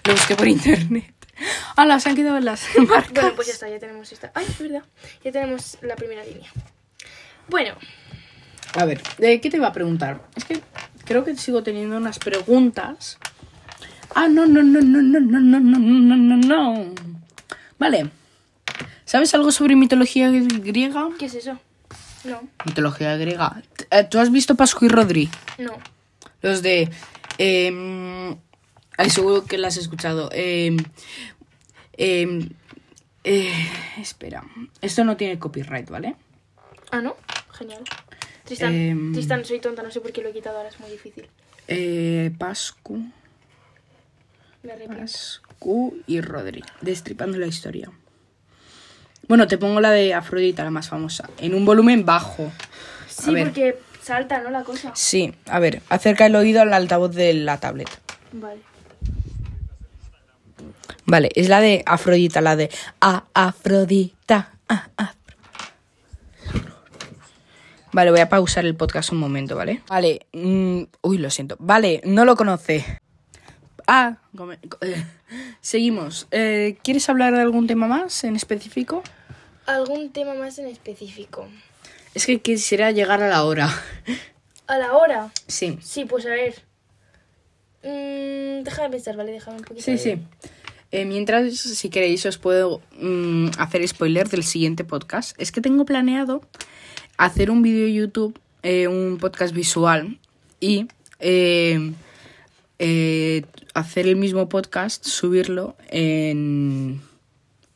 Lo 0.04 0.12
busqué 0.12 0.36
por 0.36 0.46
internet. 0.46 1.12
¡Hala! 1.76 2.00
Se 2.00 2.08
han 2.08 2.16
quedado 2.16 2.40
las 2.40 2.64
marcas. 2.88 3.12
Bueno, 3.12 3.32
pues 3.36 3.48
ya 3.48 3.54
está, 3.54 3.68
ya 3.68 3.78
tenemos 3.78 4.10
esta. 4.12 4.32
Ay, 4.34 4.46
es 4.48 4.58
verdad. 4.58 4.82
Ya 5.24 5.32
tenemos 5.32 5.78
la 5.82 5.96
primera 5.96 6.24
línea. 6.24 6.50
Bueno, 7.48 7.74
A 8.74 8.84
ver, 8.84 9.00
¿de 9.18 9.40
qué 9.40 9.50
te 9.50 9.56
iba 9.58 9.68
a 9.68 9.72
preguntar? 9.72 10.20
Es 10.34 10.44
que 10.44 10.60
creo 11.04 11.24
que 11.24 11.36
sigo 11.36 11.62
teniendo 11.62 11.96
unas 11.96 12.18
preguntas. 12.18 13.18
Ah, 14.14 14.28
no, 14.28 14.46
no, 14.46 14.62
no, 14.62 14.80
no, 14.80 15.02
no, 15.02 15.20
no, 15.20 15.40
no, 15.40 15.60
no, 15.60 15.78
no, 15.78 16.16
no, 16.16 16.36
no. 16.36 16.94
Vale. 17.78 18.10
¿Sabes 19.04 19.34
algo 19.34 19.52
sobre 19.52 19.76
mitología 19.76 20.30
griega? 20.30 21.08
¿qué 21.18 21.26
es 21.26 21.34
eso? 21.34 21.58
No, 22.24 22.42
Mitología 22.64 23.16
griega. 23.16 23.62
Eh, 23.90 24.04
¿Tú 24.10 24.18
has 24.18 24.32
visto 24.32 24.56
Pascu 24.56 24.86
y 24.86 24.88
Rodri? 24.88 25.30
no. 25.58 25.72
Los 26.42 26.62
de... 26.62 26.90
Eh, 27.38 28.36
ay, 28.96 29.10
seguro 29.10 29.44
que 29.44 29.58
las 29.58 29.74
has 29.76 29.82
escuchado. 29.82 30.30
Eh, 30.32 30.76
eh, 31.96 32.48
eh, 33.24 33.68
espera. 34.00 34.44
Esto 34.80 35.04
no 35.04 35.16
tiene 35.16 35.38
copyright, 35.38 35.88
¿vale? 35.90 36.16
Ah, 36.90 37.00
¿no? 37.00 37.16
Genial. 37.52 37.82
Tristan, 38.44 38.74
Em. 38.74 39.12
Tristan, 39.12 39.44
soy 39.44 39.58
tonta, 39.60 39.82
no 39.82 39.90
sé 39.90 40.00
por 40.00 40.12
qué 40.12 40.22
lo 40.22 40.28
he 40.28 40.32
quitado 40.32 40.58
ahora, 40.58 40.68
es 40.68 40.78
muy 40.78 40.90
difícil. 40.90 41.26
Eh, 41.68 42.30
Pascu... 42.38 43.02
Pascu 44.88 45.96
y 46.06 46.20
Rodri. 46.20 46.62
Destripando 46.80 47.38
la 47.38 47.46
historia. 47.46 47.90
Bueno, 49.28 49.46
te 49.46 49.58
pongo 49.58 49.80
la 49.80 49.90
de 49.90 50.14
Afrodita, 50.14 50.62
la 50.64 50.70
más 50.70 50.88
famosa. 50.88 51.28
En 51.38 51.54
un 51.54 51.64
volumen 51.64 52.04
bajo. 52.04 52.52
Sí, 53.08 53.32
porque 53.36 53.78
salta, 54.02 54.40
¿no? 54.42 54.50
La 54.50 54.62
cosa. 54.62 54.92
Sí, 54.94 55.34
a 55.46 55.58
ver, 55.58 55.82
acerca 55.88 56.26
el 56.26 56.36
oído 56.36 56.62
al 56.62 56.72
altavoz 56.72 57.14
de 57.14 57.34
la 57.34 57.58
tablet. 57.58 57.88
Vale. 58.32 58.60
Vale, 61.04 61.30
es 61.34 61.48
la 61.48 61.60
de 61.60 61.82
Afrodita, 61.86 62.40
la 62.40 62.56
de 62.56 62.70
a 63.00 63.24
Afrodita. 63.34 64.52
a 64.68 64.88
Af- 64.96 65.12
Vale, 67.92 68.10
voy 68.10 68.20
a 68.20 68.28
pausar 68.28 68.66
el 68.66 68.74
podcast 68.74 69.10
un 69.12 69.18
momento, 69.18 69.56
¿vale? 69.56 69.82
Vale, 69.88 70.26
mm, 70.32 70.82
uy, 71.02 71.18
lo 71.18 71.30
siento. 71.30 71.56
Vale, 71.58 72.02
no 72.04 72.24
lo 72.24 72.36
conoce. 72.36 72.84
Ah, 73.86 74.16
come- 74.36 74.58
eh, 74.82 75.04
seguimos. 75.60 76.26
Eh, 76.30 76.76
¿Quieres 76.82 77.08
hablar 77.08 77.34
de 77.34 77.40
algún 77.40 77.66
tema 77.66 77.86
más 77.86 78.24
en 78.24 78.36
específico? 78.36 79.02
¿Algún 79.66 80.10
tema 80.10 80.34
más 80.34 80.58
en 80.58 80.66
específico? 80.66 81.48
Es 82.14 82.26
que 82.26 82.40
quisiera 82.40 82.90
llegar 82.90 83.22
a 83.22 83.28
la 83.28 83.44
hora. 83.44 83.70
¿A 84.66 84.78
la 84.78 84.92
hora? 84.96 85.30
Sí, 85.46 85.78
Sí, 85.80 86.04
pues 86.04 86.26
a 86.26 86.30
ver. 86.30 86.54
Mm, 87.82 88.62
déjame 88.64 88.90
pensar, 88.90 89.16
¿vale? 89.16 89.32
Déjame 89.32 89.58
un 89.58 89.64
poquito. 89.64 89.84
sí, 89.84 89.96
sí. 89.96 90.18
Eh, 90.92 91.04
mientras, 91.04 91.52
si 91.54 91.90
queréis, 91.90 92.24
os 92.26 92.38
puedo 92.38 92.80
mm, 93.00 93.48
hacer 93.58 93.86
spoiler 93.86 94.28
del 94.28 94.44
siguiente 94.44 94.84
podcast. 94.84 95.40
Es 95.40 95.52
que 95.52 95.60
tengo 95.60 95.84
planeado 95.84 96.42
hacer 97.16 97.50
un 97.50 97.62
vídeo 97.62 97.86
de 97.86 97.94
YouTube, 97.94 98.38
eh, 98.62 98.88
un 98.88 99.18
podcast 99.18 99.54
visual 99.54 100.18
y 100.60 100.86
eh, 101.18 101.92
eh, 102.78 103.44
hacer 103.74 104.06
el 104.06 104.16
mismo 104.16 104.48
podcast, 104.48 105.04
subirlo 105.04 105.76
en, 105.88 107.00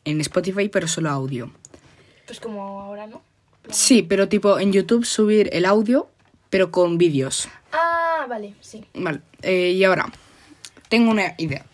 en 0.05 0.21
Spotify, 0.21 0.69
pero 0.69 0.89
solo 0.89 1.11
audio. 1.11 1.51
Pues 2.27 2.41
como 2.41 2.81
ahora, 2.81 3.07
¿no? 3.07 3.23
Sí, 3.71 4.03
pero 4.03 4.29
tipo 4.29 4.59
en 4.59 4.73
YouTube 4.73 5.05
subir 5.05 5.49
el 5.53 5.65
audio, 5.65 6.09
pero 6.49 6.71
con 6.71 6.99
vídeos. 6.99 7.49
Ah, 7.73 8.27
vale, 8.29 8.55
sí. 8.61 8.85
Vale, 8.95 9.21
eh, 9.43 9.71
y 9.71 9.85
ahora, 9.85 10.11
tengo 10.89 11.11
una 11.11 11.35
idea. 11.39 11.65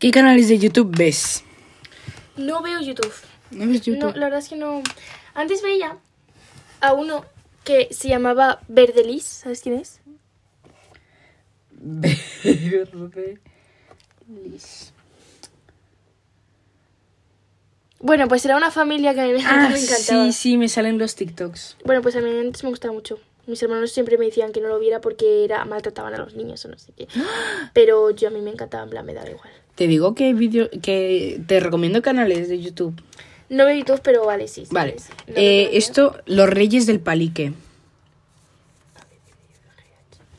¿Qué 0.00 0.10
canales 0.10 0.48
de 0.48 0.58
YouTube 0.58 0.96
ves? 0.96 1.44
No 2.36 2.62
veo 2.62 2.80
YouTube. 2.80 3.12
¿No 3.52 3.66
ves 3.66 3.86
No, 3.86 3.94
YouTube? 3.94 4.16
la 4.16 4.26
verdad 4.26 4.38
es 4.40 4.48
que 4.48 4.56
no. 4.56 4.82
Antes 5.34 5.62
veía 5.62 5.96
a 6.80 6.92
uno 6.94 7.24
que 7.64 7.88
se 7.92 8.08
llamaba 8.08 8.60
Verdelis, 8.68 9.24
¿sabes 9.24 9.60
quién 9.60 9.76
es? 9.76 10.00
Verdelis. 14.28 14.92
Bueno, 18.02 18.28
pues 18.28 18.44
era 18.46 18.56
una 18.56 18.70
familia 18.70 19.12
que 19.12 19.20
a 19.20 19.24
mí 19.24 19.32
me, 19.34 19.44
Ah, 19.44 19.68
me 19.70 19.78
encantaba. 19.78 20.24
sí, 20.26 20.32
sí, 20.32 20.56
me 20.56 20.68
salen 20.70 20.96
los 20.98 21.14
TikToks. 21.16 21.76
Bueno, 21.84 22.00
pues 22.00 22.16
a 22.16 22.20
mí 22.20 22.30
antes 22.30 22.64
me 22.64 22.70
gustaba 22.70 22.94
mucho. 22.94 23.18
Mis 23.46 23.62
hermanos 23.62 23.92
siempre 23.92 24.16
me 24.16 24.24
decían 24.26 24.52
que 24.52 24.60
no 24.60 24.68
lo 24.68 24.78
viera 24.78 25.00
porque 25.02 25.44
era 25.44 25.64
maltrataban 25.66 26.14
a 26.14 26.18
los 26.18 26.34
niños 26.34 26.64
o 26.64 26.68
no 26.68 26.78
sé 26.78 26.92
qué. 26.96 27.08
Pero 27.74 28.10
yo 28.10 28.28
a 28.28 28.30
mí 28.30 28.40
me 28.40 28.50
encantaba, 28.50 28.84
en 28.84 28.90
plan, 28.90 29.04
me 29.04 29.12
daba 29.12 29.28
igual. 29.28 29.50
Te 29.80 29.86
digo 29.86 30.14
que 30.14 30.34
vídeo, 30.34 30.68
que 30.82 31.40
te 31.46 31.58
recomiendo 31.58 32.02
canales 32.02 32.50
de 32.50 32.60
YouTube. 32.60 33.00
No 33.48 33.64
veo 33.64 33.74
YouTube, 33.78 34.02
pero 34.04 34.26
vale, 34.26 34.46
sí. 34.46 34.66
sí, 34.66 34.74
Vale. 34.74 34.96
sí. 34.98 35.08
No 35.28 35.32
Eh, 35.38 35.70
esto, 35.72 36.18
Los 36.26 36.50
Reyes 36.50 36.84
del 36.84 37.00
Palique. 37.00 37.54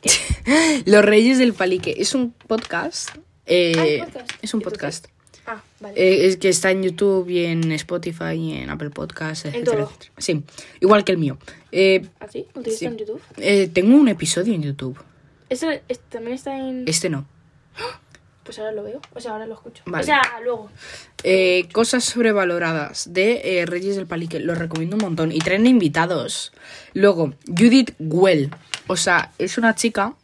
Los 0.86 1.04
Reyes 1.04 1.38
del 1.38 1.54
Palique. 1.54 1.92
Es 1.98 2.14
un 2.14 2.30
podcast. 2.30 3.08
eh, 3.46 3.72
Ah, 3.76 3.84
¿es 3.84 4.04
podcast? 4.04 4.30
Es 4.42 4.54
un 4.54 4.60
podcast. 4.60 5.06
Ah, 5.44 5.60
vale. 5.80 5.94
Eh, 6.00 6.26
es 6.28 6.36
que 6.36 6.48
está 6.48 6.70
en 6.70 6.84
YouTube 6.84 7.28
y 7.28 7.44
en 7.46 7.72
Spotify 7.72 8.34
y 8.36 8.52
en 8.58 8.70
Apple 8.70 8.90
Podcasts, 8.90 9.46
etcétera, 9.46 9.82
etcétera. 9.82 10.12
Sí, 10.18 10.44
igual 10.80 11.02
que 11.02 11.10
el 11.10 11.18
mío. 11.18 11.36
Eh, 11.72 12.06
¿Ah, 12.20 12.28
sí? 12.32 12.46
¿Lo 12.54 12.62
sí. 12.62 12.84
en 12.84 12.96
YouTube? 12.96 13.20
eh, 13.38 13.68
tengo 13.74 13.96
un 13.96 14.06
episodio 14.06 14.54
en 14.54 14.62
YouTube. 14.62 14.96
¿Eso 15.48 15.68
es- 15.88 15.98
también 16.10 16.34
está 16.34 16.56
en...? 16.56 16.84
Este 16.86 17.10
no. 17.10 17.26
Pues 18.44 18.58
ahora 18.58 18.72
lo 18.72 18.82
veo. 18.82 19.00
O 19.14 19.20
sea, 19.20 19.32
ahora 19.32 19.46
lo 19.46 19.54
escucho. 19.54 19.82
Vale. 19.86 20.02
O 20.02 20.06
sea, 20.06 20.20
luego. 20.42 20.70
Eh, 21.22 21.68
cosas 21.72 22.02
sobrevaloradas 22.04 23.12
de 23.12 23.60
eh, 23.60 23.66
Reyes 23.66 23.94
del 23.96 24.06
Palique. 24.06 24.40
Lo 24.40 24.54
recomiendo 24.54 24.96
un 24.96 25.02
montón. 25.02 25.30
Y 25.32 25.38
traen 25.38 25.66
invitados. 25.66 26.52
Luego, 26.92 27.34
Judith 27.46 27.92
Well. 28.00 28.50
O 28.88 28.96
sea, 28.96 29.30
es 29.38 29.58
una 29.58 29.74
chica 29.76 30.14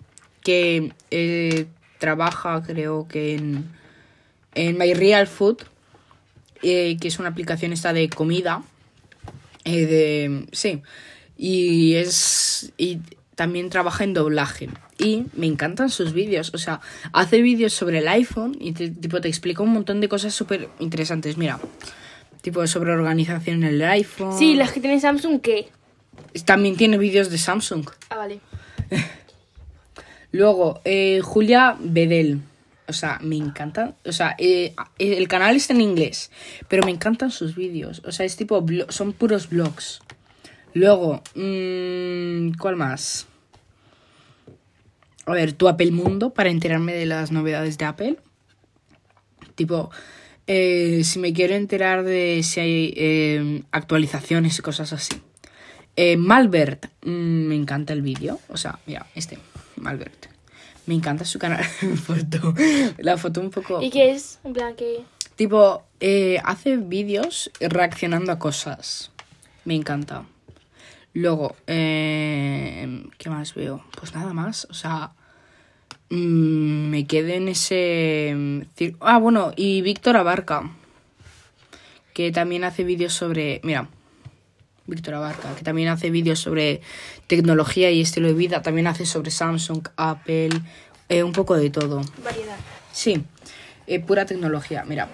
que 0.42 0.92
eh, 1.12 1.66
trabaja, 1.98 2.62
creo 2.66 3.06
que 3.06 3.34
en, 3.36 3.70
en 4.54 4.76
My 4.78 4.94
Real 4.94 5.26
Food. 5.28 5.58
eh, 6.62 6.96
que 7.00 7.06
es 7.08 7.18
una 7.20 7.28
aplicación 7.28 7.72
esta 7.72 7.92
de 7.92 8.08
comida. 8.08 8.62
de, 9.64 10.46
sí. 10.52 10.82
Y 11.36 11.94
es. 11.94 12.72
Y 12.76 12.98
también 13.38 13.70
trabaja 13.70 14.02
en 14.02 14.14
doblaje. 14.14 14.68
Y 14.98 15.26
me 15.32 15.46
encantan 15.46 15.90
sus 15.90 16.12
vídeos. 16.12 16.50
O 16.54 16.58
sea, 16.58 16.80
hace 17.12 17.40
vídeos 17.40 17.72
sobre 17.72 17.98
el 17.98 18.08
iPhone 18.08 18.56
y 18.58 18.72
te, 18.72 18.90
tipo, 18.90 19.20
te 19.20 19.28
explica 19.28 19.62
un 19.62 19.72
montón 19.72 20.00
de 20.00 20.08
cosas 20.08 20.34
súper 20.34 20.68
interesantes. 20.80 21.36
Mira, 21.36 21.60
tipo 22.42 22.66
sobre 22.66 22.90
organización 22.90 23.62
en 23.62 23.74
el 23.74 23.82
iPhone. 23.84 24.36
Sí, 24.36 24.56
las 24.56 24.72
que 24.72 24.80
tienen 24.80 25.00
Samsung, 25.00 25.40
¿qué? 25.40 25.68
También 26.44 26.76
tiene 26.76 26.98
vídeos 26.98 27.30
de 27.30 27.38
Samsung. 27.38 27.88
Ah, 28.10 28.16
vale. 28.16 28.40
Luego, 30.32 30.80
eh, 30.84 31.20
Julia 31.22 31.76
Bedel. 31.78 32.40
O 32.88 32.92
sea, 32.92 33.20
me 33.22 33.36
encantan. 33.36 33.94
O 34.04 34.10
sea, 34.10 34.34
eh, 34.36 34.74
el 34.98 35.28
canal 35.28 35.54
está 35.54 35.74
en 35.74 35.80
inglés, 35.80 36.32
pero 36.66 36.84
me 36.84 36.90
encantan 36.90 37.30
sus 37.30 37.54
vídeos. 37.54 38.02
O 38.04 38.10
sea, 38.10 38.26
es 38.26 38.34
tipo. 38.34 38.66
Son 38.88 39.12
puros 39.12 39.48
vlogs. 39.48 40.00
Luego, 40.74 41.22
mm, 41.34 42.58
¿cuál 42.58 42.76
más? 42.76 43.26
A 45.26 45.32
ver, 45.32 45.52
tu 45.52 45.68
Apple 45.68 45.90
Mundo 45.90 46.30
para 46.30 46.50
enterarme 46.50 46.94
de 46.94 47.06
las 47.06 47.32
novedades 47.32 47.76
de 47.78 47.84
Apple. 47.84 48.16
Tipo, 49.54 49.90
eh, 50.46 51.02
si 51.04 51.18
me 51.18 51.32
quiero 51.34 51.54
enterar 51.54 52.04
de 52.04 52.40
si 52.42 52.60
hay 52.60 52.94
eh, 52.96 53.62
actualizaciones 53.70 54.58
y 54.58 54.62
cosas 54.62 54.92
así. 54.92 55.20
Eh, 55.96 56.16
Malbert, 56.16 56.86
mm, 57.02 57.10
me 57.10 57.54
encanta 57.56 57.92
el 57.92 58.02
vídeo. 58.02 58.38
O 58.48 58.56
sea, 58.56 58.78
mira, 58.86 59.06
este, 59.14 59.38
Malbert. 59.76 60.26
Me 60.86 60.94
encanta 60.94 61.26
su 61.26 61.38
canal. 61.38 61.64
foto. 62.04 62.54
La 62.96 63.18
foto 63.18 63.40
un 63.40 63.50
poco. 63.50 63.82
¿Y 63.82 63.90
qué 63.90 64.12
es? 64.12 64.38
En 64.44 64.54
plan, 64.54 64.74
que... 64.74 65.02
Tipo, 65.36 65.82
eh, 66.00 66.38
hace 66.44 66.78
vídeos 66.78 67.50
reaccionando 67.60 68.32
a 68.32 68.38
cosas. 68.38 69.10
Me 69.66 69.74
encanta. 69.74 70.24
Luego, 71.14 71.56
eh, 71.66 73.04
¿qué 73.18 73.30
más 73.30 73.54
veo? 73.54 73.84
Pues 73.98 74.14
nada 74.14 74.32
más. 74.32 74.66
O 74.70 74.74
sea, 74.74 75.12
mm, 76.10 76.88
me 76.90 77.06
quedé 77.06 77.36
en 77.36 77.48
ese... 77.48 78.34
cir- 78.76 78.96
Ah, 79.00 79.18
bueno, 79.18 79.52
y 79.56 79.82
Víctor 79.82 80.16
Abarca. 80.16 80.70
Que 82.14 82.30
también 82.32 82.64
hace 82.64 82.84
vídeos 82.84 83.12
sobre... 83.14 83.60
Mira, 83.64 83.88
Víctor 84.86 85.14
Abarca, 85.14 85.54
que 85.54 85.62
también 85.62 85.88
hace 85.88 86.10
vídeos 86.10 86.38
sobre 86.40 86.80
tecnología 87.26 87.90
y 87.90 88.00
estilo 88.00 88.28
de 88.28 88.34
vida. 88.34 88.62
También 88.62 88.86
hace 88.86 89.04
sobre 89.06 89.30
Samsung, 89.30 89.86
Apple, 89.96 90.50
eh, 91.08 91.22
un 91.22 91.32
poco 91.32 91.56
de 91.56 91.70
todo. 91.70 92.00
Variedad. 92.24 92.56
Sí, 92.92 93.22
eh, 93.86 94.00
pura 94.00 94.24
tecnología. 94.26 94.84
Mira, 94.86 95.08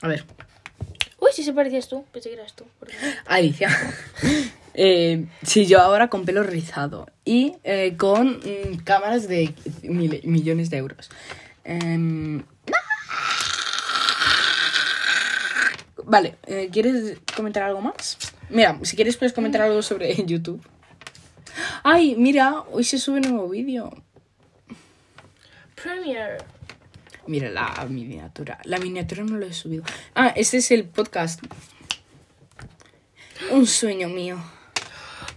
a 0.00 0.08
ver, 0.08 0.24
Uy, 1.18 1.30
si 1.32 1.42
se 1.44 1.52
parecías 1.52 1.88
tú. 1.88 2.04
Pensé 2.12 2.28
que 2.30 2.34
eras 2.36 2.54
tú. 2.54 2.64
Alicia. 3.26 3.68
eh, 4.74 5.26
sí, 5.42 5.66
yo 5.66 5.80
ahora 5.80 6.08
con 6.08 6.24
pelo 6.24 6.42
rizado 6.42 7.06
y 7.24 7.54
eh, 7.64 7.94
con 7.96 8.38
mm, 8.38 8.78
cámaras 8.84 9.28
de 9.28 9.54
mil- 9.82 10.20
millones 10.24 10.70
de 10.70 10.76
euros. 10.78 11.10
Em, 11.64 12.42
Vale, 16.04 16.36
eh, 16.46 16.68
¿quieres 16.72 17.18
comentar 17.36 17.62
algo 17.62 17.80
más? 17.80 18.18
Mira, 18.50 18.78
si 18.82 18.96
quieres 18.96 19.16
puedes 19.16 19.32
comentar 19.32 19.62
algo 19.62 19.82
sobre 19.82 20.14
YouTube. 20.26 20.60
Ay, 21.84 22.16
mira, 22.16 22.60
hoy 22.70 22.84
se 22.84 22.98
sube 22.98 23.16
un 23.16 23.30
nuevo 23.30 23.48
vídeo. 23.48 23.90
Premiere. 25.80 26.38
Mira 27.26 27.50
la 27.50 27.86
miniatura. 27.88 28.58
La 28.64 28.78
miniatura 28.78 29.22
no 29.24 29.36
lo 29.36 29.46
he 29.46 29.52
subido. 29.52 29.84
Ah, 30.14 30.28
este 30.34 30.56
es 30.58 30.70
el 30.72 30.84
podcast. 30.84 31.40
Un 33.50 33.66
sueño 33.66 34.08
mío. 34.08 34.38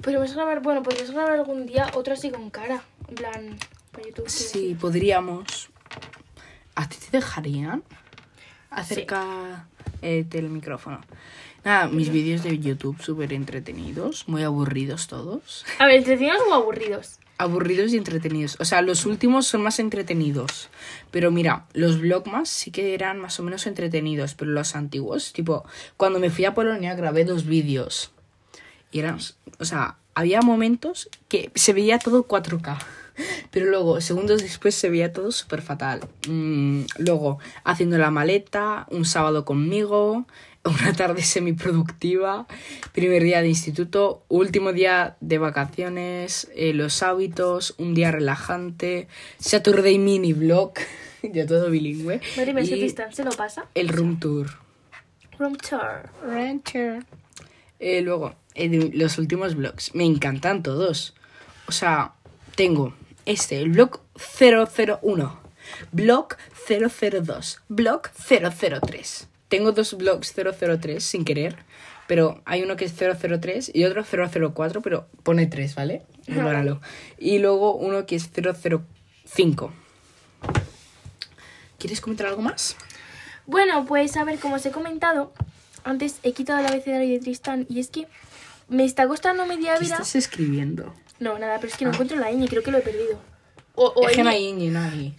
Podríamos 0.05 0.35
grabar, 0.35 0.61
bueno, 0.61 0.83
podríamos 0.83 1.09
grabar 1.09 1.31
algún 1.31 1.65
día 1.65 1.89
otro 1.95 2.13
así 2.13 2.29
con 2.29 2.51
cara. 2.51 2.83
En 3.07 3.15
plan, 3.15 3.57
para 3.91 4.05
YouTube. 4.05 4.29
Sí, 4.29 4.59
decir. 4.59 4.77
podríamos. 4.77 5.69
¿A 6.75 6.87
ti 6.87 6.97
te 6.97 7.17
dejarían? 7.17 7.81
Acerca 8.69 9.67
eh, 10.03 10.23
del 10.29 10.49
micrófono. 10.49 11.01
Nada, 11.63 11.87
mis 11.87 12.11
vídeos 12.11 12.43
de 12.43 12.59
YouTube 12.59 13.01
súper 13.01 13.33
entretenidos, 13.33 14.27
muy 14.27 14.43
aburridos 14.43 15.07
todos. 15.07 15.65
A 15.79 15.87
ver, 15.87 15.95
entretenidos 15.95 16.37
o 16.51 16.53
aburridos. 16.53 17.17
Aburridos 17.39 17.91
y 17.91 17.97
entretenidos. 17.97 18.57
O 18.59 18.65
sea, 18.65 18.83
los 18.83 19.07
últimos 19.07 19.47
son 19.47 19.63
más 19.63 19.79
entretenidos. 19.79 20.69
Pero 21.09 21.31
mira, 21.31 21.65
los 21.73 21.99
vlogmas 21.99 22.47
sí 22.47 22.69
que 22.69 22.93
eran 22.93 23.19
más 23.19 23.39
o 23.39 23.43
menos 23.43 23.65
entretenidos. 23.65 24.35
Pero 24.35 24.51
los 24.51 24.75
antiguos, 24.75 25.33
tipo, 25.33 25.65
cuando 25.97 26.19
me 26.19 26.29
fui 26.29 26.45
a 26.45 26.53
Polonia 26.53 26.93
grabé 26.93 27.25
dos 27.25 27.47
vídeos. 27.47 28.11
Y 28.95 28.99
eran, 28.99 29.19
o 29.59 29.65
sea, 29.65 29.97
había 30.13 30.41
momentos 30.41 31.09
que 31.27 31.51
se 31.53 31.73
veía 31.73 31.99
todo 31.99 32.29
4K. 32.29 32.77
Pero 33.51 33.65
luego, 33.65 33.99
segundos 33.99 34.41
después, 34.41 34.73
se 34.73 34.89
veía 34.89 35.11
todo 35.11 35.33
súper 35.33 35.61
fatal. 35.61 36.07
Mm, 36.29 36.83
luego, 36.99 37.39
haciendo 37.65 37.97
la 37.97 38.09
maleta, 38.09 38.87
un 38.89 39.03
sábado 39.03 39.43
conmigo, 39.43 40.25
una 40.63 40.93
tarde 40.93 41.23
semiproductiva, 41.23 42.47
primer 42.93 43.21
día 43.23 43.41
de 43.41 43.49
instituto, 43.49 44.23
último 44.29 44.71
día 44.71 45.17
de 45.19 45.39
vacaciones, 45.39 46.49
eh, 46.55 46.71
los 46.73 47.03
hábitos, 47.03 47.75
un 47.77 47.95
día 47.95 48.13
relajante, 48.13 49.09
Saturday 49.39 49.99
mini 49.99 50.31
vlog, 50.31 50.71
ya 51.21 51.45
todo 51.45 51.69
bilingüe. 51.69 52.21
Madre 52.37 52.53
mía, 52.53 52.63
ese 52.63 52.77
y 52.77 52.89
se 53.13 53.25
lo 53.25 53.31
pasa. 53.31 53.65
el 53.75 53.89
room 53.89 54.21
tour. 54.21 54.47
Room 55.37 55.57
tour. 55.57 57.05
Eh, 57.77 58.01
luego, 58.01 58.35
de 58.55 58.91
los 58.93 59.17
últimos 59.17 59.55
vlogs. 59.55 59.93
Me 59.93 60.05
encantan 60.05 60.63
todos. 60.63 61.13
O 61.67 61.71
sea, 61.71 62.13
tengo 62.55 62.93
este, 63.25 63.57
el 63.57 63.69
vlog 63.69 64.01
001. 64.39 65.39
Blog 65.91 66.27
002. 66.67 67.61
Blog 67.67 68.01
003. 68.27 69.27
Tengo 69.47 69.71
dos 69.71 69.95
blogs 69.95 70.33
003 70.33 71.03
sin 71.03 71.23
querer, 71.23 71.57
pero 72.07 72.41
hay 72.45 72.63
uno 72.63 72.75
que 72.75 72.85
es 72.85 72.93
003 72.93 73.71
y 73.73 73.85
otro 73.85 74.03
004, 74.03 74.81
pero 74.81 75.07
pone 75.23 75.45
3, 75.45 75.75
¿vale? 75.75 76.03
Ignóralo. 76.27 76.81
Y 77.17 77.39
luego 77.39 77.75
uno 77.75 78.05
que 78.05 78.15
es 78.15 78.29
005. 78.31 79.73
¿Quieres 81.77 82.01
comentar 82.01 82.27
algo 82.27 82.41
más? 82.41 82.75
Bueno, 83.45 83.85
pues 83.85 84.17
a 84.17 84.23
ver, 84.23 84.39
como 84.39 84.55
os 84.55 84.65
he 84.65 84.71
comentado, 84.71 85.31
antes 85.83 86.19
he 86.23 86.33
quitado 86.33 86.59
el 86.59 86.65
abecedario 86.65 87.13
de 87.13 87.19
Tristan 87.19 87.67
y 87.69 87.79
es 87.79 87.89
que 87.89 88.07
me 88.67 88.85
está 88.85 89.07
costando 89.07 89.45
media 89.45 89.73
¿Qué 89.75 89.81
vida. 89.85 89.95
estás 89.95 90.15
escribiendo? 90.15 90.93
No, 91.19 91.37
nada, 91.39 91.57
pero 91.59 91.71
es 91.71 91.77
que 91.77 91.85
no 91.85 91.91
encuentro 91.91 92.17
la 92.17 92.31
ñ, 92.31 92.47
creo 92.47 92.63
que 92.63 92.71
lo 92.71 92.77
he 92.79 92.81
perdido. 92.81 93.19
O, 93.75 93.87
o 93.87 94.09
Es 94.09 94.15
que 94.15 94.23
no 94.23 94.29
hay 94.29 94.51
ñ, 94.51 94.71
no 94.71 94.81
hay. 94.81 95.13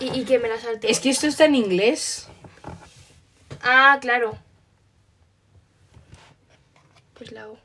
y, 0.00 0.20
y 0.20 0.24
que 0.24 0.38
me 0.38 0.48
la 0.48 0.58
salte. 0.60 0.90
Es 0.90 1.00
que 1.00 1.10
esto 1.10 1.26
está 1.26 1.44
en 1.46 1.54
inglés. 1.54 2.26
Ah, 3.62 3.98
claro. 4.00 4.36
Pues 7.14 7.32
la 7.32 7.48
O. 7.48 7.58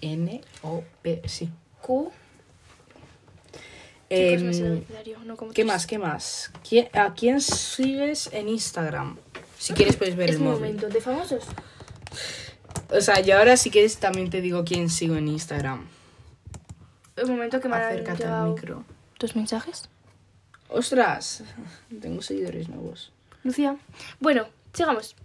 N 0.00 0.40
O 0.62 0.84
P, 1.02 1.22
sí. 1.26 1.50
Q. 1.82 2.12
Chicos, 4.10 4.60
no 5.26 5.36
como 5.36 5.52
¿Qué 5.52 5.64
más? 5.64 5.86
¿Qué 5.86 5.98
más? 5.98 6.50
¿Quién- 6.66 6.88
¿A 6.94 7.12
quién 7.14 7.40
sigues 7.42 8.30
en 8.32 8.48
Instagram? 8.48 9.18
Si 9.58 9.74
quieres 9.74 9.96
puedes 9.96 10.16
ver 10.16 10.30
Es 10.30 10.36
el 10.36 10.42
móvil. 10.42 10.60
momento. 10.60 10.88
¿De 10.88 11.00
famosos? 11.00 11.44
O 12.90 13.00
sea, 13.00 13.20
yo 13.20 13.36
ahora 13.38 13.56
si 13.56 13.70
quieres 13.70 13.98
también 13.98 14.30
te 14.30 14.40
digo 14.40 14.64
quién 14.64 14.88
sigo 14.88 15.16
en 15.16 15.28
Instagram. 15.28 15.86
El 17.16 17.26
momento 17.26 17.60
que 17.60 17.68
me 17.68 17.76
han 17.76 17.82
Acércate 17.82 18.10
al 18.10 18.18
llegado 18.18 18.54
micro. 18.54 18.84
tus 19.18 19.36
mensajes. 19.36 19.88
¡Ostras! 20.68 21.42
Tengo 22.00 22.22
seguidores 22.22 22.68
nuevos. 22.68 23.12
Lucía. 23.44 23.76
Bueno, 24.20 24.46
sigamos. 24.72 25.16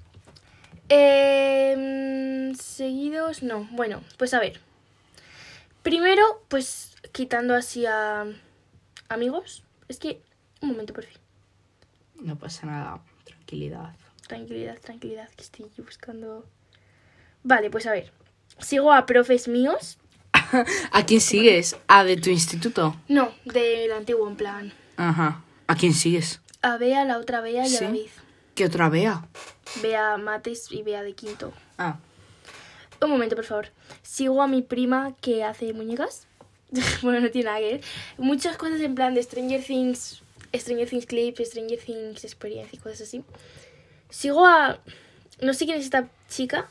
Em, 0.89 2.53
seguidos, 2.55 3.43
no. 3.43 3.67
Bueno, 3.71 4.01
pues 4.17 4.33
a 4.33 4.39
ver. 4.39 4.59
Primero, 5.83 6.23
pues 6.47 6.95
quitando 7.11 7.55
así 7.55 7.85
a 7.85 8.25
amigos. 9.09 9.63
Es 9.87 9.99
que, 9.99 10.21
un 10.61 10.69
momento, 10.69 10.93
por 10.93 11.03
fin. 11.05 11.17
No 12.21 12.37
pasa 12.37 12.65
nada. 12.65 13.01
Tranquilidad. 13.25 13.95
Tranquilidad, 14.27 14.79
tranquilidad, 14.79 15.29
que 15.31 15.43
estoy 15.43 15.69
buscando. 15.77 16.45
Vale, 17.43 17.69
pues 17.69 17.85
a 17.85 17.91
ver. 17.91 18.11
Sigo 18.59 18.93
a 18.93 19.05
profes 19.05 19.47
míos. 19.47 19.97
¿A 20.91 21.05
quién 21.05 21.21
sigues? 21.21 21.75
¿A 21.87 22.03
de 22.03 22.17
tu 22.17 22.29
instituto? 22.29 22.95
No, 23.07 23.33
del 23.45 23.91
antiguo, 23.91 24.27
en 24.27 24.35
plan. 24.35 24.73
Ajá. 24.97 25.43
¿A 25.67 25.75
quién 25.75 25.93
sigues? 25.93 26.41
A 26.61 26.77
Bea, 26.77 27.05
la 27.05 27.17
otra 27.17 27.41
Bea 27.41 27.65
y 27.65 27.69
¿Sí? 27.69 27.77
a 27.77 27.87
David. 27.87 28.09
¿Qué 28.55 28.65
otra 28.65 28.89
vea? 28.89 29.27
Bea 29.81 30.17
Mates 30.17 30.71
y 30.71 30.83
Bea 30.83 31.03
de 31.03 31.13
quinto. 31.13 31.53
Ah. 31.77 31.97
Un 33.01 33.09
momento, 33.09 33.35
por 33.35 33.45
favor. 33.45 33.67
Sigo 34.01 34.41
a 34.41 34.47
mi 34.47 34.61
prima 34.61 35.15
que 35.19 35.43
hace 35.43 35.73
muñecas. 35.73 36.27
bueno, 37.01 37.19
no 37.19 37.31
tiene 37.31 37.45
nada 37.45 37.59
que 37.59 37.73
ver. 37.73 37.81
Muchas 38.17 38.57
cosas 38.57 38.79
en 38.81 38.95
plan 38.95 39.13
de 39.13 39.23
Stranger 39.23 39.63
Things, 39.63 40.21
Stranger 40.55 40.87
Things 40.87 41.05
Clips, 41.05 41.47
Stranger 41.47 41.79
Things 41.79 42.23
Experience 42.23 42.75
y 42.75 42.77
cosas 42.77 43.01
así. 43.01 43.23
Sigo 44.09 44.45
a... 44.45 44.79
No 45.41 45.53
sé 45.53 45.65
quién 45.65 45.79
es 45.79 45.85
esta 45.85 46.07
chica. 46.29 46.69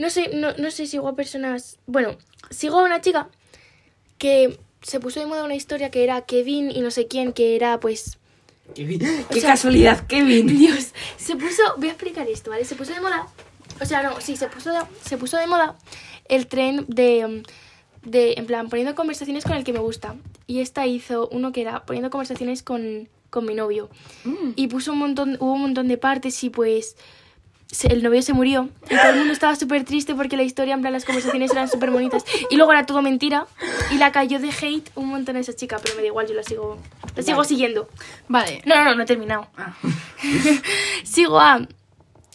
No 0.00 0.08
sé, 0.10 0.30
no, 0.34 0.52
no 0.56 0.70
sé, 0.70 0.86
sigo 0.86 1.08
a 1.08 1.14
personas... 1.14 1.78
Bueno, 1.86 2.16
sigo 2.50 2.78
a 2.80 2.84
una 2.84 3.00
chica 3.00 3.28
que 4.18 4.58
se 4.82 4.98
puso 5.00 5.20
de 5.20 5.26
moda 5.26 5.44
una 5.44 5.54
historia 5.54 5.90
que 5.90 6.02
era 6.04 6.22
Kevin 6.22 6.70
y 6.70 6.80
no 6.80 6.90
sé 6.90 7.06
quién, 7.06 7.32
que 7.32 7.54
era 7.56 7.78
pues... 7.80 8.18
Kevin. 8.74 9.00
¡Qué 9.30 9.38
O 9.38 9.40
sea- 9.40 9.50
casualidad, 9.50 10.06
Kevin! 10.06 10.46
Dios, 10.46 10.92
se 11.16 11.36
puso, 11.36 11.62
voy 11.76 11.88
a 11.88 11.92
explicar 11.92 12.26
esto, 12.28 12.50
¿vale? 12.50 12.64
Se 12.64 12.76
puso 12.76 12.94
de 12.94 13.00
moda, 13.00 13.26
o 13.80 13.84
sea, 13.84 14.02
no, 14.02 14.20
sí, 14.20 14.36
se 14.36 14.48
puso 14.48 14.72
de, 14.72 14.78
se 15.04 15.18
puso 15.18 15.36
de 15.36 15.46
moda 15.46 15.76
el 16.28 16.46
tren 16.46 16.84
de, 16.88 17.42
de, 18.04 18.34
en 18.38 18.46
plan, 18.46 18.68
poniendo 18.70 18.94
conversaciones 18.94 19.44
con 19.44 19.56
el 19.56 19.64
que 19.64 19.72
me 19.72 19.80
gusta. 19.80 20.14
Y 20.46 20.60
esta 20.60 20.86
hizo 20.86 21.28
uno 21.32 21.52
que 21.52 21.60
era 21.62 21.84
poniendo 21.84 22.08
conversaciones 22.10 22.62
con, 22.62 23.08
con 23.30 23.44
mi 23.44 23.54
novio. 23.54 23.90
Mm. 24.24 24.52
Y 24.56 24.68
puso 24.68 24.92
un 24.92 24.98
montón, 24.98 25.36
hubo 25.40 25.52
un 25.52 25.60
montón 25.62 25.88
de 25.88 25.98
partes 25.98 26.42
y 26.44 26.50
pues 26.50 26.96
el 27.88 28.02
novio 28.02 28.20
se 28.22 28.32
murió. 28.32 28.68
Y 28.90 28.96
todo 28.96 29.10
el 29.10 29.16
mundo 29.18 29.32
estaba 29.32 29.54
súper 29.56 29.84
triste 29.84 30.14
porque 30.14 30.36
la 30.36 30.42
historia, 30.42 30.74
en 30.74 30.80
plan, 30.80 30.92
las 30.92 31.04
conversaciones 31.04 31.50
eran 31.52 31.68
súper 31.68 31.90
bonitas. 31.90 32.24
Y 32.50 32.56
luego 32.56 32.72
era 32.72 32.84
todo 32.86 33.00
mentira. 33.02 33.46
Y 33.92 33.98
la 33.98 34.12
cayó 34.12 34.38
de 34.40 34.50
hate 34.50 34.90
un 34.96 35.08
montón 35.08 35.36
a 35.36 35.40
esa 35.40 35.54
chica, 35.54 35.78
pero 35.82 35.94
me 35.94 36.02
da 36.02 36.08
igual, 36.08 36.26
yo 36.26 36.34
la 36.34 36.42
sigo, 36.42 36.78
la 37.14 37.22
sigo 37.22 37.44
siguiendo. 37.44 37.88
Vale. 38.28 38.62
No, 38.66 38.74
no, 38.76 38.84
no, 38.84 38.94
no 38.96 39.02
he 39.02 39.06
terminado. 39.06 39.46
Ah. 39.56 39.74
Sigo 41.04 41.38
a 41.40 41.66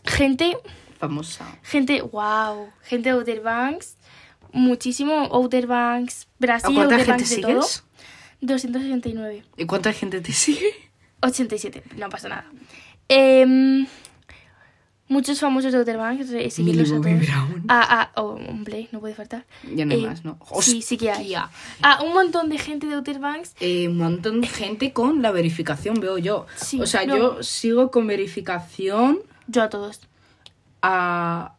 gente, 0.06 0.58
Famosa. 1.00 1.46
gente, 1.64 2.02
wow, 2.02 2.70
gente 2.84 3.10
de 3.10 3.16
Outer 3.16 3.42
Banks, 3.42 3.96
muchísimo 4.52 5.14
Outer 5.32 5.68
Banks, 5.68 6.24
¿A 6.26 6.28
Brasil, 6.40 6.76
cuánta 6.76 6.96
Outer 6.96 7.06
gente 7.06 7.12
Banks 7.24 7.30
de 7.30 7.42
todo. 7.42 7.62
sigues? 7.64 7.84
269. 8.42 9.44
¿Y 9.58 9.66
cuánta 9.66 9.94
gente 9.94 10.22
te 10.22 10.32
sigue? 10.32 10.72
87, 11.22 11.84
no 11.98 12.10
pasa 12.10 12.30
nada. 12.30 12.46
Em, 13.08 13.86
muchos 15.08 15.40
famosos 15.40 15.72
de 15.72 15.78
Outer 15.80 15.98
Banks, 15.98 16.32
eh, 16.32 16.50
seguidlos 16.50 16.92
a 16.92 17.02
todos. 17.02 17.06
Ah, 17.68 18.12
ah, 18.16 18.22
oh, 18.22 18.38
hombre, 18.50 18.88
no 18.92 19.00
puede 19.00 19.14
faltar. 19.14 19.46
Ya 19.74 19.86
no 19.86 19.94
hay 19.94 20.04
Eh, 20.04 20.08
más, 20.08 20.26
¿no? 20.26 20.40
Sí, 20.62 20.82
sí 20.82 20.98
que 20.98 21.12
hay. 21.12 21.34
Ah, 21.36 21.50
un 22.04 22.14
montón 22.14 22.50
de 22.50 22.58
gente 22.58 22.88
de 22.88 22.96
Outer 22.96 23.20
Banks. 23.20 23.56
Eh, 23.60 23.88
un 23.88 23.98
montón 23.98 24.42
de 24.42 24.48
gente 24.48 24.94
con 24.94 25.22
la 25.22 25.32
verificación, 25.32 26.00
veo 26.00 26.18
yo. 26.18 26.46
Sí, 26.56 26.82
o 26.82 26.86
sea, 26.88 27.06
no. 27.06 27.18
yo 27.18 27.44
sigo 27.44 27.92
con 27.92 28.08
verificación 28.08 29.20
Yo 29.48 29.64
a 29.64 29.70
todos. 29.70 30.00
a... 30.82 31.54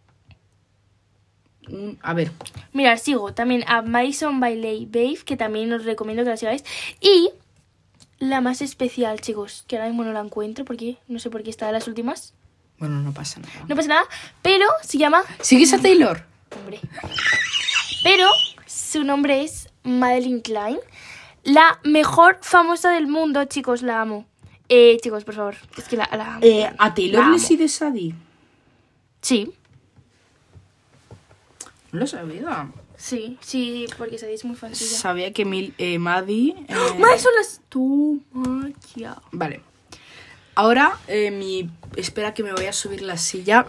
a 2.02 2.14
ver, 2.14 2.30
Mirad, 2.72 2.98
sigo 2.98 3.32
también 3.34 3.64
a 3.66 3.82
Madison 3.82 4.38
Bailey 4.40 4.86
Babe, 4.86 5.18
que 5.24 5.36
también 5.36 5.72
os 5.72 5.84
recomiendo 5.84 6.22
que 6.24 6.30
la 6.30 6.36
sigáis. 6.36 6.64
Y 7.00 7.30
la 8.18 8.40
más 8.40 8.62
especial, 8.62 9.20
chicos, 9.20 9.64
que 9.66 9.76
ahora 9.76 9.88
mismo 9.88 10.04
no 10.04 10.12
la 10.12 10.20
encuentro 10.20 10.64
porque 10.64 10.98
no 11.08 11.18
sé 11.18 11.28
por 11.30 11.42
qué 11.42 11.50
está 11.50 11.66
de 11.66 11.72
las 11.72 11.86
últimas. 11.88 12.34
Bueno, 12.78 13.00
no 13.00 13.12
pasa 13.12 13.40
nada. 13.40 13.52
No 13.68 13.74
pasa 13.76 13.88
nada, 13.88 14.04
pero 14.42 14.66
se 14.82 14.98
llama. 14.98 15.22
¿Sigues 15.40 15.72
a 15.72 15.78
Taylor? 15.78 16.24
Hombre. 16.56 16.80
Pero 18.02 18.28
su 18.66 19.02
nombre 19.04 19.42
es 19.44 19.68
Madeline 19.82 20.40
Klein. 20.42 20.78
La 21.44 21.78
mejor 21.84 22.38
famosa 22.42 22.90
del 22.90 23.06
mundo, 23.06 23.44
chicos, 23.44 23.82
la 23.82 24.00
amo. 24.00 24.26
Eh, 24.68 24.98
chicos, 25.02 25.24
por 25.24 25.34
favor, 25.34 25.56
es 25.76 25.84
que 25.84 25.96
la, 25.96 26.08
la 26.12 26.34
amo. 26.34 26.40
Eh, 26.42 26.68
¿A 26.78 26.92
Taylor 26.94 27.26
le 27.28 27.38
sigue 27.38 27.68
Sadie? 27.68 28.14
Sí, 29.22 29.52
No 31.92 32.00
lo 32.00 32.06
sabía. 32.06 32.68
sí, 32.96 33.38
sí, 33.40 33.86
porque 33.96 34.18
sabéis 34.18 34.44
muy 34.44 34.56
fan. 34.56 34.74
Sabía 34.74 35.32
que 35.32 35.44
Mil, 35.44 35.72
eh, 35.78 35.98
Maddie... 35.98 36.54
eh, 36.68 36.74
Madre 36.98 37.18
son 37.18 37.32
las. 37.36 37.60
Toma 37.68 38.70
ya. 38.94 39.16
Vale. 39.32 39.62
Ahora, 40.56 40.98
eh, 41.06 41.30
mi... 41.30 41.70
Espera 41.96 42.34
que 42.34 42.42
me 42.42 42.52
voy 42.52 42.66
a 42.66 42.72
subir 42.72 43.00
la 43.02 43.16
silla 43.16 43.64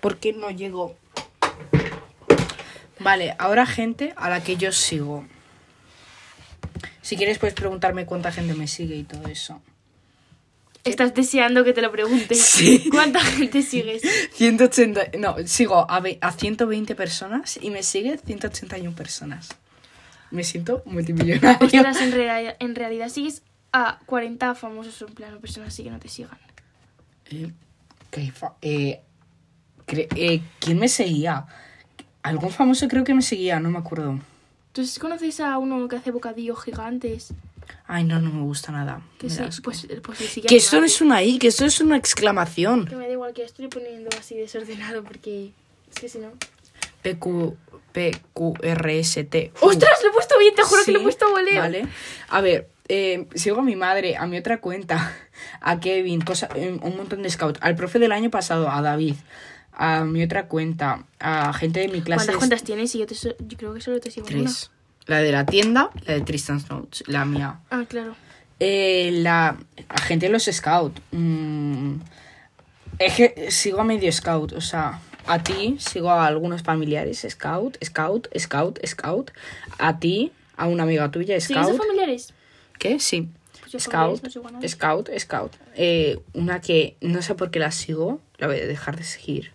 porque 0.00 0.32
no 0.32 0.50
llego. 0.50 0.96
Vale, 3.00 3.34
ahora 3.38 3.66
gente 3.66 4.14
a 4.16 4.30
la 4.30 4.42
que 4.42 4.56
yo 4.56 4.72
sigo. 4.72 5.26
Si 7.02 7.16
quieres 7.16 7.38
puedes 7.38 7.54
preguntarme 7.54 8.06
cuánta 8.06 8.32
gente 8.32 8.54
me 8.54 8.66
sigue 8.66 8.96
y 8.96 9.04
todo 9.04 9.28
eso. 9.28 9.60
Estás 10.84 11.14
deseando 11.14 11.64
que 11.64 11.72
te 11.72 11.82
lo 11.82 11.92
pregunte. 11.92 12.34
Sí. 12.34 12.88
¿Cuánta 12.90 13.20
gente 13.20 13.62
sigues? 13.62 14.02
180... 14.32 15.18
No, 15.18 15.36
sigo 15.46 15.84
a, 15.90 16.02
a 16.20 16.32
120 16.32 16.94
personas 16.94 17.58
y 17.60 17.70
me 17.70 17.82
sigue 17.82 18.18
181 18.24 18.94
personas. 18.96 19.48
Me 20.30 20.44
siento 20.44 20.82
multimillonario. 20.86 21.58
Ostras, 21.66 22.00
en, 22.00 22.12
rea- 22.12 22.56
en 22.58 22.74
realidad 22.74 23.08
sigues 23.10 23.42
a 23.76 24.00
40 24.06 24.54
famosos 24.54 25.02
en 25.02 25.14
plan 25.14 25.34
o 25.34 25.38
personas 25.38 25.68
así 25.68 25.84
que 25.84 25.90
no 25.90 25.98
te 25.98 26.08
sigan. 26.08 26.38
Eh, 27.26 27.52
qué 28.10 28.32
eh, 28.62 29.02
eh, 30.16 30.42
¿Quién 30.60 30.78
me 30.78 30.88
seguía? 30.88 31.46
Algún 32.22 32.50
famoso 32.50 32.88
creo 32.88 33.04
que 33.04 33.12
me 33.12 33.20
seguía, 33.20 33.60
no 33.60 33.70
me 33.70 33.78
acuerdo. 33.78 34.18
Entonces, 34.68 34.98
¿conoces 34.98 35.40
a 35.40 35.58
uno 35.58 35.88
que 35.88 35.96
hace 35.96 36.10
bocadillos 36.10 36.62
gigantes? 36.64 37.34
Ay, 37.86 38.04
no, 38.04 38.18
no 38.18 38.32
me 38.32 38.42
gusta 38.42 38.72
nada. 38.72 39.02
Que 39.18 39.28
sí, 39.28 39.42
asco. 39.42 39.64
pues, 39.64 39.86
pues 40.02 40.18
Que 40.34 40.54
mi 40.54 40.56
esto 40.56 40.80
no 40.80 40.86
es 40.86 41.00
una 41.02 41.22
I, 41.22 41.38
que 41.38 41.48
esto 41.48 41.66
es 41.66 41.78
una 41.80 41.98
exclamación. 41.98 42.86
Que 42.86 42.96
me 42.96 43.06
da 43.06 43.12
igual 43.12 43.34
que 43.34 43.44
estoy 43.44 43.68
poniendo 43.68 44.08
así 44.18 44.36
desordenado 44.36 45.04
porque 45.04 45.52
es 45.90 46.00
que 46.00 46.08
si 46.08 46.18
no... 46.18 46.32
PQ, 47.02 47.56
PQRST. 47.92 49.34
¡Ostras! 49.60 49.98
Lo 50.02 50.08
he 50.08 50.12
puesto 50.12 50.38
bien, 50.38 50.54
te 50.54 50.62
juro 50.62 50.82
que 50.84 50.92
lo 50.92 51.00
he 51.00 51.02
puesto 51.02 51.30
voleo. 51.30 51.60
Vale. 51.60 51.86
A 52.28 52.40
ver, 52.40 52.68
eh, 52.88 53.26
sigo 53.34 53.60
a 53.60 53.62
mi 53.62 53.76
madre, 53.76 54.16
a 54.16 54.26
mi 54.26 54.36
otra 54.38 54.58
cuenta, 54.60 55.12
a 55.60 55.80
Kevin, 55.80 56.20
cosa, 56.20 56.48
eh, 56.54 56.78
un 56.82 56.96
montón 56.96 57.22
de 57.22 57.30
scouts, 57.30 57.58
al 57.62 57.74
profe 57.76 57.98
del 57.98 58.12
año 58.12 58.30
pasado, 58.30 58.70
a 58.70 58.80
David, 58.82 59.14
a 59.72 60.04
mi 60.04 60.22
otra 60.22 60.46
cuenta, 60.48 61.04
a 61.18 61.52
gente 61.52 61.80
de 61.80 61.88
mi 61.88 62.00
clase. 62.02 62.24
¿Cuántas 62.26 62.36
cuentas 62.36 62.62
tienes? 62.64 62.94
Y 62.94 62.98
yo, 63.00 63.06
te 63.06 63.14
so- 63.14 63.36
yo 63.38 63.56
creo 63.58 63.74
que 63.74 63.80
solo 63.80 64.00
te 64.00 64.10
sigo 64.10 64.26
Tres. 64.26 64.70
La 65.06 65.18
de 65.18 65.30
la 65.32 65.46
tienda, 65.46 65.90
la 66.06 66.14
de 66.14 66.20
Tristan's 66.22 66.68
Notes, 66.70 67.04
la 67.06 67.24
mía. 67.24 67.60
Ah, 67.70 67.84
claro. 67.88 68.16
Eh, 68.58 69.10
la 69.12 69.56
la 69.88 69.98
gente 70.02 70.26
de 70.26 70.32
los 70.32 70.44
scout. 70.44 70.98
mm, 71.12 71.96
es 72.98 73.14
que 73.14 73.50
sigo 73.50 73.80
a 73.80 73.84
medio 73.84 74.10
scout, 74.10 74.52
o 74.52 74.60
sea, 74.60 75.00
a 75.26 75.42
ti 75.42 75.76
sigo 75.78 76.10
a 76.10 76.26
algunos 76.26 76.62
familiares, 76.62 77.26
scout, 77.28 77.76
scout, 77.84 78.28
scout, 78.38 78.78
scout. 78.86 79.30
A 79.78 79.98
ti, 79.98 80.32
a 80.56 80.66
una 80.66 80.84
amiga 80.84 81.10
tuya, 81.10 81.38
¿Sigues 81.40 81.62
a 81.62 81.64
scout. 81.66 81.78
familiares? 81.78 82.32
¿Qué? 82.78 82.98
Sí. 83.00 83.28
Pues 83.70 83.82
Scout, 83.82 84.22
no. 84.52 84.68
Scout, 84.68 85.08
Scout. 85.18 85.52
Eh, 85.74 86.18
una 86.34 86.60
que 86.60 86.96
no 87.00 87.20
sé 87.22 87.34
por 87.34 87.50
qué 87.50 87.58
la 87.58 87.72
sigo, 87.72 88.20
la 88.38 88.46
voy 88.46 88.58
a 88.60 88.66
dejar 88.66 88.96
de 88.96 89.04
seguir. 89.04 89.52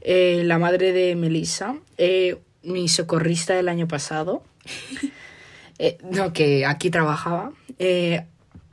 Eh, 0.00 0.42
la 0.44 0.58
madre 0.58 0.92
de 0.92 1.14
Melissa, 1.14 1.76
eh, 1.98 2.38
mi 2.64 2.88
socorrista 2.88 3.54
del 3.54 3.68
año 3.68 3.86
pasado, 3.86 4.42
eh, 5.78 5.98
no, 6.10 6.32
que 6.32 6.66
aquí 6.66 6.90
trabajaba, 6.90 7.52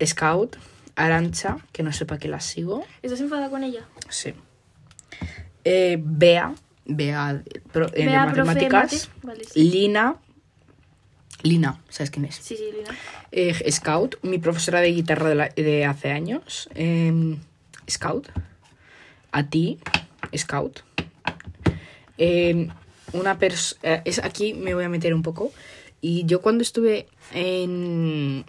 Scout, 0.03 0.55
Arancha, 0.95 1.57
que 1.71 1.83
no 1.83 1.93
sé 1.93 2.05
para 2.05 2.19
qué 2.19 2.27
la 2.27 2.39
sigo, 2.39 2.83
¿Estás 3.03 3.21
enfadada 3.21 3.49
con 3.49 3.63
ella? 3.63 3.85
sí. 4.09 4.33
Bea, 5.63 6.55
Bea, 6.85 7.43
pro- 7.71 7.89
de 7.89 8.05
Bea, 8.05 8.21
de 8.21 8.25
matemáticas, 8.25 8.71
mate. 8.71 9.27
Vale, 9.27 9.43
sí. 9.43 9.69
Lina, 9.69 10.15
Lina, 11.43 11.79
¿sabes 11.89 12.11
quién 12.11 12.25
es? 12.25 12.35
Sí, 12.35 12.55
sí, 12.57 12.65
Lina. 12.75 12.97
Eh, 13.31 13.71
Scout, 13.71 14.15
mi 14.23 14.39
profesora 14.39 14.81
de 14.81 14.91
guitarra 14.91 15.29
de, 15.29 15.35
la- 15.35 15.49
de 15.49 15.85
hace 15.85 16.11
años. 16.11 16.69
Em, 16.75 17.37
Scout. 17.89 18.27
A 19.31 19.47
ti, 19.49 19.79
Scout. 20.35 20.81
Em, 22.17 22.69
una 23.13 23.37
persona. 23.39 24.01
es 24.05 24.19
aquí 24.19 24.53
me 24.53 24.73
voy 24.73 24.83
a 24.83 24.89
meter 24.89 25.13
un 25.13 25.21
poco. 25.23 25.51
Y 26.01 26.25
yo 26.25 26.41
cuando 26.41 26.61
estuve 26.61 27.07
en, 27.33 28.45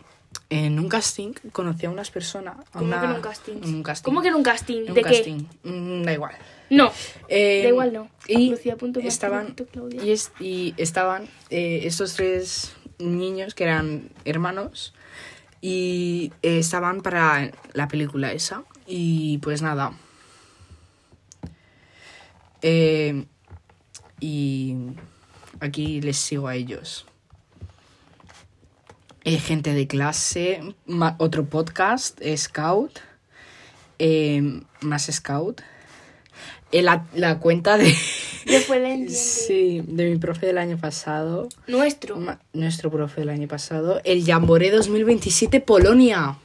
en 0.51 0.79
un 0.79 0.89
casting 0.89 1.33
conocí 1.53 1.87
a 1.87 1.91
unas 1.91 2.11
personas. 2.11 2.57
a 2.59 2.65
¿Cómo 2.79 2.87
una- 2.87 3.01
que 3.01 3.07
en 3.07 3.13
un 3.13 3.21
casting? 3.21 3.53
En 3.63 3.75
un 3.75 3.83
casting. 3.83 4.05
¿Cómo 4.11 4.23
que 4.23 4.29
en 4.29 4.35
un 4.35 4.43
casting? 4.43 4.77
En 4.83 4.89
un 4.89 4.95
¿De 4.95 5.03
casting. 5.03 5.45
Mm, 5.63 6.03
da 6.03 6.13
igual. 6.13 6.33
qué? 6.69 6.75
No. 6.77 6.93
Eh, 7.29 7.61
Da 7.65 7.69
igual, 7.69 7.93
no. 7.93 8.09
Y 8.29 8.51
Lucía 8.51 8.77
estaban, 9.09 9.57
es- 10.05 10.31
y 10.41 10.75
estaban 10.77 11.29
eh, 11.51 11.81
estos 11.85 12.15
tres 12.15 12.73
niños 13.01 13.55
que 13.55 13.65
eran 13.65 14.11
hermanos 14.25 14.95
y 15.61 16.33
eh, 16.43 16.59
estaban 16.59 17.01
para 17.01 17.51
la 17.73 17.89
película 17.89 18.33
esa. 18.33 18.65
Y 18.87 19.39
pues 19.39 19.63
nada. 19.63 19.93
Eh, 22.63 23.27
y 24.21 24.77
aquí 25.61 26.01
les 26.01 26.17
sigo 26.17 26.49
a 26.49 26.55
ellos. 26.55 27.07
Eh, 29.23 29.39
gente 29.39 29.75
de 29.75 29.87
clase, 29.87 30.75
otro 31.19 31.45
podcast, 31.45 32.21
Scout, 32.37 33.01
más 34.81 35.07
Scout. 35.13 35.61
Eh, 36.73 36.83
la, 36.83 37.07
la 37.15 37.39
cuenta 37.39 37.77
de... 37.79 37.95
Después 38.47 38.81
entiende. 38.85 39.11
Sí, 39.15 39.83
de 39.87 40.11
mi 40.11 40.19
profe 40.19 40.47
del 40.47 40.59
año 40.59 40.79
pasado. 40.79 41.49
Nuestro. 41.67 42.17
Ma- 42.17 42.39
Nuestro 42.53 42.91
profe 42.91 43.21
del 43.23 43.31
año 43.31 43.49
pasado. 43.49 44.01
El 44.05 44.25
Jamboree 44.25 44.71
2027 44.71 45.61
Polonia. 45.61 46.37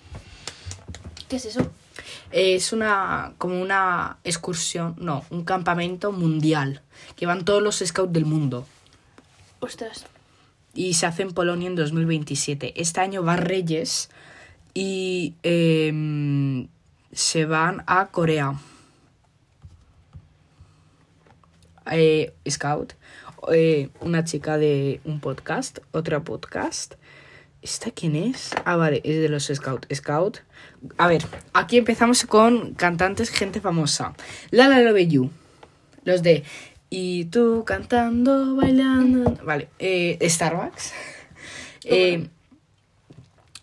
¿Qué 1.29 1.35
es 1.37 1.45
eso? 1.45 1.71
Es 2.31 2.73
una 2.73 3.33
como 3.37 3.61
una 3.61 4.17
excursión, 4.23 4.95
no, 4.97 5.23
un 5.29 5.43
campamento 5.45 6.11
mundial 6.11 6.81
que 7.15 7.25
van 7.25 7.45
todos 7.45 7.61
los 7.63 7.77
scouts 7.85 8.11
del 8.11 8.25
mundo 8.25 8.65
Ostras. 9.61 10.05
y 10.73 10.95
se 10.95 11.05
hace 11.05 11.21
en 11.21 11.31
Polonia 11.33 11.67
en 11.67 11.75
2027. 11.75 12.73
Este 12.81 12.99
año 12.99 13.23
va 13.23 13.37
Reyes 13.37 14.09
y 14.73 15.33
em, 15.43 16.67
se 17.13 17.45
van 17.45 17.83
a 17.87 18.07
Corea. 18.07 18.55
Eh, 21.91 22.33
Scout, 22.49 22.93
eh, 23.53 23.89
una 24.01 24.23
chica 24.23 24.57
de 24.57 25.01
un 25.03 25.19
podcast, 25.19 25.79
otra 25.91 26.23
podcast. 26.23 26.95
¿Esta 27.61 27.89
quién 27.91 28.15
es? 28.15 28.51
Ah, 28.63 28.75
vale, 28.75 29.01
es 29.03 29.19
de 29.19 29.29
los 29.29 29.45
Scout. 29.53 29.91
Scout. 29.93 30.39
A 30.97 31.07
ver, 31.07 31.23
aquí 31.53 31.77
empezamos 31.77 32.23
con 32.25 32.75
cantantes, 32.75 33.29
gente 33.29 33.59
famosa. 33.59 34.13
Lala 34.51 34.81
Love 34.81 35.07
You. 35.07 35.31
Los 36.03 36.21
de 36.21 36.43
Y 36.91 37.25
tú 37.25 37.63
cantando, 37.65 38.55
bailando. 38.55 39.31
Vale, 39.43 39.69
eh, 39.79 40.17
Starbucks. 40.21 40.93
Eh, 41.83 42.27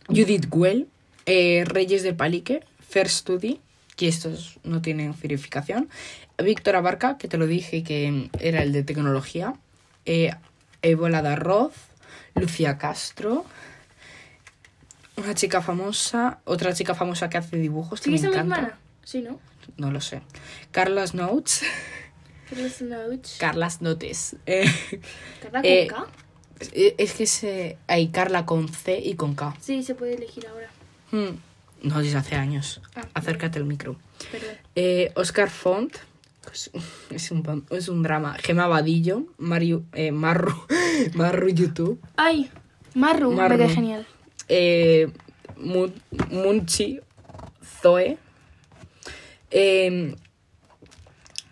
Judith 0.09 0.47
Well. 0.51 0.89
eh, 1.27 1.65
Reyes 1.67 2.03
del 2.03 2.17
Palique. 2.17 2.65
First 2.89 3.21
Study. 3.21 3.61
Que 3.97 4.09
estos 4.09 4.59
no 4.65 4.83
tienen 4.83 5.15
verificación. 5.23 5.89
Víctor 6.43 6.77
Abarca, 6.77 7.19
que 7.19 7.29
te 7.29 7.39
lo 7.39 7.47
dije 7.47 7.83
que 7.83 8.31
era 8.41 8.63
el 8.63 8.73
de 8.73 8.83
tecnología. 8.83 9.55
Eh, 10.05 10.31
Ébola 10.83 11.23
de 11.23 11.29
Arroz. 11.31 11.73
Lucía 12.35 12.79
Castro. 12.79 13.45
Una 15.17 15.35
chica 15.35 15.61
famosa. 15.61 16.41
Otra 16.45 16.73
chica 16.75 16.95
famosa 16.95 17.29
que 17.29 17.39
hace 17.39 17.57
dibujos. 17.57 18.01
Que 18.01 18.11
me 18.11 18.17
¿Sigues 18.19 18.35
a 18.35 18.43
mi 18.43 18.47
encanta. 18.47 18.57
hermana? 18.57 18.79
Sí, 19.05 19.21
¿no? 19.23 19.39
No 19.77 19.91
lo 19.91 20.01
sé. 20.01 20.23
Carlas 20.71 21.15
Notes. 21.15 21.63
Carlos 22.49 22.83
Nauch. 22.83 23.39
Carlas 23.39 23.81
Notes. 23.83 24.37
Eh, 24.47 24.65
¿Carla 25.43 25.61
con 25.63 25.71
eh, 25.71 25.87
K? 25.89 26.07
es- 26.99 27.13
que 27.15 27.27
se, 27.27 27.79
hay 27.87 28.09
Carla 28.09 28.45
con 28.47 28.69
C 28.69 28.99
y 28.99 29.15
con 29.15 29.35
K. 29.35 29.57
Sí, 29.61 29.83
se 29.83 29.95
puede 29.95 30.15
elegir 30.15 30.47
ahora. 30.47 30.69
Hmm. 31.13 31.37
No, 31.83 32.01
desde 32.01 32.19
hace 32.19 32.37
años. 32.37 32.81
Ah, 32.95 33.07
Acércate 33.15 33.59
al 33.59 33.65
micro. 33.65 33.97
Perdón. 34.31 34.51
Eh, 34.77 35.13
Oscar 35.17 35.51
Font. 35.51 35.97
Es, 36.53 36.71
es 37.11 37.31
un, 37.31 37.67
es 37.71 37.89
un 37.89 38.03
drama. 38.03 38.37
Gema 38.43 38.67
Vadillo. 38.67 39.27
Mario, 39.39 39.85
eh, 39.93 40.13
Marru. 40.13 40.55
Marru 41.15 41.49
YouTube. 41.49 42.01
¡Ay! 42.17 42.51
Marru, 42.95 43.33
Marru. 43.33 43.57
me 43.57 43.69
genial. 43.69 44.07
eh, 44.49 45.11
Mun- 45.57 45.95
Munchi, 46.31 47.01
Zoe. 47.81 48.19
Eh, 49.51 50.15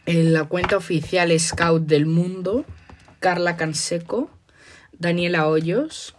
en 0.07 0.33
la 0.33 0.45
cuenta 0.45 0.77
oficial 0.77 1.39
Scout 1.39 1.83
del 1.87 2.07
Mundo, 2.07 2.65
Carla 3.21 3.57
Canseco, 3.57 4.31
Daniela 4.93 5.47
Hoyos, 5.47 6.15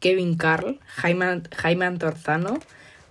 Kevin 0.00 0.36
Carl, 0.36 0.80
Jaime, 0.86 1.42
Jaime 1.56 1.84
Antorzano, 1.84 2.58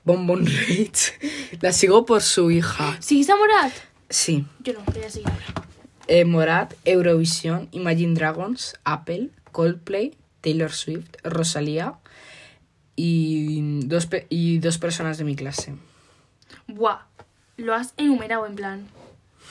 Bonbon 0.03 0.45
Rage. 0.45 1.19
La 1.61 1.71
sigo 1.71 2.05
por 2.05 2.21
su 2.21 2.49
hija. 2.51 2.97
¿Sigues 2.99 3.29
a 3.29 3.35
Morat? 3.35 3.71
Sí. 4.13 4.45
Yo 4.59 4.73
no, 4.73 4.79
voy 4.93 5.03
a 5.03 5.09
seguir 5.09 5.27
ahora. 5.27 5.67
Eh, 6.07 6.23
Morat, 6.25 6.73
Eurovisión, 6.85 7.67
Imagine 7.71 8.13
Dragons, 8.13 8.75
Apple, 8.83 9.29
Coldplay, 9.51 10.15
Taylor 10.41 10.71
Swift, 10.71 11.15
Rosalía 11.23 11.95
y 12.95 13.79
dos, 13.87 14.05
pe- 14.05 14.27
y 14.29 14.59
dos 14.59 14.77
personas 14.77 15.17
de 15.17 15.23
mi 15.23 15.35
clase. 15.35 15.75
Buah. 16.67 16.99
Lo 17.57 17.73
has 17.73 17.93
enumerado 17.97 18.45
en 18.45 18.55
plan. 18.55 18.87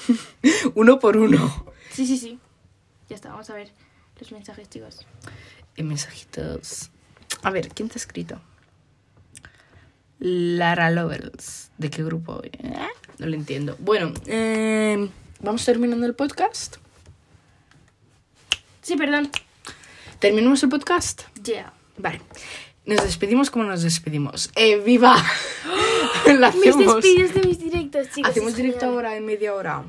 Uno 0.77 0.99
por 1.01 1.17
uno. 1.17 1.67
Sí, 1.91 2.07
sí, 2.07 2.17
sí. 2.19 2.39
Ya 3.09 3.17
está, 3.17 3.31
vamos 3.31 3.51
a 3.51 3.55
ver 3.55 3.73
los 4.21 4.31
mensajes, 4.31 4.69
chicos. 4.71 5.07
En 5.77 5.89
mensajitos. 5.89 6.91
A 7.43 7.51
ver, 7.51 7.69
¿quién 7.71 7.89
te 7.89 7.95
ha 7.95 8.01
escrito? 8.01 8.41
Lara 10.21 10.91
Lovers. 10.91 11.71
¿De 11.83 11.91
qué 11.91 12.05
grupo? 12.05 12.41
Eh, 12.45 12.53
No 13.19 13.27
lo 13.27 13.35
entiendo. 13.35 13.77
Bueno, 13.81 14.13
eh, 14.27 15.09
vamos 15.41 15.65
terminando 15.65 16.07
el 16.07 16.15
podcast. 16.15 16.77
Sí, 18.81 18.97
perdón. 18.97 19.31
¿Terminamos 20.21 20.63
el 20.63 20.69
podcast? 20.69 21.23
Yeah. 21.45 21.73
Vale. 21.99 22.21
Nos 22.87 23.03
despedimos 23.03 23.51
como 23.51 23.65
nos 23.65 23.83
despedimos. 23.83 24.51
¡Eh, 24.55 24.77
viva! 24.79 25.17
Mis 26.27 26.41
hacemos. 26.41 27.03
despidos 27.03 27.35
de 27.35 27.43
mis 27.43 27.59
directos, 27.59 28.09
chicos. 28.15 28.31
Hacemos 28.31 28.55
directo 28.55 28.87
ahora 28.87 29.17
en 29.17 29.27
media 29.27 29.53
hora. 29.55 29.83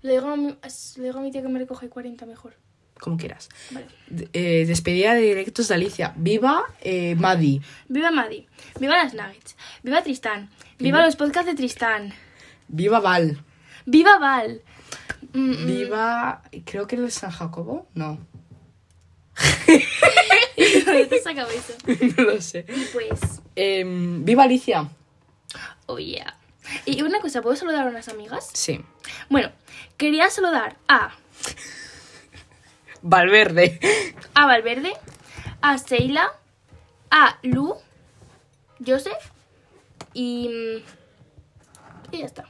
Le 0.00 0.12
digo, 0.14 0.28
a 0.30 0.36
mi, 0.36 0.48
le 0.96 1.02
digo 1.04 1.18
a 1.18 1.22
mi 1.22 1.30
tía 1.30 1.42
que 1.42 1.48
me 1.48 1.58
recoge 1.58 1.90
40 1.90 2.24
mejor. 2.24 2.54
Como 3.00 3.16
quieras. 3.16 3.48
Vale. 3.70 3.86
Eh, 4.32 4.64
despedida 4.66 5.14
de 5.14 5.20
directos 5.22 5.68
de 5.68 5.74
Alicia. 5.74 6.12
Viva 6.16 6.64
eh, 6.80 7.14
Madi. 7.16 7.60
Viva 7.88 8.10
Maddy. 8.10 8.46
Viva 8.80 8.96
las 8.96 9.14
Nuggets. 9.14 9.56
Viva 9.82 10.02
Tristán. 10.02 10.50
Viva 10.78 11.04
los 11.04 11.16
podcasts 11.16 11.46
de 11.46 11.54
Tristán. 11.54 12.14
Viva 12.68 13.00
Val. 13.00 13.42
Viva 13.84 14.18
Val. 14.18 14.62
Mm, 15.32 15.50
mm. 15.50 15.66
Viva. 15.66 16.42
Creo 16.64 16.86
que 16.86 16.96
el 16.96 17.10
San 17.10 17.30
Jacobo. 17.30 17.88
No. 17.94 18.18
No 22.16 22.22
lo 22.24 22.40
sé. 22.40 22.64
Pues, 22.92 23.20
Em, 23.54 24.24
viva 24.24 24.44
Alicia. 24.44 24.88
oh 25.86 25.98
yeah. 25.98 26.36
Y 26.84 27.02
una 27.02 27.20
cosa, 27.20 27.42
¿puedo 27.42 27.56
saludar 27.56 27.86
a 27.86 27.90
unas 27.90 28.08
amigas? 28.08 28.48
Sí. 28.52 28.80
Bueno, 29.30 29.50
quería 29.96 30.28
saludar 30.30 30.76
a, 30.88 31.12
Valverde. 33.02 33.78
a 34.34 34.46
Valverde, 34.46 34.92
a 35.60 35.78
Seila, 35.78 36.32
a 37.10 37.38
Lu, 37.42 37.74
Joseph 38.84 39.32
y, 40.12 40.48
mm, 40.48 42.14
y 42.14 42.18
ya 42.18 42.26
está. 42.26 42.44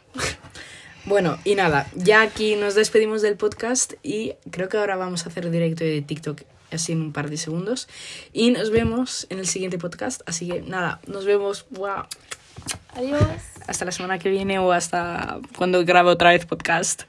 Bueno, 1.05 1.39
y 1.45 1.55
nada, 1.55 1.87
ya 1.95 2.23
aquí 2.23 2.57
nos 2.57 2.75
despedimos 2.75 3.23
del 3.23 3.37
podcast 3.37 3.93
y 4.03 4.35
creo 4.51 4.69
que 4.69 4.77
ahora 4.77 4.97
vamos 4.97 5.25
a 5.25 5.29
hacer 5.29 5.49
directo 5.51 5.85
de 5.85 6.03
TikTok 6.03 6.43
así 6.73 6.93
en 6.93 7.01
un 7.01 7.13
par 7.13 7.31
de 7.31 7.37
segundos. 7.37 7.89
Y 8.33 8.51
nos 8.51 8.71
vemos 8.71 9.27
en 9.31 9.39
el 9.39 9.47
siguiente 9.47 9.79
podcast. 9.79 10.23
Así 10.27 10.49
que 10.49 10.63
nada, 10.63 11.01
nos 11.07 11.25
vemos. 11.25 11.67
Wow. 11.71 12.07
Adiós. 12.95 13.23
Hasta 13.67 13.85
la 13.85 13.93
semana 13.93 14.19
que 14.19 14.31
viene 14.31 14.59
o 14.59 14.73
hasta 14.73 15.39
cuando 15.57 15.85
grabe 15.85 16.11
otra 16.11 16.31
vez 16.31 16.47
podcast. 16.47 17.03